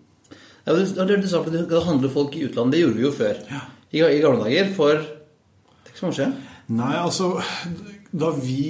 Ja, 0.69 0.77
du, 0.77 0.85
du, 0.85 1.27
sa 1.27 1.41
at 1.41 1.49
det 1.51 1.81
handler 1.83 2.13
folk 2.15 2.37
i 2.39 2.45
utlandet. 2.47 2.77
Det 2.77 2.83
gjorde 2.85 3.01
vi 3.01 3.03
jo 3.03 3.11
før. 3.17 3.41
Ja. 3.51 3.65
I, 3.91 4.05
I 4.05 4.21
gamle 4.23 4.45
dager. 4.45 4.71
For 4.77 5.01
det 5.01 5.03
er 5.03 5.91
ikke 5.91 5.99
så 5.99 6.07
mange 6.07 6.15
år 6.15 6.21
skje. 6.21 6.29
Nei, 6.71 6.93
altså 6.95 7.31
Da 8.23 8.29
vi 8.37 8.65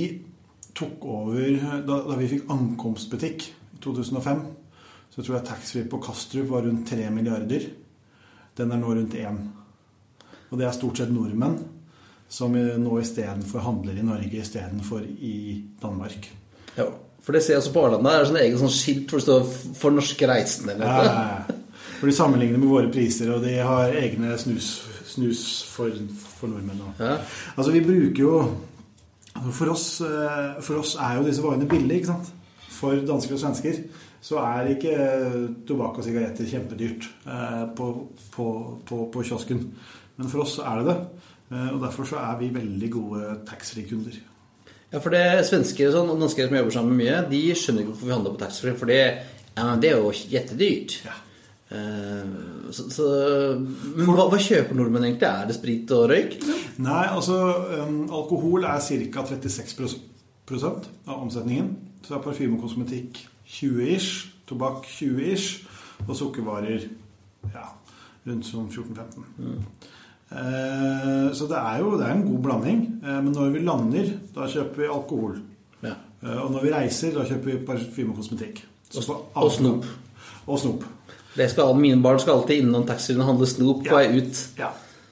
tok 0.81 1.03
over 1.05 1.59
Da, 1.85 1.99
da 2.07 2.17
vi 2.17 2.29
fikk 2.31 2.49
ankomstbutikk 2.55 3.45
i 3.51 3.81
2005, 3.85 4.41
så 5.13 5.21
tror 5.21 5.37
jeg 5.37 5.49
taxfree 5.51 5.91
på 5.93 6.01
Kastrup 6.07 6.49
var 6.55 6.65
rundt 6.65 6.89
3 6.89 7.11
milliarder. 7.13 7.69
Den 8.57 8.73
er 8.73 8.81
nå 8.81 8.97
rundt 8.97 9.19
1. 9.21 9.45
Og 10.49 10.57
det 10.57 10.71
er 10.71 10.79
stort 10.79 11.03
sett 11.03 11.13
nordmenn 11.13 11.61
som 12.31 12.55
i- 12.57 12.77
nå 12.79 12.99
istedenfor 13.03 13.61
handler 13.64 13.99
i 13.99 14.05
Norge 14.07 14.40
istedenfor 14.40 15.03
i 15.03 15.64
Danmark. 15.83 16.29
Ja, 16.77 16.85
for 17.23 17.33
det 17.35 17.43
ser 17.43 17.55
jeg 17.57 17.62
også 17.64 17.73
på 17.75 17.83
Arlanda. 17.85 18.11
Det 18.11 18.21
er 18.21 18.29
sånn 18.31 18.43
egen 18.45 18.59
sånn 18.62 18.71
skilt 18.77 19.11
hvor 19.11 19.19
det 19.19 19.27
står 19.27 19.75
'For 19.75 19.90
norske 19.90 20.27
reisende'. 20.31 20.75
eller. 20.75 20.87
Eh, 20.87 21.55
For 22.01 22.07
de 22.07 22.12
sammenligner 22.16 22.59
med 22.59 22.69
våre 22.69 22.90
priser, 22.93 23.31
og 23.35 23.43
de 23.43 23.57
har 23.59 23.90
egne 23.93 24.38
snus, 24.38 24.88
snus 25.05 25.64
for, 25.69 25.90
for 26.38 26.47
nordmenn. 26.49 26.81
Ja. 26.99 27.19
Altså, 27.59 27.73
vi 27.73 27.81
bruker 27.81 28.23
jo 28.23 28.55
for 29.53 29.66
oss, 29.71 30.01
eh, 30.01 30.61
for 30.62 30.79
oss 30.79 30.95
er 30.97 31.19
jo 31.19 31.25
disse 31.27 31.43
varene 31.43 31.69
billige, 31.69 31.95
ikke 32.01 32.07
sant? 32.07 32.33
For 32.71 32.93
dansker 33.07 33.35
og 33.35 33.38
svensker 33.40 33.75
så 34.23 34.38
er 34.38 34.75
ikke 34.75 35.66
tobakk 35.69 35.99
og 35.99 36.05
sigaretter 36.05 36.47
kjempedyrt 36.49 37.05
eh, 37.27 37.66
på, 37.77 38.09
på, 38.33 38.79
på, 38.87 39.11
på 39.12 39.23
kiosken. 39.23 39.71
Men 40.16 40.29
for 40.29 40.40
oss 40.40 40.59
er 40.59 40.79
det 40.79 40.87
det. 40.87 40.97
Eh, 41.51 41.71
og 41.75 41.81
derfor 41.83 42.07
så 42.09 42.21
er 42.23 42.37
vi 42.41 42.53
veldig 42.55 42.91
gode 42.95 43.33
taxfree-kunder. 43.49 44.21
Ja, 44.91 44.99
for 44.99 45.15
det 45.15 45.47
svensker 45.47 45.91
og 45.91 45.95
sånn, 45.95 46.13
og 46.13 46.23
dansker 46.23 46.49
som 46.49 46.57
jobber 46.59 46.75
sammen 46.75 46.99
mye, 46.99 47.19
de 47.31 47.43
skjønner 47.55 47.85
ikke 47.85 47.93
hvorfor 47.93 48.09
vi 48.09 48.15
handler 48.17 48.35
på 48.35 48.43
taxfree. 48.45 48.79
For 48.79 48.91
det, 48.91 49.03
ja, 49.55 49.67
det 49.83 49.91
er 49.91 49.99
jo 49.99 50.15
jettedyrt. 50.33 50.97
Ja. 51.07 51.19
Eh, 51.71 52.73
så, 52.75 52.87
så, 52.91 53.09
men 53.61 54.09
hva, 54.11 54.27
hva 54.33 54.39
kjøper 54.43 54.79
nordmenn 54.79 55.07
egentlig? 55.07 55.29
Er 55.29 55.51
det 55.51 55.59
sprit 55.59 55.95
og 55.95 56.09
røyk? 56.11 56.39
Nei, 56.83 57.05
altså 57.07 57.39
um, 57.85 58.01
alkohol 58.09 58.67
er 58.67 58.83
ca. 58.83 59.27
36 59.31 60.01
av 61.07 61.21
omsetningen. 61.21 61.71
Så 62.03 62.17
er 62.17 62.25
parfyme 62.25 62.59
og 62.59 62.65
kosmetikk 62.65 63.21
20-ish, 63.47 64.31
tobakk 64.51 64.87
20-ish, 64.89 65.67
og 66.09 66.17
sukkervarer 66.19 66.87
ja, 67.53 67.67
rundt 68.27 68.49
sånn 68.49 68.71
14-15. 68.73 69.27
Eh, 69.39 69.91
så 70.31 71.47
det 71.51 71.59
er 71.59 71.79
jo 71.83 71.97
det 71.99 72.07
er 72.07 72.12
en 72.14 72.27
god 72.29 72.43
blanding. 72.45 72.83
Eh, 73.03 73.16
men 73.25 73.33
når 73.35 73.49
vi 73.55 73.62
lander, 73.66 74.12
da 74.35 74.47
kjøper 74.47 74.83
vi 74.85 74.90
alkohol. 74.95 75.40
Ja. 75.83 75.95
Eh, 76.23 76.37
og 76.45 76.53
når 76.55 76.62
vi 76.66 76.73
reiser, 76.75 77.14
da 77.16 77.25
kjøper 77.27 77.51
vi 77.51 77.57
parfyme 77.66 78.12
og 78.14 78.21
kosmetikk. 78.23 78.62
Og 79.35 79.51
snop. 79.53 79.85
Og 80.47 80.59
snop. 80.59 80.85
Det 81.37 81.47
skal, 81.51 81.75
mine 81.79 82.03
barn 82.03 82.19
skal 82.19 82.40
alltid 82.40 82.62
innom 82.64 82.87
taxien 82.87 83.21
og 83.23 83.27
handle 83.31 83.47
snop 83.47 83.85
på 83.87 83.90
Ja. 83.90 83.97
vei 84.11 84.19
ut. 84.19 84.40
Ja. 84.59 84.71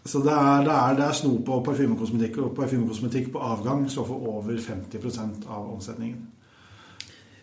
Så 0.08 0.22
det 0.24 0.32
er, 0.32 0.62
det 0.64 0.72
er, 0.72 0.94
det 0.96 1.04
er 1.04 1.12
snop 1.12 1.48
og 1.52 1.64
parfymekosmetikk, 1.66 2.38
og 2.38 2.54
parfymekosmetikk 2.56 3.32
på 3.32 3.38
avgang 3.44 3.84
står 3.90 4.06
for 4.08 4.28
over 4.38 4.56
50% 4.56 5.44
av 5.50 5.66
omsetningen. 5.74 6.22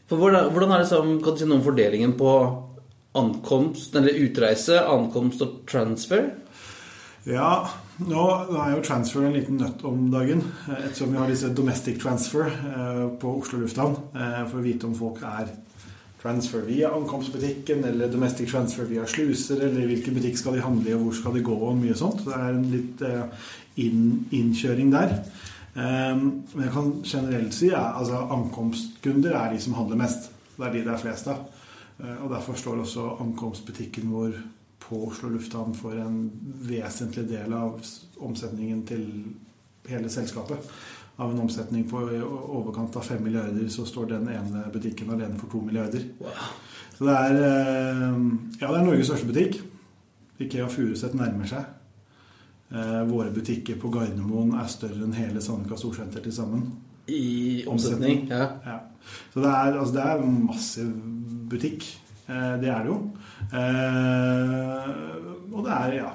For 0.10 0.18
hvordan, 0.18 0.52
hvordan 0.52 0.72
er 0.72 0.78
det 0.84 0.88
som, 0.90 1.22
Kan 1.22 1.34
du 1.34 1.40
si 1.40 1.46
noe 1.46 1.58
om 1.60 1.64
fordelingen 1.66 2.14
på 2.18 2.32
ankomst, 3.16 3.96
eller 3.96 4.18
utreise, 4.26 4.80
ankomst 4.86 5.42
og 5.42 5.62
transfer? 5.70 6.28
Ja, 7.26 7.66
nå 8.06 8.24
er 8.54 8.76
jo 8.76 8.82
transfer 8.86 9.24
en 9.26 9.34
liten 9.34 9.58
nøtt 9.58 9.82
om 9.90 10.12
dagen, 10.14 10.44
eh, 10.70 10.84
ettersom 10.86 11.10
vi 11.10 11.18
har 11.18 11.32
disse 11.32 11.50
domestic 11.58 11.98
transfer 12.04 12.52
eh, 12.52 13.06
på 13.18 13.32
Oslo 13.40 13.64
lufthavn, 13.64 13.96
eh, 14.14 14.44
for 14.46 14.60
å 14.60 14.66
vite 14.66 14.86
om 14.86 14.94
folk 14.94 15.24
er 15.26 15.50
transfer 16.22 16.62
via 16.68 16.92
ankomstbutikken, 16.94 17.82
eller 17.90 18.12
domestic 18.14 18.52
transfer 18.52 18.86
via 18.86 19.08
sluser, 19.10 19.64
eller 19.66 19.90
hvilken 19.90 20.14
butikk 20.14 20.38
skal 20.38 20.54
de 20.54 20.62
handle 20.62 20.92
i, 20.92 20.94
og 20.94 21.08
hvor 21.08 21.18
skal 21.18 21.34
de 21.34 21.44
gå, 21.50 21.56
og 21.66 21.80
mye 21.80 21.98
sånt. 21.98 22.22
Det 22.28 22.38
er 22.38 22.46
en 22.52 22.68
litt 22.70 23.04
inn, 23.82 24.06
innkjøring 24.34 24.94
der. 24.94 25.14
Men 25.76 26.64
jeg 26.64 26.74
kan 26.74 26.92
generelt 27.06 27.54
si 27.54 27.70
at 27.70 28.00
altså, 28.00 28.24
ankomstkunder 28.34 29.38
er 29.38 29.54
de 29.54 29.62
som 29.62 29.78
handler 29.78 30.02
mest. 30.02 30.32
Det 30.56 30.66
er 30.66 30.74
de 30.74 30.84
det 30.88 30.94
er 30.96 31.04
flest 31.04 31.30
av. 31.30 31.46
Og 32.24 32.30
derfor 32.34 32.58
står 32.58 32.82
også 32.86 33.06
ankomstbutikken 33.22 34.10
vår 34.10 34.34
på 34.80 35.00
Oslo 35.08 35.30
lufthavn 35.34 35.74
for 35.78 35.98
en 35.98 36.30
vesentlig 36.68 37.26
del 37.30 37.54
av 37.54 37.80
omsetningen 38.22 38.84
til 38.88 39.06
hele 39.90 40.10
selskapet. 40.10 40.70
Av 41.16 41.32
en 41.32 41.40
omsetning 41.46 41.86
på 41.90 42.02
i 42.12 42.20
overkant 42.22 42.96
av 43.00 43.06
5 43.08 43.24
milliarder, 43.24 43.68
så 43.72 43.86
står 43.88 44.10
den 44.10 44.28
ene 44.34 44.66
butikken 44.74 45.14
alene 45.16 45.40
for 45.40 45.52
2 45.54 45.62
milliarder. 45.70 46.04
Så 46.98 47.08
det 47.08 47.16
er, 47.16 47.38
eh, 47.40 48.20
ja, 48.60 48.68
det 48.68 48.80
er 48.80 48.86
Norges 48.86 49.08
største 49.08 49.28
butikk. 49.32 49.62
Ikea 50.40 50.68
Furuset 50.68 51.16
nærmer 51.16 51.48
seg. 51.48 51.64
Eh, 52.72 53.04
Våre 53.08 53.32
butikker 53.32 53.80
på 53.80 53.90
Gardermoen 53.94 54.56
er 54.60 54.68
større 54.68 55.04
enn 55.06 55.16
hele 55.16 55.42
Sandvika 55.42 55.78
Storsenter 55.80 56.24
til 56.24 56.34
sammen. 56.34 56.72
I 57.08 57.64
omsetning? 57.70 58.28
Ja. 58.30 58.50
Ja. 58.66 58.80
Så 59.34 59.40
det 59.40 59.52
er, 59.52 59.78
altså, 59.80 59.94
det 59.94 60.04
er 60.04 60.24
en 60.24 60.46
massiv 60.48 60.92
butikk. 61.50 61.86
Eh, 62.26 62.54
det 62.62 62.70
er 62.74 62.86
det 62.86 62.90
jo. 62.90 63.00
Eh, 63.54 64.94
og 65.54 65.66
det 65.66 65.74
er, 65.76 65.98
ja 66.00 66.12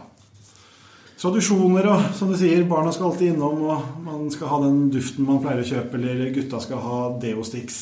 Tradisjoner 1.21 1.87
og 1.93 2.05
som 2.17 2.31
du 2.33 2.37
sier, 2.41 2.63
barna 2.69 2.93
skal 2.97 3.11
alltid 3.11 3.35
innom, 3.35 3.59
og 3.69 3.99
man 4.07 4.31
skal 4.33 4.49
ha 4.49 4.59
den 4.63 4.87
duften 4.93 5.27
man 5.29 5.43
pleier 5.45 5.61
å 5.61 5.69
kjøpe, 5.69 5.99
eller 6.01 6.31
gutta 6.33 6.63
skal 6.65 6.81
ha 6.81 7.01
Deo-sticks, 7.21 7.81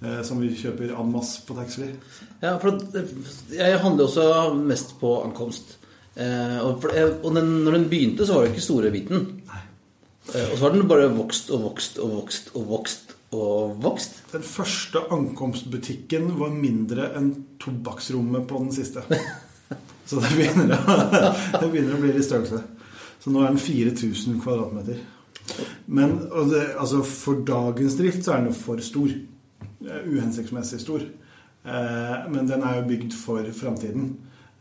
eh, 0.00 0.22
som 0.24 0.40
vi 0.40 0.54
kjøper 0.56 0.94
en 0.96 1.12
masse 1.12 1.44
på 1.44 1.56
taxfree. 1.58 1.92
Ja, 2.40 2.56
for 2.62 2.80
jeg 3.52 3.82
handler 3.84 4.08
også 4.08 4.24
mest 4.56 4.96
på 5.02 5.18
ankomst. 5.20 5.76
Og 6.12 7.28
den, 7.36 7.52
når 7.64 7.76
den 7.76 7.86
begynte, 7.92 8.24
så 8.24 8.38
var 8.38 8.46
det 8.46 8.54
ikke 8.54 8.64
store 8.64 8.90
biten. 8.92 9.28
Nei. 9.52 9.62
og 10.32 10.56
så 10.56 10.64
har 10.64 10.74
den 10.74 10.88
bare 10.88 11.12
vokst 11.12 11.52
og 11.52 11.64
vokst 11.66 12.00
og 12.00 12.16
vokst 12.16 12.50
og 12.56 12.66
vokst 12.72 13.11
og 13.32 13.78
vokst. 13.82 14.20
Den 14.32 14.44
første 14.44 15.00
ankomstbutikken 15.14 16.28
var 16.38 16.52
mindre 16.54 17.08
enn 17.16 17.32
tobakksrommet 17.62 18.46
på 18.50 18.60
den 18.64 18.72
siste. 18.76 19.04
Så 20.08 20.20
det 20.20 20.32
begynner, 20.34 20.74
å, 20.76 20.96
det 21.62 21.68
begynner 21.70 21.96
å 21.96 22.02
bli 22.02 22.12
litt 22.16 22.26
størrelse. 22.26 22.60
Så 23.22 23.30
nå 23.32 23.42
er 23.44 23.52
den 23.54 23.62
4000 23.62 24.40
kvadratmeter. 24.42 24.98
Men 25.86 26.16
det, 26.50 26.62
altså 26.78 27.00
for 27.06 27.40
dagens 27.46 27.96
drift 27.98 28.26
så 28.26 28.34
er 28.34 28.42
den 28.42 28.50
jo 28.50 28.58
for 28.58 28.82
stor. 28.84 29.12
Eh, 29.12 30.10
Uhensiktsmessig 30.10 30.82
stor. 30.82 31.06
Eh, 31.62 32.16
Men 32.34 32.50
den 32.50 32.62
er 32.66 32.80
jo 32.80 32.88
bygd 32.90 33.14
for 33.16 33.46
framtiden. 33.56 34.12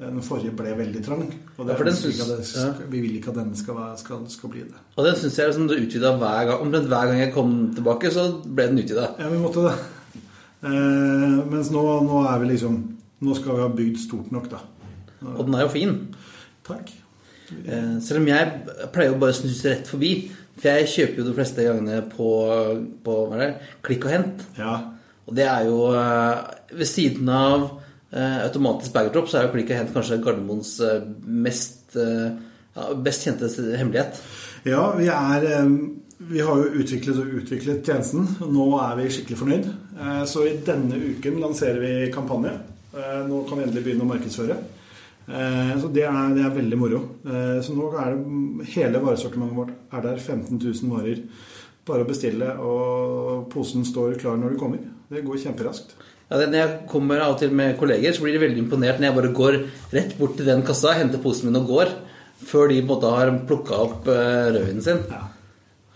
Den 0.02 0.22
forrige 0.26 0.52
ble 0.58 0.72
veldig 0.80 1.02
trang. 1.06 1.28
Og 1.58 1.68
det 1.68 1.76
Ja, 1.78 1.84
vi 1.86 1.92
at 1.94 2.30
det 2.32 2.46
ja. 2.56 2.70
vi 2.90 3.02
vil 3.04 3.18
ikke 3.20 3.30
at 3.30 3.38
denne 3.38 3.58
skal, 3.58 3.82
skal, 4.00 4.24
skal 4.34 4.50
bli 4.50 4.64
det. 4.66 4.80
Og 4.98 5.06
den 5.06 5.16
syns 5.20 5.38
jeg 5.38 5.52
liksom 5.52 5.68
du 5.70 5.76
utvida 5.76 6.16
hver 6.18 6.48
gang. 6.50 6.64
Omtrent 6.66 6.90
hver 6.90 7.12
gang 7.12 7.20
jeg 7.20 7.34
kom 7.36 7.52
tilbake, 7.76 8.10
så 8.12 8.26
ble 8.42 8.66
den 8.72 8.82
utvida. 8.82 9.12
Ja, 9.22 9.30
vi 9.30 9.38
måtte 9.38 9.68
det. 9.68 9.76
Eh, 10.66 11.38
mens 11.52 11.70
nå, 11.74 11.84
nå 12.06 12.24
er 12.30 12.42
vi 12.42 12.52
liksom 12.54 12.82
Nå 13.22 13.36
skal 13.38 13.54
vi 13.54 13.62
ha 13.62 13.70
bygd 13.70 14.00
stort 14.02 14.32
nok, 14.34 14.48
da. 14.50 14.60
Og 15.36 15.46
den 15.46 15.54
er 15.54 15.68
jo 15.68 15.70
fin. 15.70 15.92
Takk. 16.66 16.90
Eh, 17.52 18.00
selv 18.02 18.24
om 18.24 18.30
jeg 18.32 18.48
pleier 18.94 19.14
å 19.14 19.20
bare 19.22 19.36
snuse 19.38 19.70
rett 19.70 19.92
forbi. 19.92 20.16
For 20.58 20.72
jeg 20.72 20.90
kjøper 20.90 21.22
jo 21.22 21.28
de 21.28 21.36
fleste 21.38 21.68
gangene 21.68 22.00
på, 22.10 22.32
på 23.06 23.18
er 23.36 23.44
det? 23.44 23.52
klikk 23.86 24.10
og 24.10 24.16
hent. 24.16 24.42
Ja. 24.58 24.74
Og 25.30 25.38
det 25.38 25.46
er 25.46 25.70
jo 25.70 25.78
eh, 25.94 26.42
Ved 26.74 26.90
siden 26.90 27.30
av 27.30 27.68
eh, 27.68 27.81
automatisk 28.20 28.94
backdrop, 28.94 29.30
så 29.32 29.38
er 29.40 29.46
jo 29.48 29.52
og 29.54 29.78
hent 29.80 29.94
kanskje 29.96 30.18
Gardermoens 30.24 30.74
eh, 30.84 31.02
mest 31.26 31.96
eh, 31.96 32.32
best 33.04 33.24
kjente 33.28 33.48
hemmelighet. 33.80 34.20
Ja, 34.68 34.92
vi 34.98 35.08
er 35.12 35.46
eh, 35.48 35.72
Vi 36.32 36.40
har 36.46 36.60
jo 36.62 36.82
utviklet 36.84 37.18
og 37.18 37.32
utviklet 37.40 37.86
tjenesten. 37.88 38.28
Nå 38.54 38.68
er 38.78 39.00
vi 39.00 39.08
skikkelig 39.10 39.40
fornøyd. 39.40 39.72
Eh, 39.98 40.26
Så 40.30 40.44
i 40.46 40.58
denne 40.68 41.00
uken 41.00 41.40
lanserer 41.42 41.80
vi 41.82 42.12
kampanje. 42.14 42.52
Eh, 42.94 43.24
Nå 43.28 43.46
kan 43.50 43.58
vi 43.58 43.64
endelig 43.66 43.84
begynne 43.88 44.06
å 44.06 44.12
markedsføre. 44.12 44.60
Eh, 45.32 45.74
Så 45.82 45.88
det 45.96 46.04
er, 46.06 46.36
det 46.36 46.44
er 46.46 46.54
veldig 46.60 46.78
moro. 46.78 47.02
Eh, 47.26 47.62
Så 47.66 47.74
nå 47.74 47.90
er 47.98 48.14
det 48.20 48.68
hele 48.76 49.00
varesortimentet 49.02 49.58
vårt 49.58 49.74
er 49.94 50.02
der. 50.02 50.18
15 50.20 50.60
000 50.60 50.92
varer. 50.94 51.24
Bare 51.88 52.04
å 52.06 52.08
bestille, 52.08 52.46
og 52.62 53.48
posen 53.50 53.82
står 53.88 54.20
klar 54.22 54.38
når 54.38 54.54
du 54.54 54.60
kommer. 54.62 54.84
Det 55.10 55.24
går 55.26 55.40
kjemperaskt. 55.42 55.96
Ja, 56.32 56.40
når 56.46 56.56
jeg 56.62 56.76
kommer 56.88 57.20
av 57.20 57.34
og 57.34 57.42
til 57.42 57.52
med 57.52 57.76
kolleger, 57.80 58.16
så 58.16 58.24
blir 58.24 58.38
de 58.38 58.46
veldig 58.46 58.62
imponert 58.64 59.02
når 59.02 59.10
jeg 59.10 59.18
bare 59.18 59.34
går 59.36 59.58
rett 59.92 60.14
bort 60.16 60.38
til 60.40 60.48
den 60.48 60.64
kassa, 60.64 60.94
henter 60.96 61.20
posen 61.20 61.50
min 61.50 61.60
og 61.60 61.68
går, 61.68 61.92
før 62.48 62.72
de 62.72 62.78
på 62.80 62.86
en 62.86 62.90
måte 62.94 63.12
har 63.12 63.32
plukka 63.50 63.82
opp 63.84 64.08
uh, 64.08 64.48
rødvinen 64.48 64.86
sin. 64.86 65.04
Ja. 65.12 65.26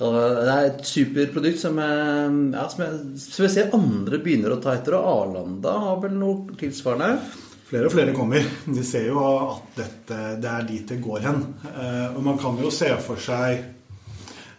Og 0.03 0.11
det 0.19 0.51
er 0.51 0.65
et 0.67 0.81
superprodukt 0.83 1.61
som 1.61 1.77
jeg, 1.79 2.35
ja, 2.51 2.65
som, 2.67 2.83
jeg, 2.83 3.21
som 3.23 3.45
jeg 3.45 3.53
ser 3.53 3.75
andre 3.77 4.19
begynner 4.19 4.57
å 4.57 4.59
ta 4.59 4.73
etter, 4.75 4.97
og 4.99 5.07
Arlanda 5.07 5.77
har 5.85 6.01
vel 6.03 6.17
noe 6.19 6.57
tilsvarende. 6.59 7.15
Flere 7.65 7.87
og 7.87 7.95
flere 7.95 8.11
kommer. 8.13 8.43
De 8.67 8.83
ser 8.85 9.07
jo 9.07 9.23
at 9.23 9.71
dette, 9.79 10.19
det 10.43 10.51
er 10.51 10.67
dit 10.67 10.91
det 10.91 10.99
går 11.01 11.23
hen. 11.25 11.39
Eh, 11.71 12.03
Og 12.11 12.19
man 12.27 12.37
kan 12.37 12.59
jo 12.61 12.69
se 12.75 12.91
for 13.01 13.17
seg 13.17 13.63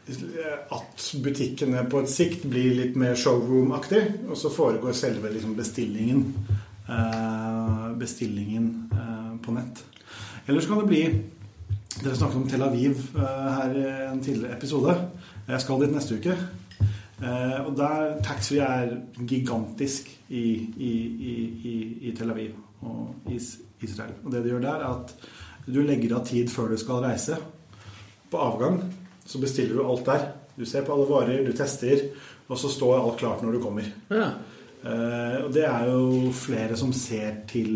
at 0.07 1.07
butikkene 1.23 1.83
på 1.91 2.01
et 2.05 2.11
sikt 2.11 2.45
blir 2.47 2.77
litt 2.79 2.99
mer 2.99 3.17
showroom-aktig, 3.19 4.03
og 4.31 4.39
så 4.39 4.53
foregår 4.55 4.95
selve 4.95 5.33
liksom 5.35 5.57
bestillingen 5.59 6.23
eh, 6.89 7.93
bestillingen 7.99 8.91
eh, 8.93 9.33
på 9.43 9.53
nett. 9.53 9.85
Eller 10.47 10.61
så 10.61 10.69
kan 10.69 10.79
det 10.79 10.93
bli 10.93 11.23
Dere 11.97 12.13
snakket 12.13 12.37
om 12.37 12.49
Tel 12.49 12.63
Aviv 12.63 12.99
eh, 13.17 13.53
her 13.57 13.77
i 13.81 13.85
en 14.11 14.21
tidligere 14.21 14.57
episode. 14.59 14.95
Jeg 15.49 15.61
skal 15.65 15.81
dit 15.83 15.95
neste 15.95 16.19
uke. 16.21 16.37
Og 17.17 17.71
der 17.79 18.19
taxfree 18.21 18.61
er 18.61 18.91
gigantisk 19.25 20.11
i, 20.29 20.43
i, 20.77 20.91
i, 21.17 21.77
i, 22.11 22.13
Tel 22.13 22.29
Aviv 22.35 22.51
og 22.85 23.31
Is 23.33 23.55
Israel. 23.81 24.13
Og 24.25 24.35
det 24.35 24.43
de 24.45 24.53
gjør 24.53 24.61
der, 24.67 24.85
er 24.85 24.99
at 24.99 25.15
du 25.65 25.81
legger 25.81 26.19
av 26.19 26.27
tid 26.29 26.53
før 26.53 26.75
du 26.75 26.77
skal 26.77 27.01
reise. 27.07 27.39
På 28.29 28.43
avgang 28.45 28.83
så 29.27 29.41
bestiller 29.43 29.77
du 29.77 29.85
alt 29.85 30.07
der. 30.07 30.29
Du 30.57 30.65
ser 30.65 30.85
på 30.87 30.95
alle 30.95 31.09
varer, 31.09 31.45
du 31.45 31.53
tester, 31.57 32.07
og 32.47 32.59
så 32.61 32.71
står 32.73 32.99
alt 32.99 33.19
klart 33.21 33.43
når 33.45 33.57
du 33.57 33.63
kommer. 33.63 33.89
Ja. 34.13 34.31
Eh, 34.87 35.39
og 35.43 35.51
det 35.55 35.65
er 35.67 35.89
jo 35.91 36.31
flere 36.37 36.77
som 36.79 36.93
ser 36.95 37.43
til, 37.51 37.73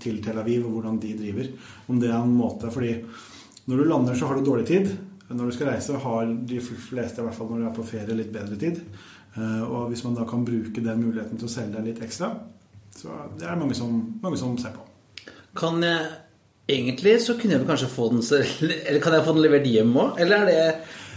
til 0.00 0.18
Tel 0.24 0.40
Aviv 0.40 0.64
og 0.66 0.78
hvordan 0.78 0.98
de 1.02 1.12
driver. 1.18 1.52
Om 1.88 2.00
det 2.00 2.10
er 2.10 2.18
en 2.18 2.34
måte 2.36 2.70
Fordi 2.72 2.94
når 3.66 3.76
du 3.76 3.84
lander, 3.84 4.14
så 4.14 4.26
har 4.26 4.38
du 4.38 4.44
dårlig 4.44 4.66
tid. 4.66 4.90
Når 5.28 5.46
du 5.46 5.54
skal 5.54 5.68
reise, 5.70 5.98
har 5.98 6.24
de 6.26 6.60
fleste, 6.60 7.20
i 7.20 7.24
hvert 7.24 7.36
fall 7.36 7.50
når 7.50 7.60
du 7.60 7.66
er 7.68 7.74
på 7.76 7.86
ferie, 7.86 8.16
litt 8.18 8.32
bedre 8.34 8.56
tid. 8.58 8.80
Eh, 9.36 9.62
og 9.62 9.90
hvis 9.90 10.02
man 10.04 10.16
da 10.18 10.24
kan 10.26 10.46
bruke 10.46 10.82
den 10.82 11.04
muligheten 11.04 11.38
til 11.38 11.46
å 11.46 11.52
selge 11.52 11.76
deg 11.76 11.92
litt 11.92 12.02
ekstra, 12.02 12.32
så 12.96 13.20
det 13.38 13.46
er 13.46 13.54
det 13.54 13.60
mange 13.60 13.92
mange 14.22 14.40
som 14.40 14.56
ser 14.58 14.74
på. 14.74 14.86
Kan 15.56 15.82
jeg 15.84 16.08
Egentlig 16.70 17.14
så 17.24 17.36
kunne 17.38 17.56
jeg 17.56 17.62
vel 17.62 17.70
kanskje 17.70 17.90
få 17.90 18.08
den 18.12 18.22
Eller 18.88 19.00
kan 19.02 19.16
jeg 19.16 19.26
få 19.26 19.36
den 19.36 19.44
levert 19.44 19.68
hjem 19.68 19.94
òg? 19.98 20.20
Eller 20.22 20.44
er 20.44 20.50
det, 20.50 20.66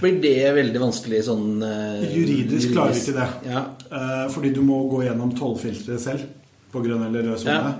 blir 0.01 0.19
det 0.23 0.53
veldig 0.57 0.81
vanskelig 0.81 1.21
sånn 1.29 1.63
uh, 1.63 2.01
Juridisk 2.03 2.73
klarer 2.73 2.95
vi 2.95 3.03
ikke 3.03 3.17
det. 3.19 3.27
Ja. 3.51 3.65
Uh, 3.91 4.25
fordi 4.33 4.53
du 4.55 4.63
må 4.65 4.81
gå 4.91 5.03
gjennom 5.05 5.33
tollfilteret 5.37 6.03
selv 6.03 6.25
på 6.73 6.81
grønn 6.83 7.05
eller 7.05 7.29
rød 7.29 7.43
sone. 7.43 7.73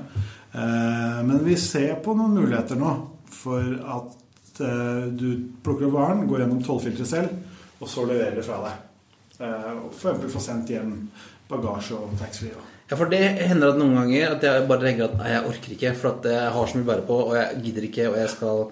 Eh, 0.53 1.21
men 1.25 1.39
vi 1.41 1.55
ser 1.57 1.95
på 2.05 2.13
noen 2.13 2.35
muligheter 2.37 2.77
nå 2.77 2.91
for 3.33 3.71
at 3.95 4.59
du 5.17 5.25
plukker 5.65 5.87
opp 5.87 5.95
varen, 5.95 6.27
går 6.29 6.43
gjennom 6.43 6.59
tollfilteret 6.61 7.09
selv, 7.09 7.55
og 7.79 7.89
så 7.89 8.05
leverer 8.05 8.37
det 8.37 8.43
fra 8.45 8.59
deg. 8.67 8.83
Og 9.39 9.89
for 9.97 10.11
eksempel 10.11 10.29
få 10.35 10.43
sendt 10.45 10.69
hjem 10.75 10.93
bagasje 11.49 11.97
og 11.97 12.13
taxfree. 12.21 12.53
Ja, 12.89 12.97
for 12.99 13.09
det 13.09 13.19
hender 13.47 13.71
at 13.73 13.77
noen 13.79 13.95
ganger 13.95 14.33
at 14.35 14.43
jeg 14.45 14.65
bare 14.69 14.83
tenker 14.85 15.05
at 15.07 15.15
nei, 15.17 15.29
jeg 15.33 15.45
orker 15.49 15.75
ikke, 15.77 15.93
for 15.97 16.09
at 16.17 16.25
jeg 16.29 16.49
har 16.55 16.67
så 16.69 16.77
mye 16.77 16.83
å 16.85 16.89
bære 16.91 17.05
på, 17.07 17.19
og 17.29 17.35
jeg 17.39 17.61
gidder 17.63 17.87
ikke, 17.87 18.07
og 18.11 18.17
jeg 18.19 18.29
skal 18.33 18.63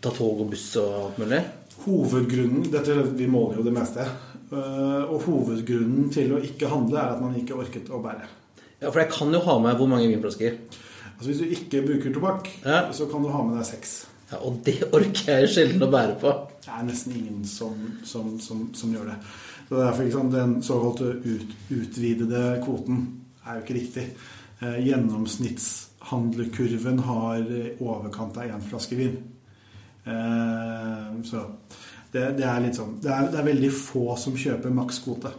ta 0.00 0.12
tog 0.14 0.44
og 0.44 0.50
buss 0.52 0.66
og 0.80 0.92
alt 1.00 1.18
mulig. 1.24 1.40
Hovedgrunnen 1.84 2.68
dette, 2.70 2.94
Vi 3.18 3.26
måler 3.26 3.56
jo 3.58 3.64
det 3.66 3.72
meste. 3.74 4.06
eh, 4.52 5.02
og 5.06 5.22
hovedgrunnen 5.26 6.10
til 6.12 6.32
å 6.34 6.40
ikke 6.42 6.68
handle 6.70 6.98
er 6.98 7.12
at 7.16 7.20
man 7.22 7.34
ikke 7.38 7.54
orket 7.58 7.90
å 7.90 8.00
bære. 8.02 8.26
Ja, 8.80 8.90
for 8.90 9.00
jeg 9.00 9.10
kan 9.12 9.32
jo 9.32 9.40
ha 9.40 9.58
med 9.58 9.76
hvor 9.76 9.86
mange 9.88 10.08
vinflasker. 10.08 10.56
Altså 11.18 11.28
Hvis 11.30 11.38
du 11.38 11.44
ikke 11.54 11.82
bruker 11.86 12.12
tobakk, 12.14 12.48
Ja. 12.64 12.90
så 12.92 13.06
kan 13.10 13.22
du 13.22 13.28
ha 13.28 13.42
med 13.44 13.56
deg 13.58 13.66
seks. 13.66 14.06
Ja, 14.32 14.38
og 14.38 14.62
det 14.64 14.82
orker 14.92 15.40
jeg 15.40 15.48
sjelden 15.48 15.82
å 15.82 15.90
bære 15.90 16.18
på. 16.20 16.32
Det 16.64 16.70
er 16.70 16.84
nesten 16.86 17.12
ingen 17.16 17.44
som, 17.44 17.74
som, 18.04 18.38
som, 18.40 18.70
som 18.74 18.92
gjør 18.94 19.10
det. 19.10 19.18
Så 19.68 19.74
det 19.76 19.80
er 19.82 19.90
derfor 19.90 20.02
ikke 20.04 20.18
sant, 20.18 20.32
Den 20.32 20.62
såkalte 20.62 21.10
ut, 21.24 21.56
utvidede 21.70 22.62
kvoten 22.64 23.19
er 23.44 23.52
jo 23.56 23.60
ikke 23.64 23.78
riktig. 23.78 24.04
Eh, 24.60 24.78
gjennomsnittshandlekurven 24.86 26.98
har 27.08 27.40
overkant 27.80 28.36
av 28.36 28.44
én 28.44 28.62
flaske 28.68 28.94
vin. 28.98 29.16
Eh, 30.04 31.22
så 31.28 31.38
det, 32.12 32.24
det 32.38 32.46
er 32.46 32.60
litt 32.64 32.78
sånn 32.78 32.94
det 33.04 33.10
er, 33.12 33.20
det 33.30 33.38
er 33.38 33.50
veldig 33.50 33.72
få 33.76 34.16
som 34.18 34.36
kjøper 34.38 34.70
makskvote. 34.74 35.30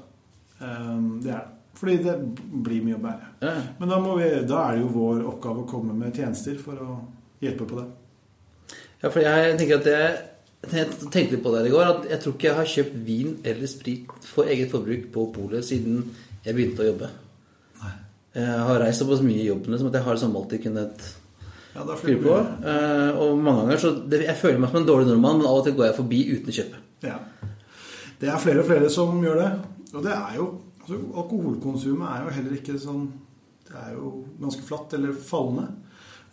Eh, 0.61 0.99
det 1.23 1.31
er 1.31 1.45
det. 1.45 1.51
Fordi 1.81 1.95
det 2.03 2.13
blir 2.61 2.83
mye 2.85 2.97
å 2.97 3.01
bære. 3.01 3.27
Ja. 3.41 3.51
Men 3.79 3.89
da, 3.89 3.97
må 4.03 4.11
vi, 4.19 4.25
da 4.45 4.57
er 4.67 4.71
det 4.75 4.81
jo 4.83 4.89
vår 4.93 5.23
oppgave 5.31 5.59
å 5.63 5.69
komme 5.69 5.93
med 5.97 6.13
tjenester 6.13 6.55
for 6.61 6.75
å 6.83 6.97
hjelpe 7.41 7.65
på 7.65 7.75
det. 7.79 7.87
Ja, 9.01 9.09
for 9.09 9.19
jeg 9.23 9.55
tenker 9.57 9.79
at 9.79 9.87
det 9.87 10.01
jeg 10.61 10.85
tenkte 11.09 11.31
litt 11.31 11.41
på 11.41 11.51
det 11.55 11.63
i 11.65 11.71
går, 11.73 11.87
at 11.89 12.03
jeg 12.11 12.21
tror 12.21 12.33
ikke 12.35 12.47
jeg 12.47 12.57
har 12.59 12.67
kjøpt 12.69 12.97
vin 13.07 13.31
eller 13.49 13.67
sprit 13.71 14.05
for 14.29 14.43
eget 14.51 14.69
forbruk 14.69 15.03
på 15.15 15.23
polet 15.33 15.65
siden 15.65 16.03
jeg 16.45 16.53
begynte 16.53 16.83
å 16.83 16.89
jobbe. 16.91 17.07
Jeg 18.36 18.59
har 18.67 18.79
reist 18.79 19.01
såpass 19.03 19.21
mye 19.25 19.41
i 19.41 19.47
jobben 19.49 19.71
liksom, 19.73 19.88
at 19.91 19.95
jeg 19.99 20.05
har 20.05 20.13
liksom 20.15 20.36
alltid 20.39 20.59
kunnet 20.63 20.97
Ja, 21.75 21.84
fyre 21.99 22.19
på. 22.23 22.36
Uh, 22.63 23.11
og 23.23 23.29
mange 23.43 23.61
ganger 23.65 23.77
så 23.79 23.89
det, 24.07 24.21
Jeg 24.27 24.38
føler 24.39 24.59
meg 24.59 24.69
som 24.71 24.79
en 24.82 24.88
dårlig 24.88 25.07
nordmann, 25.09 25.38
men 25.41 25.47
av 25.49 25.57
og 25.59 25.65
til 25.67 25.75
går 25.75 25.86
jeg 25.89 25.97
forbi 25.99 26.19
uten 26.32 26.49
å 26.51 26.55
kjøpe. 26.57 26.77
Ja. 27.07 27.17
Det 28.21 28.27
er 28.29 28.39
flere 28.43 28.59
og 28.63 28.67
flere 28.69 28.89
som 28.93 29.09
gjør 29.23 29.38
det. 29.41 29.51
Og 29.95 30.01
det 30.05 30.13
er 30.15 30.34
jo 30.38 30.45
altså, 30.79 30.95
Alkoholkonsumet 31.23 32.07
er 32.07 32.19
jo 32.25 32.29
heller 32.38 32.53
ikke 32.59 32.75
sånn 32.79 33.05
Det 33.67 33.75
er 33.79 33.89
jo 33.95 34.05
ganske 34.39 34.63
flatt 34.67 34.89
eller 34.99 35.11
fallende. 35.15 35.65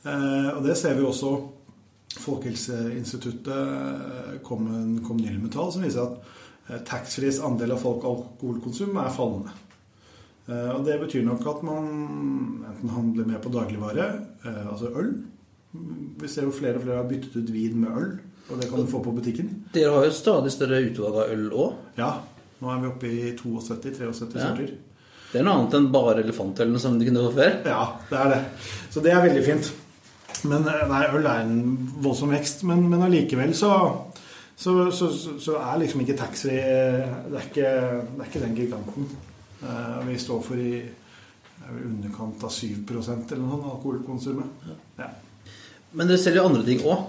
Uh, 0.07 0.51
og 0.57 0.61
det 0.67 0.77
ser 0.79 0.95
vi 0.99 1.05
også. 1.07 1.31
Folkehelseinstituttet 2.19 4.43
kom, 4.43 4.67
en- 4.75 5.01
kom 5.07 5.17
nylig 5.21 5.43
med 5.43 5.53
tall 5.53 5.71
som 5.73 5.83
viser 5.85 6.03
at 6.03 6.13
eh, 6.73 6.81
taxfrees 6.89 7.39
andel 7.45 7.73
av 7.77 7.83
folk 7.83 8.03
alkoholkonsum 8.05 8.97
er 8.99 9.11
fallende. 9.15 9.51
Eh, 10.49 10.71
og 10.75 10.85
det 10.87 10.97
betyr 11.03 11.25
nok 11.27 11.45
at 11.51 11.63
man 11.67 11.89
enten 12.71 12.89
handler 12.95 13.27
mer 13.29 13.41
på 13.45 13.51
dagligvare, 13.53 14.07
eh, 14.47 14.63
altså 14.71 14.89
øl. 14.97 15.11
Vi 16.19 16.29
ser 16.33 16.47
jo 16.49 16.55
flere 16.57 16.79
og 16.81 16.83
flere 16.87 17.03
har 17.03 17.09
byttet 17.11 17.37
ut 17.37 17.51
vin 17.53 17.81
med 17.83 17.91
øl, 18.01 18.13
og 18.49 18.61
det 18.61 18.71
kan 18.71 18.81
du 18.81 18.87
få 18.89 19.03
på 19.05 19.13
butikken. 19.13 19.51
Dere 19.75 19.93
har 19.93 20.07
jo 20.09 20.15
stadig 20.17 20.53
større 20.55 20.81
utvalg 20.89 21.19
av 21.21 21.33
øl 21.35 21.51
òg. 21.53 21.75
Ja, 22.01 22.13
nå 22.63 22.71
er 22.73 22.81
vi 22.81 22.89
oppe 22.95 23.11
i 23.13 23.33
72-73 23.37 24.39
Ja. 24.41 24.55
Det 25.29 25.43
er 25.43 25.45
noe 25.45 25.59
annet 25.59 25.75
enn 25.77 25.91
bare 25.93 26.23
elefantølen 26.25 26.79
som 26.81 26.97
du 26.99 27.05
kunne 27.05 27.27
få 27.27 27.35
før. 27.37 27.59
Ja, 27.69 27.83
det 28.09 28.17
er 28.19 28.31
det. 28.33 28.39
Så 28.91 29.03
det 29.05 29.13
er 29.13 29.21
veldig 29.27 29.45
fint. 29.45 29.69
Men 30.49 30.65
eh, 30.71 30.87
nei, 30.89 31.03
øl 31.13 31.27
er 31.29 31.43
en 31.45 31.59
voldsom 32.01 32.33
vekst. 32.33 32.63
Men, 32.65 32.87
men 32.89 33.03
allikevel 33.05 33.53
så, 33.55 33.75
så, 34.57 34.73
så, 34.91 35.11
så, 35.13 35.35
så 35.45 35.59
er 35.61 35.83
liksom 35.83 36.01
ikke 36.07 36.17
taxfree 36.17 36.63
det, 37.29 37.43
ikke- 37.51 37.69
det 38.17 38.23
er 38.25 38.31
ikke 38.31 38.45
den 38.47 38.57
giganten. 38.57 39.11
Eh, 39.63 40.01
vi 40.07 40.19
står 40.21 40.43
for 40.45 40.61
i 40.63 40.73
er 41.59 41.79
underkant 41.85 42.45
av 42.47 42.53
7% 42.55 43.33
eller 43.33 43.43
noe 43.43 43.57
sånt 43.57 43.71
alkoholkonsumet. 43.73 44.67
Ja. 45.01 45.09
Men 45.93 46.11
dere 46.11 46.21
selger 46.23 46.43
jo 46.43 46.51
andre 46.53 46.67
ting 46.67 46.85
òg. 46.87 47.07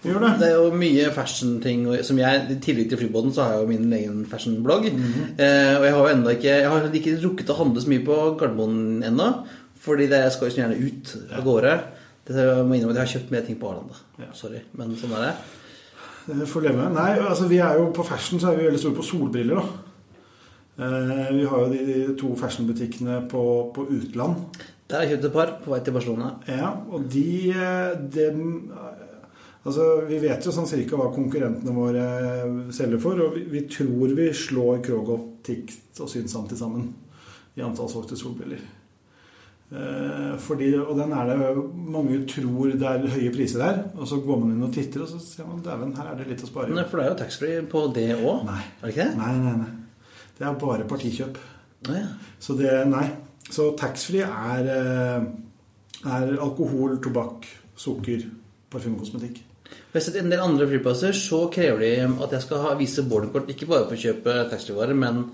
Gjør 0.00 0.22
det. 0.24 0.30
Det 0.40 0.46
er 0.48 0.54
jo 0.56 0.68
mye 0.80 1.08
fashion-ting 1.12 1.82
som 2.08 2.18
jeg, 2.18 2.44
I 2.48 2.56
tillegg 2.64 2.88
til 2.88 3.02
Flybåten 3.02 3.34
så 3.36 3.44
har 3.44 3.52
jeg 3.52 3.64
jo 3.66 3.68
min 3.68 3.92
egen 3.92 4.22
fashion-blogg. 4.30 4.86
eh, 4.88 5.74
og 5.76 5.84
jeg 5.84 5.92
har 5.92 6.00
jo 6.00 6.14
enda 6.14 6.32
ikke 6.32 6.54
Jeg 6.54 6.70
har 6.72 6.88
ikke 7.00 7.18
rukket 7.20 7.52
å 7.52 7.58
handle 7.58 7.82
så 7.84 7.92
mye 7.92 8.06
på 8.06 8.18
Gardermoen 8.40 9.04
ennå. 9.04 9.30
Fordi 9.80 10.08
det, 10.08 10.32
skal 10.32 10.48
jo 10.48 10.54
så 10.54 10.62
gjerne 10.62 10.80
ut 10.80 11.14
av 11.36 11.44
gårde. 11.44 11.76
Det 12.28 12.36
jeg 12.36 12.64
må 12.64 12.76
innrømme 12.76 12.94
at 12.94 13.00
jeg 13.00 13.06
har 13.06 13.14
kjøpt 13.14 13.30
mer 13.34 13.44
ting 13.44 13.56
på 13.60 13.68
Arlanda. 13.68 14.00
Ja. 14.20 14.32
Sorry, 14.36 14.60
men 14.76 14.96
sånn 15.00 15.14
er 15.18 15.26
det. 15.26 15.34
Det 16.30 16.48
får 16.48 16.66
leve. 16.66 16.88
Nei, 16.94 17.12
altså 17.18 17.48
vi 17.50 17.58
er 17.64 17.78
jo 17.80 17.88
på 17.96 18.04
fashion 18.06 18.40
så 18.40 18.50
er 18.50 18.58
vi 18.58 18.68
veldig 18.68 18.80
store 18.80 18.98
på 19.00 19.06
solbriller, 19.08 19.60
da. 19.60 19.89
Eh, 20.80 21.30
vi 21.36 21.44
har 21.44 21.64
jo 21.64 21.70
de, 21.72 21.96
to 22.20 22.32
fashionbutikkene 22.40 23.20
på, 23.28 23.42
på 23.76 23.84
utland. 23.92 24.62
Der 24.90 25.04
jeg 25.04 25.14
kjøpt 25.14 25.28
et 25.28 25.34
par 25.34 25.52
på 25.60 25.74
vei 25.74 25.82
til 25.84 25.94
Barcelona. 25.94 26.32
Ja, 26.48 26.72
og 26.90 27.06
de, 27.12 27.28
de 28.16 28.26
eh, 28.30 29.06
Altså, 29.60 30.06
Vi 30.08 30.16
vet 30.22 30.46
jo 30.46 30.52
sånn 30.56 30.68
cirka 30.68 30.96
hva 30.96 31.10
konkurrentene 31.12 31.74
våre 31.76 32.04
eh, 32.16 32.58
selger 32.72 33.00
for, 33.02 33.20
og 33.20 33.34
vi, 33.36 33.44
vi 33.52 33.66
tror 33.68 34.14
vi 34.16 34.30
slår 34.32 34.80
Krog 34.86 35.12
tikt 35.44 36.00
og 36.00 36.08
Synsam 36.08 36.46
til 36.48 36.56
sammen 36.56 36.86
i 37.58 37.64
antall 37.66 37.90
solgte 37.92 38.16
solbriller. 38.16 38.62
Eh, 39.70 40.32
fordi, 40.42 40.70
og 40.80 40.96
den 40.98 41.12
er 41.12 41.28
det 41.28 41.50
mange 41.92 42.22
tror 42.30 42.72
det 42.72 42.88
er 42.88 43.04
høye 43.18 43.34
priser 43.34 43.62
der, 43.62 43.82
og 44.00 44.08
så 44.08 44.22
går 44.24 44.40
man 44.40 44.56
inn 44.56 44.64
og 44.66 44.72
titter, 44.74 45.04
og 45.04 45.12
så 45.12 45.20
ser 45.22 45.46
man 45.46 45.60
dæven, 45.66 45.92
her 45.98 46.08
er 46.10 46.18
det 46.18 46.30
litt 46.32 46.46
å 46.46 46.48
spare. 46.48 46.72
Nei, 46.74 46.88
For 46.88 46.98
det 46.98 47.06
er 47.06 47.12
jo 47.12 47.20
taxfree 47.20 47.60
på 47.70 47.84
det 47.94 48.08
òg? 48.16 48.48
Er 48.48 48.64
det 48.80 48.94
ikke 48.94 49.04
det? 49.04 49.20
Nei, 49.20 49.36
nei, 49.44 49.54
nei. 49.60 49.70
Det 50.40 50.48
er 50.48 50.56
bare 50.56 50.88
partikjøp. 50.88 51.36
Ja. 51.92 52.06
Så 52.40 52.56
det 52.56 52.72
Nei. 52.88 53.10
Så 53.50 53.72
taxfree 53.76 54.24
er, 54.24 54.66
eh, 54.70 55.24
er 56.06 56.36
alkohol, 56.38 57.00
tobakk, 57.02 57.46
sukker, 57.76 58.22
parfymekosmetikk. 58.70 59.40
Jeg 59.70 59.94
har 59.94 60.04
sett 60.04 60.18
en 60.20 60.30
del 60.30 60.42
andre 60.42 60.68
flyplasser 60.70 61.12
så 61.18 61.48
krever 61.50 61.82
de 61.82 61.90
at 62.22 62.30
jeg 62.36 62.44
skal 62.44 62.62
ha, 62.62 62.74
vise 62.78 63.02
boardingkort 63.02 63.50
ikke 63.50 63.66
bare 63.66 63.88
for 63.88 63.98
å 63.98 64.02
kjøpe 64.04 64.36
taxfree-varer, 64.52 64.94
men 64.94 65.24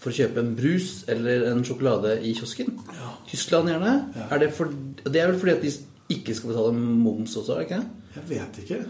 for 0.00 0.10
å 0.10 0.16
kjøpe 0.16 0.40
en 0.40 0.54
brus 0.56 1.04
eller 1.12 1.44
en 1.50 1.60
sjokolade 1.64 2.16
i 2.24 2.32
kiosken. 2.38 2.72
Ja. 2.96 3.12
Tyskland 3.28 3.68
gjerne. 3.68 3.92
Er 4.30 4.40
det, 4.40 4.50
for, 4.56 4.72
det 5.04 5.20
er 5.20 5.28
vel 5.28 5.38
fordi 5.42 5.56
at 5.58 5.66
de 5.66 6.16
ikke 6.16 6.34
skal 6.34 6.54
betale 6.54 6.72
moms 6.80 7.36
også, 7.36 7.54
er 7.54 7.60
det 7.60 7.68
ikke? 7.68 7.82
det? 7.84 8.16
Jeg 8.16 8.28
vet 8.32 8.62
ikke. 8.64 8.80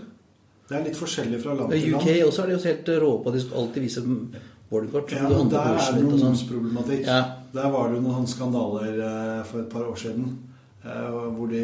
Det 0.71 0.79
er 0.79 0.87
litt 0.87 0.99
forskjellig 1.01 1.43
fra 1.43 1.59
land 1.59 1.75
I 1.75 1.81
til 1.83 1.99
UK 1.99 2.09
også 2.29 2.45
er 2.45 2.53
de 2.53 2.55
jo 2.55 2.63
helt 2.63 2.91
rå 3.03 3.11
på 3.19 3.33
at 3.33 3.37
de 3.37 3.43
skal 3.43 3.59
alltid 3.65 3.83
vise 3.83 4.05
boardingkort. 4.71 5.13
Ja, 5.13 5.29
der 5.29 5.59
er 5.61 5.75
det 5.77 5.85
Schmidt 5.89 6.07
noe 6.07 6.19
sånn. 6.19 6.29
momsproblematikk. 6.31 7.05
Ja. 7.07 7.21
Der 7.53 7.71
var 7.75 7.91
det 7.93 8.01
noen 8.05 8.27
skandaler 8.31 9.01
eh, 9.03 9.45
for 9.51 9.61
et 9.65 9.69
par 9.73 9.87
år 9.91 9.97
siden. 9.99 10.29
eh, 10.85 11.07
Hvor 11.37 11.49
de 11.51 11.63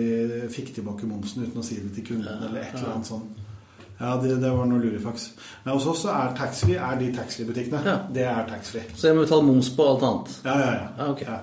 fikk 0.53 0.75
tilbake 0.75 1.07
momsen 1.07 1.47
uten 1.47 1.63
å 1.63 1.65
si 1.65 1.79
det 1.81 1.95
til 1.95 2.05
kunden 2.13 2.43
eller 2.49 2.61
et 2.65 2.75
eller 2.75 2.95
annet 2.97 3.07
sånt. 3.07 3.43
Ja, 3.97 4.17
det, 4.21 4.35
det 4.43 4.51
var 4.53 4.67
noe 4.69 4.83
lurifaks. 4.83 5.31
Men 5.65 5.73
hos 5.79 5.87
oss 5.89 6.03
så 6.05 6.11
er 6.13 6.35
taxfree 6.37 6.77
er 6.77 6.99
de 7.01 7.07
taxfree-butikkene. 7.17 7.81
Ja. 7.87 7.95
Det 8.13 8.27
er 8.29 8.43
taxfree. 8.51 8.83
Så 8.93 9.09
jeg 9.09 9.17
må 9.17 9.23
betale 9.25 9.47
moms 9.47 9.71
på 9.73 9.87
alt 9.89 10.03
annet. 10.05 10.35
Ja, 10.45 10.57
ja, 10.61 10.73
ja. 10.75 10.89
Ah, 10.99 11.13
okay. 11.15 11.25
ja. 11.31 11.39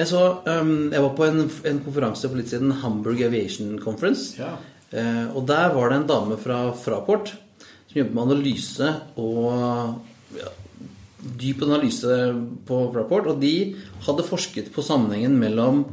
Jeg, 0.00 0.06
så, 0.10 0.22
um, 0.46 0.90
jeg 0.90 1.02
var 1.04 1.12
på 1.14 1.24
en, 1.28 1.44
en 1.70 1.78
konferanse 1.84 2.26
for 2.30 2.38
litt 2.40 2.50
siden, 2.50 2.72
Hamburg 2.82 3.22
Aviation 3.22 3.76
Conference. 3.82 4.34
Ja. 4.40 4.56
Eh, 4.90 5.26
og 5.36 5.44
der 5.46 5.70
var 5.76 5.92
det 5.92 6.00
en 6.00 6.08
dame 6.10 6.36
fra 6.42 6.58
Fraport 6.74 7.30
som 7.60 8.00
jobber 8.00 8.16
med 8.16 8.24
analyse 8.32 8.88
og 9.22 10.00
ja, 10.40 10.48
dyp 11.20 11.64
analyse 11.66 12.18
på 12.68 12.82
Fraport. 12.94 13.28
Og 13.32 13.40
de 13.42 13.54
hadde 14.06 14.26
forsket 14.26 14.70
på 14.74 14.84
sammenhengen 14.84 15.36
mellom 15.40 15.84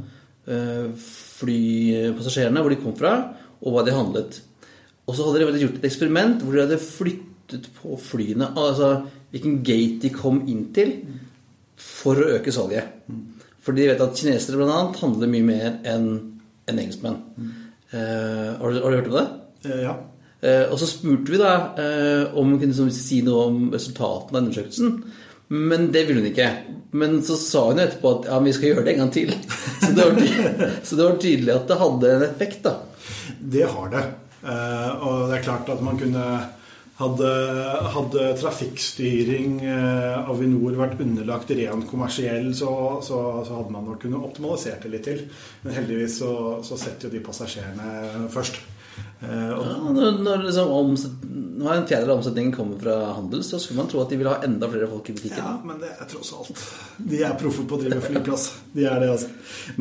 eh, 0.47 0.89
flypassasjerene, 0.97 2.63
hvor 2.63 2.73
de 2.73 2.81
kom 2.81 2.95
fra, 2.97 3.13
og 3.61 3.73
hva 3.73 3.85
de 3.85 3.95
handlet. 3.95 4.41
Og 5.07 5.15
så 5.15 5.27
hadde 5.27 5.45
de 5.45 5.63
gjort 5.63 5.79
et 5.79 5.87
eksperiment 5.87 6.43
hvor 6.43 6.55
de 6.55 6.65
hadde 6.65 6.83
flyttet 6.83 7.69
på 7.77 7.95
flyene 8.01 8.49
Altså 8.59 8.89
hvilken 9.31 9.61
gate 9.63 10.01
de 10.03 10.11
kom 10.11 10.41
inn 10.51 10.65
til 10.75 10.97
for 11.79 12.19
å 12.19 12.31
øke 12.37 12.51
salget. 12.55 13.07
Fordi 13.63 13.83
de 13.83 13.91
vet 13.91 14.03
at 14.03 14.15
kinesere 14.17 14.65
annet 14.65 14.99
handler 15.01 15.31
mye 15.31 15.47
mer 15.47 15.79
enn 15.87 16.09
en 16.67 16.79
engelskmenn. 16.81 17.17
Eh, 17.91 18.53
har, 18.59 18.71
du, 18.71 18.79
har 18.83 18.91
du 18.91 18.97
hørt 18.97 19.09
om 19.11 19.17
det? 19.17 19.25
Eh, 19.67 19.81
ja. 19.85 19.95
Eh, 20.41 20.65
og 20.69 20.77
så 20.81 20.89
spurte 20.89 21.33
vi 21.33 21.39
da 21.41 21.53
eh, 21.81 22.35
om 22.37 22.51
hun 22.51 22.59
kunne 22.59 22.73
liksom 22.73 22.91
si 22.93 23.23
noe 23.25 23.47
om 23.49 23.63
resultatene 23.73 24.37
av 24.37 24.43
undersøkelsen. 24.43 24.99
Men 25.47 25.87
det 25.95 26.03
ville 26.07 26.21
hun 26.21 26.29
ikke. 26.29 26.49
Men 26.99 27.21
så 27.25 27.37
sa 27.39 27.69
hun 27.69 27.81
etterpå 27.81 28.17
at 28.17 28.29
ja, 28.29 28.37
vi 28.43 28.53
skal 28.55 28.71
gjøre 28.71 28.85
det 28.85 28.93
en 28.95 29.05
gang 29.05 29.13
til. 29.15 29.33
Så 29.81 29.93
det 29.95 30.03
var 30.03 30.19
tydelig, 30.19 30.67
det 30.89 31.03
var 31.05 31.17
tydelig 31.23 31.53
at 31.53 31.67
det 31.69 31.77
hadde 31.79 32.11
en 32.11 32.25
effekt, 32.27 32.59
da. 32.65 32.73
Det 33.55 33.65
har 33.71 33.89
det. 33.93 34.03
Eh, 34.43 34.91
og 35.07 35.27
det 35.29 35.37
er 35.37 35.47
klart 35.47 35.73
at 35.73 35.83
man 35.83 35.99
kunne 35.99 36.27
Hadde, 36.97 37.29
hadde 37.93 38.23
trafikkstyring 38.39 39.59
eh, 39.61 40.29
Avinor 40.31 40.73
vært 40.79 41.03
underlagt 41.03 41.51
rent 41.53 41.85
kommersiell, 41.85 42.47
så, 42.57 42.71
så, 43.05 43.19
så 43.45 43.59
hadde 43.59 43.73
man 43.75 43.85
nok 43.85 43.99
kunnet 44.01 44.25
optimalisert 44.25 44.81
det 44.81 44.89
litt 44.95 45.05
til. 45.05 45.19
Men 45.61 45.77
heldigvis 45.77 46.15
så, 46.23 46.31
så 46.65 46.79
setter 46.81 47.05
jo 47.05 47.13
de 47.13 47.21
passasjerene 47.27 48.25
først. 48.33 48.57
Eh, 49.19 49.49
og, 49.49 49.65
Ja, 49.65 49.91
når, 49.93 50.17
når, 50.21 50.43
liksom 50.45 50.71
omset, 50.71 51.13
når 51.57 51.71
en 51.73 51.87
fjerdedel 51.89 52.11
av 52.11 52.19
omsetningen 52.19 52.51
kommer 52.53 52.77
fra 52.81 52.97
handel, 53.17 53.41
så 53.43 53.57
skulle 53.59 53.81
man 53.81 53.89
tro 53.89 54.03
at 54.03 54.11
de 54.13 54.19
vil 54.19 54.29
ha 54.29 54.35
enda 54.45 54.69
flere 54.69 54.89
folk 54.91 55.09
i 55.09 55.15
butikken. 55.17 55.41
Ja, 55.41 55.55
men 55.65 55.79
det 55.81 55.89
er 55.95 56.09
tross 56.11 56.33
alt 56.37 56.61
De 57.09 57.23
er 57.25 57.33
proffe 57.39 57.65
på 57.65 57.79
å 57.79 57.81
drive 57.81 57.97
flyplass. 58.03 58.45
De 58.75 58.85
er 58.85 59.01
det, 59.01 59.09
altså. 59.15 59.31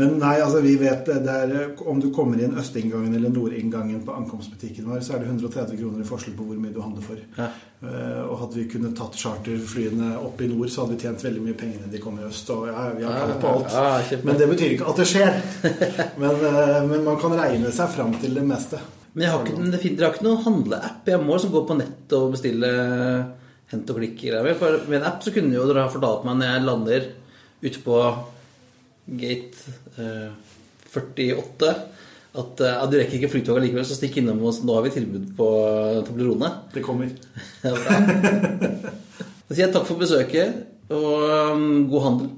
Men 0.00 0.16
nei, 0.22 0.38
altså, 0.40 0.62
vi 0.64 0.72
vet 0.80 1.04
det, 1.10 1.34
er, 1.34 1.74
Om 1.84 2.00
du 2.00 2.08
kommer 2.16 2.40
inn 2.40 2.56
østinngangen 2.56 3.12
eller 3.18 3.34
nordinngangen 3.34 4.00
på 4.06 4.16
ankomstbutikken 4.16 4.88
vår, 4.88 5.04
så 5.04 5.16
er 5.16 5.24
det 5.24 5.30
130 5.34 5.80
kroner 5.82 6.00
i 6.00 6.08
forskjell 6.08 6.36
på 6.38 6.48
hvor 6.48 6.60
mye 6.62 6.72
du 6.72 6.80
handler 6.80 7.04
for. 7.04 7.20
Ja. 7.36 7.52
Uh, 7.76 8.22
og 8.24 8.38
hadde 8.40 8.56
vi 8.56 8.68
kunnet 8.72 8.96
tatt 8.96 9.18
charterflyene 9.20 10.14
opp 10.16 10.40
i 10.40 10.48
nord, 10.48 10.70
så 10.72 10.86
hadde 10.86 10.96
vi 10.96 11.04
tjent 11.04 11.24
veldig 11.26 11.42
mye 11.44 11.58
penger 11.60 11.84
enn 11.84 11.92
de 11.92 12.00
kom 12.00 12.16
i 12.16 12.24
øst. 12.24 12.48
Og 12.56 12.70
ja, 12.70 12.88
vi 12.96 13.04
har 13.04 13.20
tall 13.20 13.36
på 13.42 13.52
alt. 13.52 14.14
Men 14.24 14.40
det 14.40 14.48
betyr 14.48 14.78
ikke 14.78 14.88
at 14.94 15.02
det 15.02 15.10
skjer. 15.12 15.40
men, 16.22 16.40
uh, 16.40 16.78
men 16.88 17.04
man 17.04 17.20
kan 17.20 17.36
regne 17.36 17.74
seg 17.76 17.92
fram 17.92 18.16
til 18.22 18.32
det 18.40 18.48
meste. 18.48 18.80
Men 19.16 19.24
jeg 19.24 19.32
har 19.32 19.46
ikke, 19.46 19.66
det 19.72 19.78
finner, 19.80 19.96
dere 19.96 20.08
har 20.10 20.16
ikke 20.18 20.26
noen 20.26 20.42
handleapp? 20.44 21.06
Jeg 21.08 21.24
må 21.24 21.36
som 21.40 21.52
går 21.54 21.62
på 21.64 21.76
nett 21.78 22.14
og 22.18 22.34
bestille 22.34 22.70
hent 23.72 23.92
og 23.92 23.96
klikk-greier. 23.96 24.58
For 24.60 24.82
med 24.90 24.98
en 24.98 25.06
app 25.08 25.24
så 25.24 25.32
kunne 25.32 25.56
jo 25.56 25.64
dere 25.70 25.86
ha 25.86 25.92
fortalt 25.92 26.26
meg 26.28 26.36
når 26.36 26.50
jeg 26.50 26.66
lander 26.66 27.06
ute 27.64 27.80
på 27.86 28.00
gate 29.16 29.74
eh, 29.96 30.28
48 30.92 31.72
at 32.36 32.60
eh, 32.60 32.74
ja, 32.74 32.84
du 32.84 32.96
rekker 32.98 33.16
ikke 33.16 33.32
flytoget 33.32 33.64
likevel, 33.64 33.86
så 33.88 33.96
stikk 33.96 34.18
innom 34.20 34.42
oss. 34.44 34.60
Nå 34.60 34.76
har 34.76 34.84
vi 34.84 34.92
tilbud 34.98 35.30
på 35.38 35.48
Toblerone. 36.04 36.52
Det 36.74 36.84
kommer. 36.84 37.08
Ja, 37.64 37.72
bra. 37.72 37.96
Da 39.46 39.54
sier 39.54 39.64
jeg 39.64 39.72
takk 39.74 39.86
for 39.88 39.98
besøket, 39.98 40.66
og 40.92 41.54
um, 41.56 41.86
god 41.88 42.04
handel. 42.04 42.28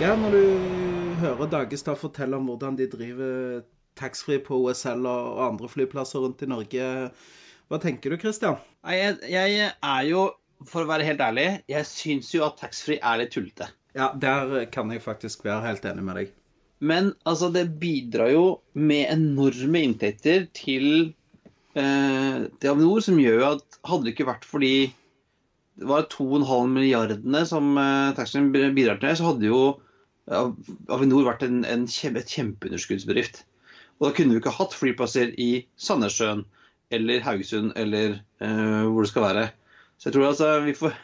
Ja, 0.00 0.14
når 0.16 0.36
du 0.36 0.79
hører 1.20 1.50
Dagestad 1.52 1.98
fortelle 2.00 2.38
om 2.38 2.48
hvordan 2.50 2.78
de 2.78 2.88
driver 2.90 3.62
taxfree 3.98 4.40
på 4.44 4.58
OSL 4.64 5.06
og 5.08 5.42
andre 5.44 5.70
flyplasser 5.70 6.22
rundt 6.24 6.44
i 6.44 6.48
Norge, 6.50 6.88
hva 7.70 7.78
tenker 7.82 8.12
du, 8.12 8.18
Christian? 8.20 8.58
Jeg, 8.86 9.18
jeg 9.30 9.70
er 9.70 10.02
jo, 10.08 10.26
for 10.66 10.84
å 10.84 10.90
være 10.90 11.06
helt 11.06 11.22
ærlig, 11.24 11.48
jeg 11.70 11.88
syns 11.88 12.32
jo 12.34 12.44
at 12.46 12.58
taxfree 12.62 13.02
er 13.02 13.20
litt 13.20 13.34
tullete. 13.34 13.70
Ja, 13.96 14.12
der 14.14 14.66
kan 14.70 14.90
jeg 14.94 15.02
faktisk 15.04 15.44
være 15.46 15.66
helt 15.66 15.86
enig 15.90 16.06
med 16.06 16.20
deg. 16.20 16.36
Men 16.80 17.12
altså, 17.28 17.50
det 17.52 17.66
bidrar 17.80 18.30
jo 18.32 18.44
med 18.72 19.10
enorme 19.12 19.82
inntekter 19.84 20.46
til, 20.56 21.12
eh, 21.76 22.38
til 22.56 22.72
Avinor, 22.72 23.02
som 23.04 23.20
gjør 23.20 23.44
at 23.50 23.80
hadde 23.90 24.06
det 24.06 24.14
ikke 24.14 24.30
vært 24.30 24.48
fordi 24.48 24.74
det 25.80 25.88
var 25.88 26.08
2,5 26.12 26.72
milliardene 26.72 27.44
som 27.48 27.74
eh, 27.80 28.14
taxfree 28.16 28.72
bidrar 28.76 29.00
til, 29.02 29.16
så 29.18 29.30
hadde 29.32 29.50
jo 29.50 29.62
Avinor 30.30 31.26
vært 31.26 31.44
en, 31.46 31.62
en 31.66 31.86
kjempe, 31.90 32.22
et 32.22 32.34
kjempeunderskuddsbedrift. 32.34 33.44
Og 33.98 34.08
da 34.08 34.14
kunne 34.16 34.34
vi 34.34 34.40
ikke 34.40 34.54
hatt 34.56 34.76
flyplasser 34.76 35.34
i 35.40 35.50
Sandnessjøen 35.80 36.44
eller 36.94 37.22
Haugesund 37.24 37.74
eller 37.78 38.18
uh, 38.42 38.86
hvor 38.88 39.04
det 39.04 39.10
skal 39.12 39.26
være. 39.26 39.46
Så 39.98 40.08
jeg 40.08 40.16
tror 40.16 40.30
altså 40.30 40.50
vi 40.64 40.74
får, 40.74 40.94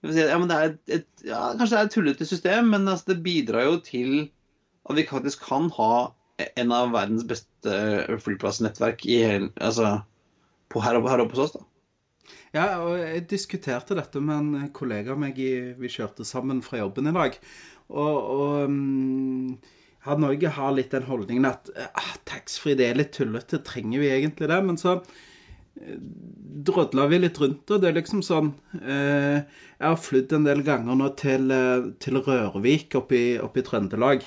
vi 0.00 0.08
får 0.08 0.16
si, 0.16 0.24
at, 0.24 0.32
ja, 0.32 0.38
det 0.50 0.58
et, 0.58 0.78
et, 0.98 1.08
ja, 1.28 1.42
Kanskje 1.58 1.74
det 1.74 1.80
er 1.80 1.90
et 1.90 1.96
tullete 1.96 2.28
system, 2.28 2.70
men 2.72 2.88
altså, 2.88 3.12
det 3.12 3.22
bidrar 3.26 3.68
jo 3.68 3.80
til 3.84 4.14
at 4.88 4.96
vi 4.96 5.06
faktisk 5.10 5.44
kan 5.50 5.68
ha 5.76 5.92
en 6.38 6.72
av 6.72 6.94
verdens 6.94 7.26
beste 7.28 7.74
flyplassnettverk 8.24 9.04
i 9.10 9.18
hele, 9.26 9.50
altså, 9.60 9.98
på 10.72 10.80
her, 10.84 10.96
oppe, 10.96 11.10
her 11.12 11.24
oppe 11.24 11.36
hos 11.36 11.48
oss. 11.48 11.58
da. 11.58 11.66
Ja, 12.54 12.66
og 12.80 12.94
jeg 12.96 13.26
diskuterte 13.28 13.96
dette 13.98 14.20
med 14.24 14.38
en 14.38 14.70
kollega 14.76 15.12
av 15.12 15.20
meg 15.20 15.36
i 15.40 15.74
Vi 15.76 15.90
kjørte 15.92 16.24
sammen 16.24 16.62
fra 16.64 16.80
jobben 16.80 17.10
i 17.10 17.14
dag. 17.16 17.36
Og, 17.88 18.16
og 18.38 18.68
um, 18.68 19.58
Norge 20.18 20.50
har 20.56 20.74
litt 20.76 20.92
den 20.94 21.06
holdningen 21.08 21.48
at 21.48 21.68
ah, 21.76 22.14
taxfree 22.28 22.76
det 22.78 22.86
er 22.88 23.00
litt 23.00 23.14
tullete, 23.16 23.60
trenger 23.64 24.02
vi 24.02 24.10
egentlig 24.12 24.48
det? 24.48 24.58
Men 24.64 24.78
så 24.80 24.94
eh, 24.98 25.98
drodla 26.68 27.08
vi 27.10 27.20
litt 27.20 27.40
rundt 27.40 27.70
og 27.70 27.82
Det 27.82 27.90
er 27.90 27.98
liksom 27.98 28.22
sånn 28.24 28.52
eh, 28.80 29.44
Jeg 29.44 29.84
har 29.84 30.00
flydd 30.00 30.34
en 30.36 30.48
del 30.48 30.64
ganger 30.66 30.98
nå 31.00 31.10
til, 31.20 31.50
eh, 31.52 31.90
til 32.00 32.20
Rørvik 32.24 32.96
oppe 33.00 33.20
i 33.20 33.66
Trøndelag. 33.66 34.24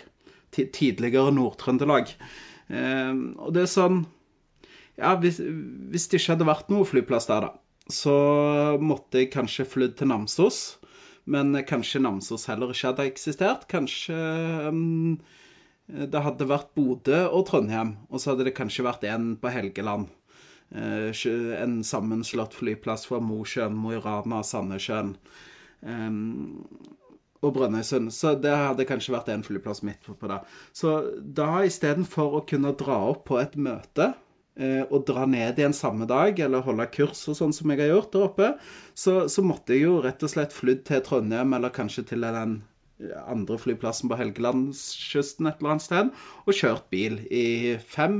Tidligere 0.51 1.31
Nord-Trøndelag. 1.33 2.13
Eh, 2.69 3.13
og 3.37 3.53
det 3.55 3.65
er 3.65 3.73
sånn 3.73 4.03
Ja, 4.99 5.15
hvis, 5.17 5.39
hvis 5.41 6.09
det 6.11 6.19
ikke 6.19 6.35
hadde 6.35 6.49
vært 6.51 6.69
noe 6.69 6.85
flyplass 6.85 7.29
der, 7.29 7.47
da, 7.47 7.55
så 7.89 8.13
måtte 8.77 9.21
jeg 9.21 9.31
kanskje 9.33 9.65
flydd 9.65 9.95
til 9.97 10.11
Namsos. 10.11 10.80
Men 11.25 11.53
kanskje 11.67 12.01
Namsos 12.01 12.47
heller 12.49 12.73
ikke 12.73 12.89
hadde 12.91 13.05
eksistert. 13.11 13.67
Kanskje 13.71 14.17
um, 14.71 15.19
det 15.87 16.23
hadde 16.23 16.47
vært 16.49 16.71
Bodø 16.77 17.25
og 17.29 17.45
Trondheim, 17.49 17.95
og 18.09 18.21
så 18.21 18.31
hadde 18.31 18.47
det 18.47 18.55
kanskje 18.57 18.85
vært 18.87 19.05
en 19.09 19.35
på 19.41 19.51
Helgeland. 19.53 20.09
Uh, 20.71 21.11
En 21.61 21.81
sammenslått 21.83 22.55
flyplass 22.57 23.05
fra 23.09 23.19
Mosjøen, 23.19 23.75
Mo 23.75 23.93
i 23.93 23.99
Rana, 24.01 24.41
Sandnessjøen 24.47 25.15
um, 25.83 26.65
og 27.41 27.53
Brønnøysund. 27.57 28.11
Så 28.15 28.35
det 28.39 28.55
hadde 28.55 28.87
kanskje 28.89 29.15
vært 29.17 29.31
en 29.33 29.45
flyplass 29.45 29.83
midt 29.85 30.07
på 30.07 30.31
det. 30.31 30.41
Så 30.73 30.97
da 31.21 31.63
istedenfor 31.67 32.39
å 32.39 32.45
kunne 32.47 32.73
dra 32.79 33.01
opp 33.11 33.25
på 33.29 33.41
et 33.41 33.57
møte 33.59 34.13
eh, 34.59 34.83
og 34.87 35.05
dra 35.07 35.27
ned 35.29 35.59
igjen 35.59 35.75
samme 35.77 36.07
dag, 36.09 36.39
eller 36.39 36.65
holde 36.65 36.87
kurs 36.93 37.23
og 37.31 37.37
sånn 37.39 37.55
som 37.55 37.71
jeg 37.71 37.83
har 37.83 37.93
gjort 37.93 38.11
der 38.15 38.27
oppe, 38.27 38.49
så, 38.93 39.25
så 39.31 39.45
måtte 39.45 39.77
jeg 39.77 39.87
jo 39.87 40.01
rett 40.03 40.23
og 40.25 40.33
slett 40.33 40.55
flydd 40.55 40.85
til 40.89 41.05
Trondheim, 41.05 41.55
eller 41.57 41.73
kanskje 41.75 42.07
til 42.11 42.27
den 42.27 42.61
andre 43.25 43.57
flyplassen 43.57 44.11
på 44.11 44.17
Helgelandskysten 44.19 45.49
et 45.49 45.61
eller 45.61 45.73
annet 45.73 45.85
sted, 45.85 46.11
og 46.45 46.57
kjørt 46.57 46.89
bil 46.93 47.17
i 47.33 47.77
fem, 47.93 48.19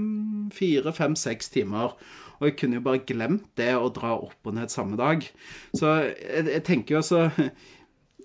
fire, 0.56 0.94
fem, 0.96 1.18
seks 1.20 1.52
timer. 1.54 1.96
Og 2.40 2.50
jeg 2.50 2.58
kunne 2.58 2.80
jo 2.80 2.86
bare 2.88 3.04
glemt 3.06 3.46
det 3.60 3.74
å 3.78 3.92
dra 3.94 4.16
opp 4.18 4.50
og 4.50 4.58
ned 4.58 4.74
samme 4.74 4.98
dag. 4.98 5.28
Så 5.78 5.94
jeg, 6.08 6.48
jeg 6.48 6.64
tenker 6.66 6.96
jo 6.96 7.04
altså 7.04 7.52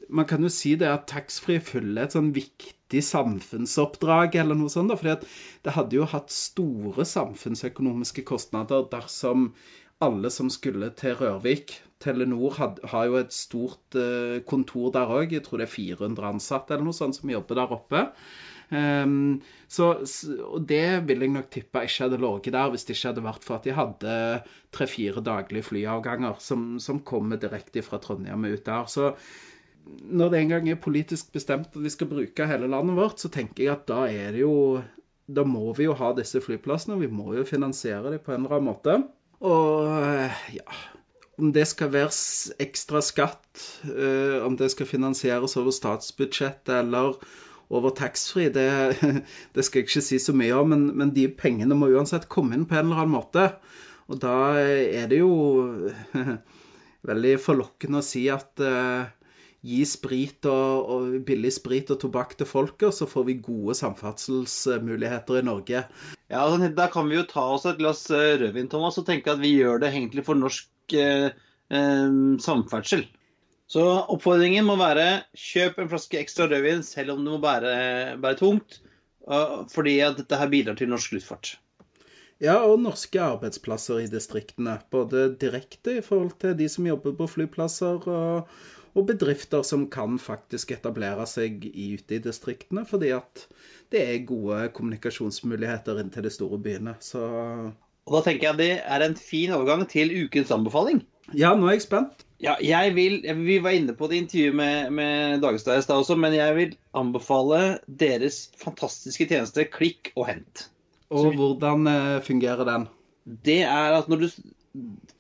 Man 0.09 0.27
kan 0.31 0.45
jo 0.45 0.49
si 0.53 0.77
det 0.79 0.87
at 0.87 1.09
taxfree 1.11 1.59
fyller 1.67 2.07
et 2.07 2.15
sånn 2.15 2.29
viktig 2.31 2.76
samfunnsoppdrag 2.91 4.37
eller 4.39 4.55
noe 4.55 4.71
sånt. 4.71 4.95
fordi 4.99 5.27
det 5.65 5.75
hadde 5.75 5.97
jo 5.97 6.07
hatt 6.07 6.31
store 6.31 7.05
samfunnsøkonomiske 7.05 8.23
kostnader 8.23 8.87
dersom 8.93 9.53
alle 10.05 10.31
som 10.31 10.51
skulle 10.53 10.91
til 10.95 11.17
Rørvik 11.17 11.81
Telenor 11.99 12.53
had, 12.59 12.83
har 12.85 13.07
jo 13.09 13.17
et 13.17 13.33
stort 13.33 13.97
eh, 13.97 14.43
kontor 14.45 14.91
der 14.93 15.09
òg. 15.09 15.33
Jeg 15.33 15.47
tror 15.47 15.63
det 15.63 15.67
er 15.67 15.73
400 15.73 16.29
ansatte 16.29 16.75
eller 16.75 16.85
noe 16.85 16.97
sånt 16.97 17.17
som 17.17 17.33
jobber 17.33 17.57
der 17.57 17.73
oppe. 17.73 18.03
Um, 18.67 19.43
så, 19.71 19.93
og 20.43 20.65
det 20.67 21.07
vil 21.07 21.23
jeg 21.23 21.33
nok 21.37 21.51
tippe 21.55 21.85
ikke 21.87 22.09
hadde 22.09 22.19
ligget 22.19 22.57
der 22.57 22.73
hvis 22.73 22.83
det 22.85 22.97
ikke 22.97 23.13
hadde 23.13 23.23
vært 23.23 23.45
for 23.47 23.57
at 23.57 23.69
de 23.69 23.75
hadde 23.77 24.15
tre-fire 24.75 25.23
daglige 25.23 25.69
flyavganger 25.69 26.41
som, 26.43 26.73
som 26.83 26.99
kommer 27.07 27.39
direkte 27.39 27.85
fra 27.87 28.01
Trondheim 28.03 28.49
ut 28.51 28.67
der. 28.67 28.91
Så 28.91 29.13
når 29.87 30.33
det 30.33 30.41
en 30.41 30.53
gang 30.55 30.69
er 30.71 30.83
politisk 30.83 31.33
bestemt 31.35 31.71
at 31.71 31.83
vi 31.83 31.93
skal 31.93 32.11
bruke 32.11 32.49
hele 32.49 32.69
landet 32.71 32.99
vårt, 32.99 33.23
så 33.23 33.31
tenker 33.33 33.65
jeg 33.65 33.73
at 33.75 33.87
da 33.89 34.07
er 34.11 34.35
det 34.35 34.45
jo 34.45 34.83
Da 35.27 35.43
må 35.43 35.73
vi 35.75 35.89
jo 35.89 35.95
ha 35.99 36.13
disse 36.15 36.39
flyplassene, 36.39 37.01
vi 37.01 37.09
må 37.11 37.33
jo 37.35 37.43
finansiere 37.43 38.13
dem 38.13 38.21
på 38.23 38.31
en 38.31 38.45
eller 38.45 38.61
annen 38.61 38.69
måte. 38.69 38.93
Og 39.43 39.89
ja 40.55 40.77
Om 41.37 41.51
det 41.53 41.65
skal 41.67 41.91
være 41.93 42.13
ekstra 42.63 43.03
skatt, 43.03 43.65
eh, 43.91 44.39
om 44.47 44.55
det 44.57 44.71
skal 44.71 44.87
finansieres 44.87 45.57
over 45.59 45.75
statsbudsjettet 45.75 46.79
eller 46.79 47.19
over 47.69 47.91
taxfree, 47.91 48.53
det, 48.55 48.71
det 49.55 49.65
skal 49.67 49.83
jeg 49.83 49.89
ikke 49.89 50.05
si 50.07 50.21
så 50.23 50.33
mye 50.33 50.55
om, 50.55 50.71
men, 50.71 50.87
men 50.97 51.11
de 51.13 51.27
pengene 51.29 51.75
må 51.75 51.91
uansett 51.91 52.31
komme 52.31 52.55
inn 52.55 52.65
på 52.71 52.79
en 52.79 52.87
eller 52.87 53.03
annen 53.03 53.17
måte. 53.19 53.49
Og 54.07 54.23
da 54.23 54.55
er 54.63 55.11
det 55.11 55.19
jo 55.19 55.35
veldig 57.11 57.37
forlokkende 57.43 58.01
å 58.01 58.07
si 58.07 58.29
at 58.33 58.63
eh, 58.63 59.11
gi 59.67 59.81
sprit 59.89 60.47
og, 60.51 60.91
og 60.93 61.17
billig 61.27 61.51
sprit 61.57 61.91
og 61.91 61.99
tobakk 62.03 62.37
til 62.39 62.49
folket, 62.49 62.95
så 62.95 63.09
får 63.11 63.27
vi 63.29 63.39
gode 63.43 63.75
samferdselsmuligheter 63.79 65.41
i 65.41 65.47
Norge. 65.47 65.83
Ja, 66.31 66.45
altså, 66.45 66.71
Da 66.77 66.89
kan 66.93 67.11
vi 67.11 67.19
jo 67.19 67.27
ta 67.29 67.45
oss 67.57 67.67
et 67.67 67.81
glass 67.81 68.07
eh, 68.15 68.37
rødvin, 68.41 68.71
Thomas, 68.71 68.99
og 69.01 69.09
tenke 69.09 69.35
at 69.35 69.43
vi 69.43 69.57
gjør 69.57 69.83
det 69.83 69.93
egentlig 69.93 70.27
for 70.27 70.39
norsk 70.39 70.97
eh, 70.97 71.29
eh, 71.71 72.17
samferdsel. 72.47 73.07
Så 73.67 73.83
oppfordringen 74.15 74.67
må 74.69 74.79
være 74.79 75.27
kjøp 75.35 75.81
en 75.83 75.91
flaske 75.91 76.21
ekstra 76.21 76.47
rødvin 76.51 76.87
selv 76.87 77.17
om 77.17 77.25
det 77.25 77.33
må 77.35 77.43
bære, 77.43 77.77
bære 78.23 78.39
tungt, 78.39 78.81
fordi 79.73 79.97
at 80.07 80.21
dette 80.21 80.39
her 80.39 80.53
bidrar 80.53 80.77
til 80.79 80.93
norsk 80.93 81.17
luftfart. 81.17 81.57
Ja, 82.39 82.61
og 82.69 82.83
norske 82.85 83.19
arbeidsplasser 83.19 84.05
i 84.05 84.11
distriktene. 84.13 84.77
Både 84.93 85.31
direkte 85.41 85.97
i 85.99 86.05
forhold 86.05 86.37
til 86.43 86.55
de 86.59 86.69
som 86.69 86.87
jobber 86.87 87.17
på 87.17 87.27
flyplasser, 87.33 88.07
og, 88.07 88.51
og 88.97 89.07
bedrifter 89.11 89.63
som 89.67 89.87
kan 89.93 90.17
faktisk 90.23 90.73
etablere 90.77 91.27
seg 91.29 91.67
ute 91.69 92.17
i 92.17 92.23
distriktene, 92.25 92.87
fordi 92.89 93.11
at 93.17 93.47
det 93.93 94.03
er 94.03 94.23
gode 94.29 94.71
kommunikasjonsmuligheter 94.77 96.01
inn 96.03 96.13
til 96.15 96.25
de 96.27 96.33
store 96.33 96.59
byene. 96.65 96.97
Så 97.05 97.23
Og 98.07 98.15
da 98.17 98.23
tenker 98.27 98.49
jeg 98.51 98.59
det 98.61 98.71
er 98.83 99.05
en 99.05 99.17
fin 99.19 99.53
overgang 99.55 99.85
til 99.91 100.15
ukens 100.25 100.51
anbefaling. 100.55 101.03
ja, 101.35 101.53
nå 101.55 101.67
er 101.69 101.77
jeg 101.77 101.83
spent. 101.87 102.23
Ja, 102.41 102.55
jeg 102.61 102.95
vil, 102.95 103.23
Vi 103.47 103.59
var 103.65 103.73
inne 103.73 103.95
på 103.97 104.09
det 104.11 104.19
intervjuet 104.21 104.55
med, 104.55 104.91
med 104.93 105.41
Dagestad 105.41 105.79
i 105.79 105.83
stad 105.83 106.03
også, 106.03 106.17
men 106.21 106.35
jeg 106.37 106.57
vil 106.57 106.75
anbefale 106.95 107.79
deres 107.89 108.51
fantastiske 108.61 109.27
tjeneste 109.31 109.65
Klikk 109.73 110.13
og 110.17 110.27
hent. 110.29 110.67
Og 111.11 111.33
hvordan 111.39 111.87
eh, 111.87 112.21
fungerer 112.27 112.65
den? 112.69 112.87
Det 113.25 113.63
er 113.63 113.97
at 113.97 114.09
når 114.09 114.17
du 114.27 114.29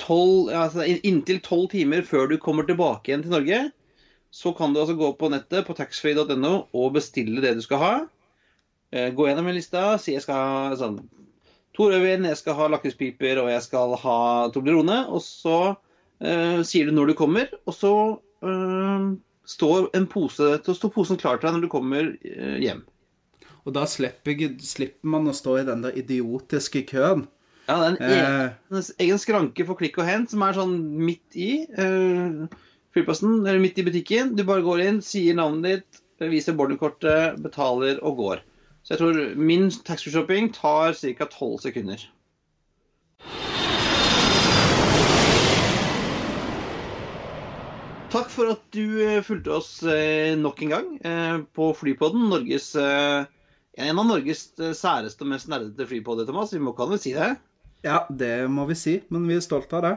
tolv, 0.00 0.50
altså 0.54 0.84
Inntil 0.86 1.40
tolv 1.44 1.70
timer 1.72 2.04
før 2.06 2.30
du 2.30 2.36
kommer 2.42 2.66
tilbake 2.68 3.10
igjen 3.10 3.24
til 3.24 3.34
Norge, 3.34 3.60
så 4.30 4.52
kan 4.56 4.74
du 4.74 4.82
altså 4.82 4.96
gå 4.98 5.12
på 5.16 5.30
nettet 5.32 5.66
på 5.66 5.76
taxfree.no 5.76 6.54
og 6.76 6.94
bestille 6.96 7.42
det 7.44 7.56
du 7.56 7.62
skal 7.64 7.82
ha. 7.82 7.92
Eh, 8.92 9.12
Gå 9.16 9.28
gjennom 9.28 9.48
en 9.48 9.56
lista, 9.56 9.94
si 10.02 10.14
jeg 10.16 10.24
skal 10.24 10.40
ha 10.40 10.78
sånn, 10.78 10.98
to 11.76 11.88
rødvin, 11.92 12.28
jeg 12.28 12.40
skal 12.40 12.58
ha 12.58 12.70
lakrispiper 12.72 13.40
og 13.42 13.52
jeg 13.52 13.64
skal 13.64 13.96
ha 14.02 14.18
Toblerone. 14.52 15.02
Og 15.12 15.22
så 15.24 15.58
uh, 15.76 16.60
sier 16.64 16.88
du 16.88 16.96
når 16.96 17.12
du 17.12 17.16
kommer, 17.18 17.50
og 17.68 17.76
så 17.76 17.92
uh, 18.16 19.08
står 19.46 19.90
pose, 20.12 20.52
står 20.64 20.92
posen 20.94 21.20
klar 21.20 21.40
til 21.40 21.50
deg 21.50 21.58
når 21.58 21.66
du 21.66 21.72
kommer 21.72 22.12
hjem. 22.62 22.84
Og 23.66 23.74
da 23.74 23.84
slipper, 23.90 24.46
slipper 24.62 25.10
man 25.10 25.28
å 25.28 25.34
stå 25.36 25.58
i 25.60 25.66
den 25.66 25.82
der 25.84 25.96
idiotiske 25.98 26.84
køen. 26.88 27.26
Ja, 27.66 27.76
det 27.80 27.86
er 27.86 27.90
en 27.90 28.00
egen, 28.06 28.78
Eh, 28.78 28.90
egen 29.02 29.18
skranke 29.18 29.66
for 29.66 29.78
klikk 29.78 29.98
og 29.98 30.06
hent 30.06 30.30
som 30.30 30.42
er 30.46 30.54
sånn 30.54 30.76
midt 31.02 31.34
i 31.34 31.66
uh, 31.66 32.46
flyplassen, 32.94 33.40
eller 33.42 33.62
midt 33.62 33.80
i 33.82 33.86
butikken. 33.86 34.36
Du 34.38 34.44
bare 34.46 34.62
går 34.62 34.84
inn, 34.84 35.00
sier 35.02 35.34
navnet 35.34 35.82
ditt, 35.82 36.02
viser 36.30 36.54
boardingkortet, 36.56 37.40
betaler 37.42 37.98
og 38.06 38.22
går. 38.22 38.44
Så 38.86 38.94
jeg 38.94 39.02
tror 39.02 39.16
min 39.34 39.66
taxfree-shopping 39.70 40.52
tar 40.54 40.94
ca. 40.94 41.26
12 41.26 41.58
sekunder. 41.66 42.06
Takk 48.14 48.30
for 48.30 48.52
at 48.54 48.62
du 48.72 49.00
eh, 49.02 49.18
fulgte 49.26 49.56
oss 49.58 49.70
eh, 49.82 50.36
nok 50.38 50.62
en 50.62 50.70
gang 50.72 50.86
eh, 51.02 51.40
på 51.52 51.72
Flypodden. 51.76 52.28
Norges, 52.30 52.70
eh, 52.78 53.26
en 53.82 53.98
av 54.00 54.06
Norges 54.06 54.46
eh, 54.62 54.70
særeste 54.78 55.26
og 55.26 55.32
mest 55.34 55.50
nerdete 55.50 55.88
flypodder, 55.90 56.24
Thomas. 56.28 56.54
Vi 56.54 56.62
må 56.62 56.72
kan 56.78 56.94
vel 56.94 57.02
si 57.02 57.12
det? 57.16 57.34
Ja, 57.84 58.04
det 58.10 58.48
må 58.52 58.64
vi 58.70 58.76
si, 58.78 59.00
men 59.12 59.26
vi 59.28 59.36
er 59.36 59.44
stolte 59.44 59.78
av 59.78 59.84
det. 59.84 59.94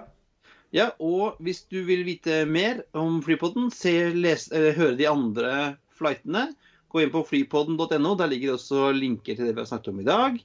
Ja, 0.75 0.91
og 1.01 1.39
hvis 1.41 1.63
du 1.71 1.79
vil 1.87 2.03
vite 2.05 2.43
mer 2.45 2.83
om 2.97 3.21
Flypodden, 3.25 3.71
se, 3.73 3.93
les, 4.13 4.49
høre 4.51 4.97
de 4.99 5.07
andre 5.09 5.53
flightene, 5.97 6.51
gå 6.89 7.03
inn 7.03 7.13
på 7.13 7.23
flypodden.no. 7.25 8.13
Der 8.19 8.29
ligger 8.29 8.55
også 8.55 8.91
linker 8.95 9.37
til 9.37 9.49
det 9.49 9.55
vi 9.55 9.63
har 9.63 9.69
snakket 9.69 9.93
om 9.93 10.01
i 10.03 10.07
dag. 10.07 10.39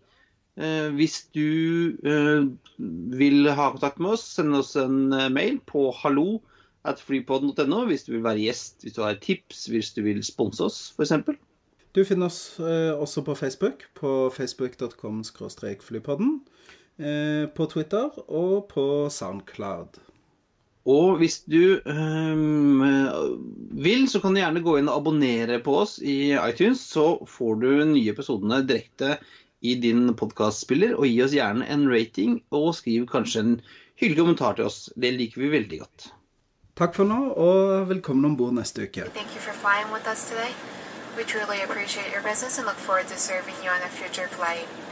Eh, 0.54 0.88
hvis 0.94 1.24
du 1.34 1.96
eh, 2.06 2.46
vil 3.18 3.50
ha 3.50 3.70
kontakt 3.74 4.00
med 4.00 4.14
oss, 4.16 4.26
send 4.36 4.54
oss 4.56 4.74
en 4.80 5.12
eh, 5.12 5.32
mail 5.32 5.58
på 5.66 5.88
hallo 6.02 6.38
at 6.86 7.00
flypodden.no 7.00 7.80
hvis 7.88 8.06
du 8.06 8.14
vil 8.14 8.26
være 8.26 8.44
gjest, 8.44 8.84
hvis 8.84 8.96
du 8.96 9.02
har 9.02 9.18
tips, 9.20 9.66
hvis 9.72 9.92
du 9.96 10.04
vil 10.06 10.22
sponse 10.24 10.62
oss, 10.64 10.78
f.eks. 10.94 11.16
Du 11.94 12.02
finner 12.06 12.30
oss 12.30 12.58
eh, 12.60 12.92
også 12.92 13.24
på 13.26 13.36
Facebook, 13.38 13.86
på 13.98 14.30
facebook.com 14.34 15.22
flypodden, 15.24 16.40
eh, 16.44 16.83
på 16.96 17.66
Twitter 17.72 18.12
og 18.28 18.68
på 18.70 18.84
Soundcloud. 19.10 19.98
Og 20.84 21.16
hvis 21.16 21.38
du 21.48 21.80
um, 21.88 22.82
vil, 23.72 24.04
så 24.08 24.20
kan 24.20 24.34
du 24.34 24.42
gjerne 24.42 24.62
gå 24.64 24.76
inn 24.78 24.90
og 24.92 25.00
abonnere 25.00 25.58
på 25.64 25.78
oss 25.80 25.96
i 26.04 26.34
iTunes. 26.36 26.82
Så 26.92 27.24
får 27.28 27.56
du 27.62 27.70
nye 27.94 28.12
episodene 28.12 28.60
direkte 28.68 29.16
i 29.64 29.78
din 29.80 30.10
podkastspiller. 30.12 30.92
Og 30.98 31.08
gi 31.08 31.22
oss 31.24 31.36
gjerne 31.36 31.64
en 31.72 31.88
rating, 31.88 32.42
og 32.52 32.74
skriv 32.76 33.08
kanskje 33.08 33.46
en 33.46 33.56
hyggelig 33.96 34.20
kommentar 34.20 34.60
til 34.60 34.68
oss. 34.68 34.90
Det 35.00 35.14
liker 35.16 35.46
vi 35.46 35.54
veldig 35.56 35.80
godt. 35.86 36.08
Takk 36.76 36.96
for 36.98 37.08
nå, 37.08 37.20
og 37.32 37.88
velkommen 37.88 38.32
om 38.32 38.36
bord 38.36 38.56
neste 38.58 38.84
uke. 38.84 39.08
We 41.16 41.22
truly 41.22 41.62
appreciate 41.62 42.10
your 42.12 42.22
business 42.22 42.58
and 42.58 42.66
look 42.66 42.74
forward 42.74 43.06
to 43.06 43.16
serving 43.16 43.54
you 43.62 43.70
on 43.70 43.80
a 43.86 43.88
future 43.88 44.26
flight. 44.26 44.83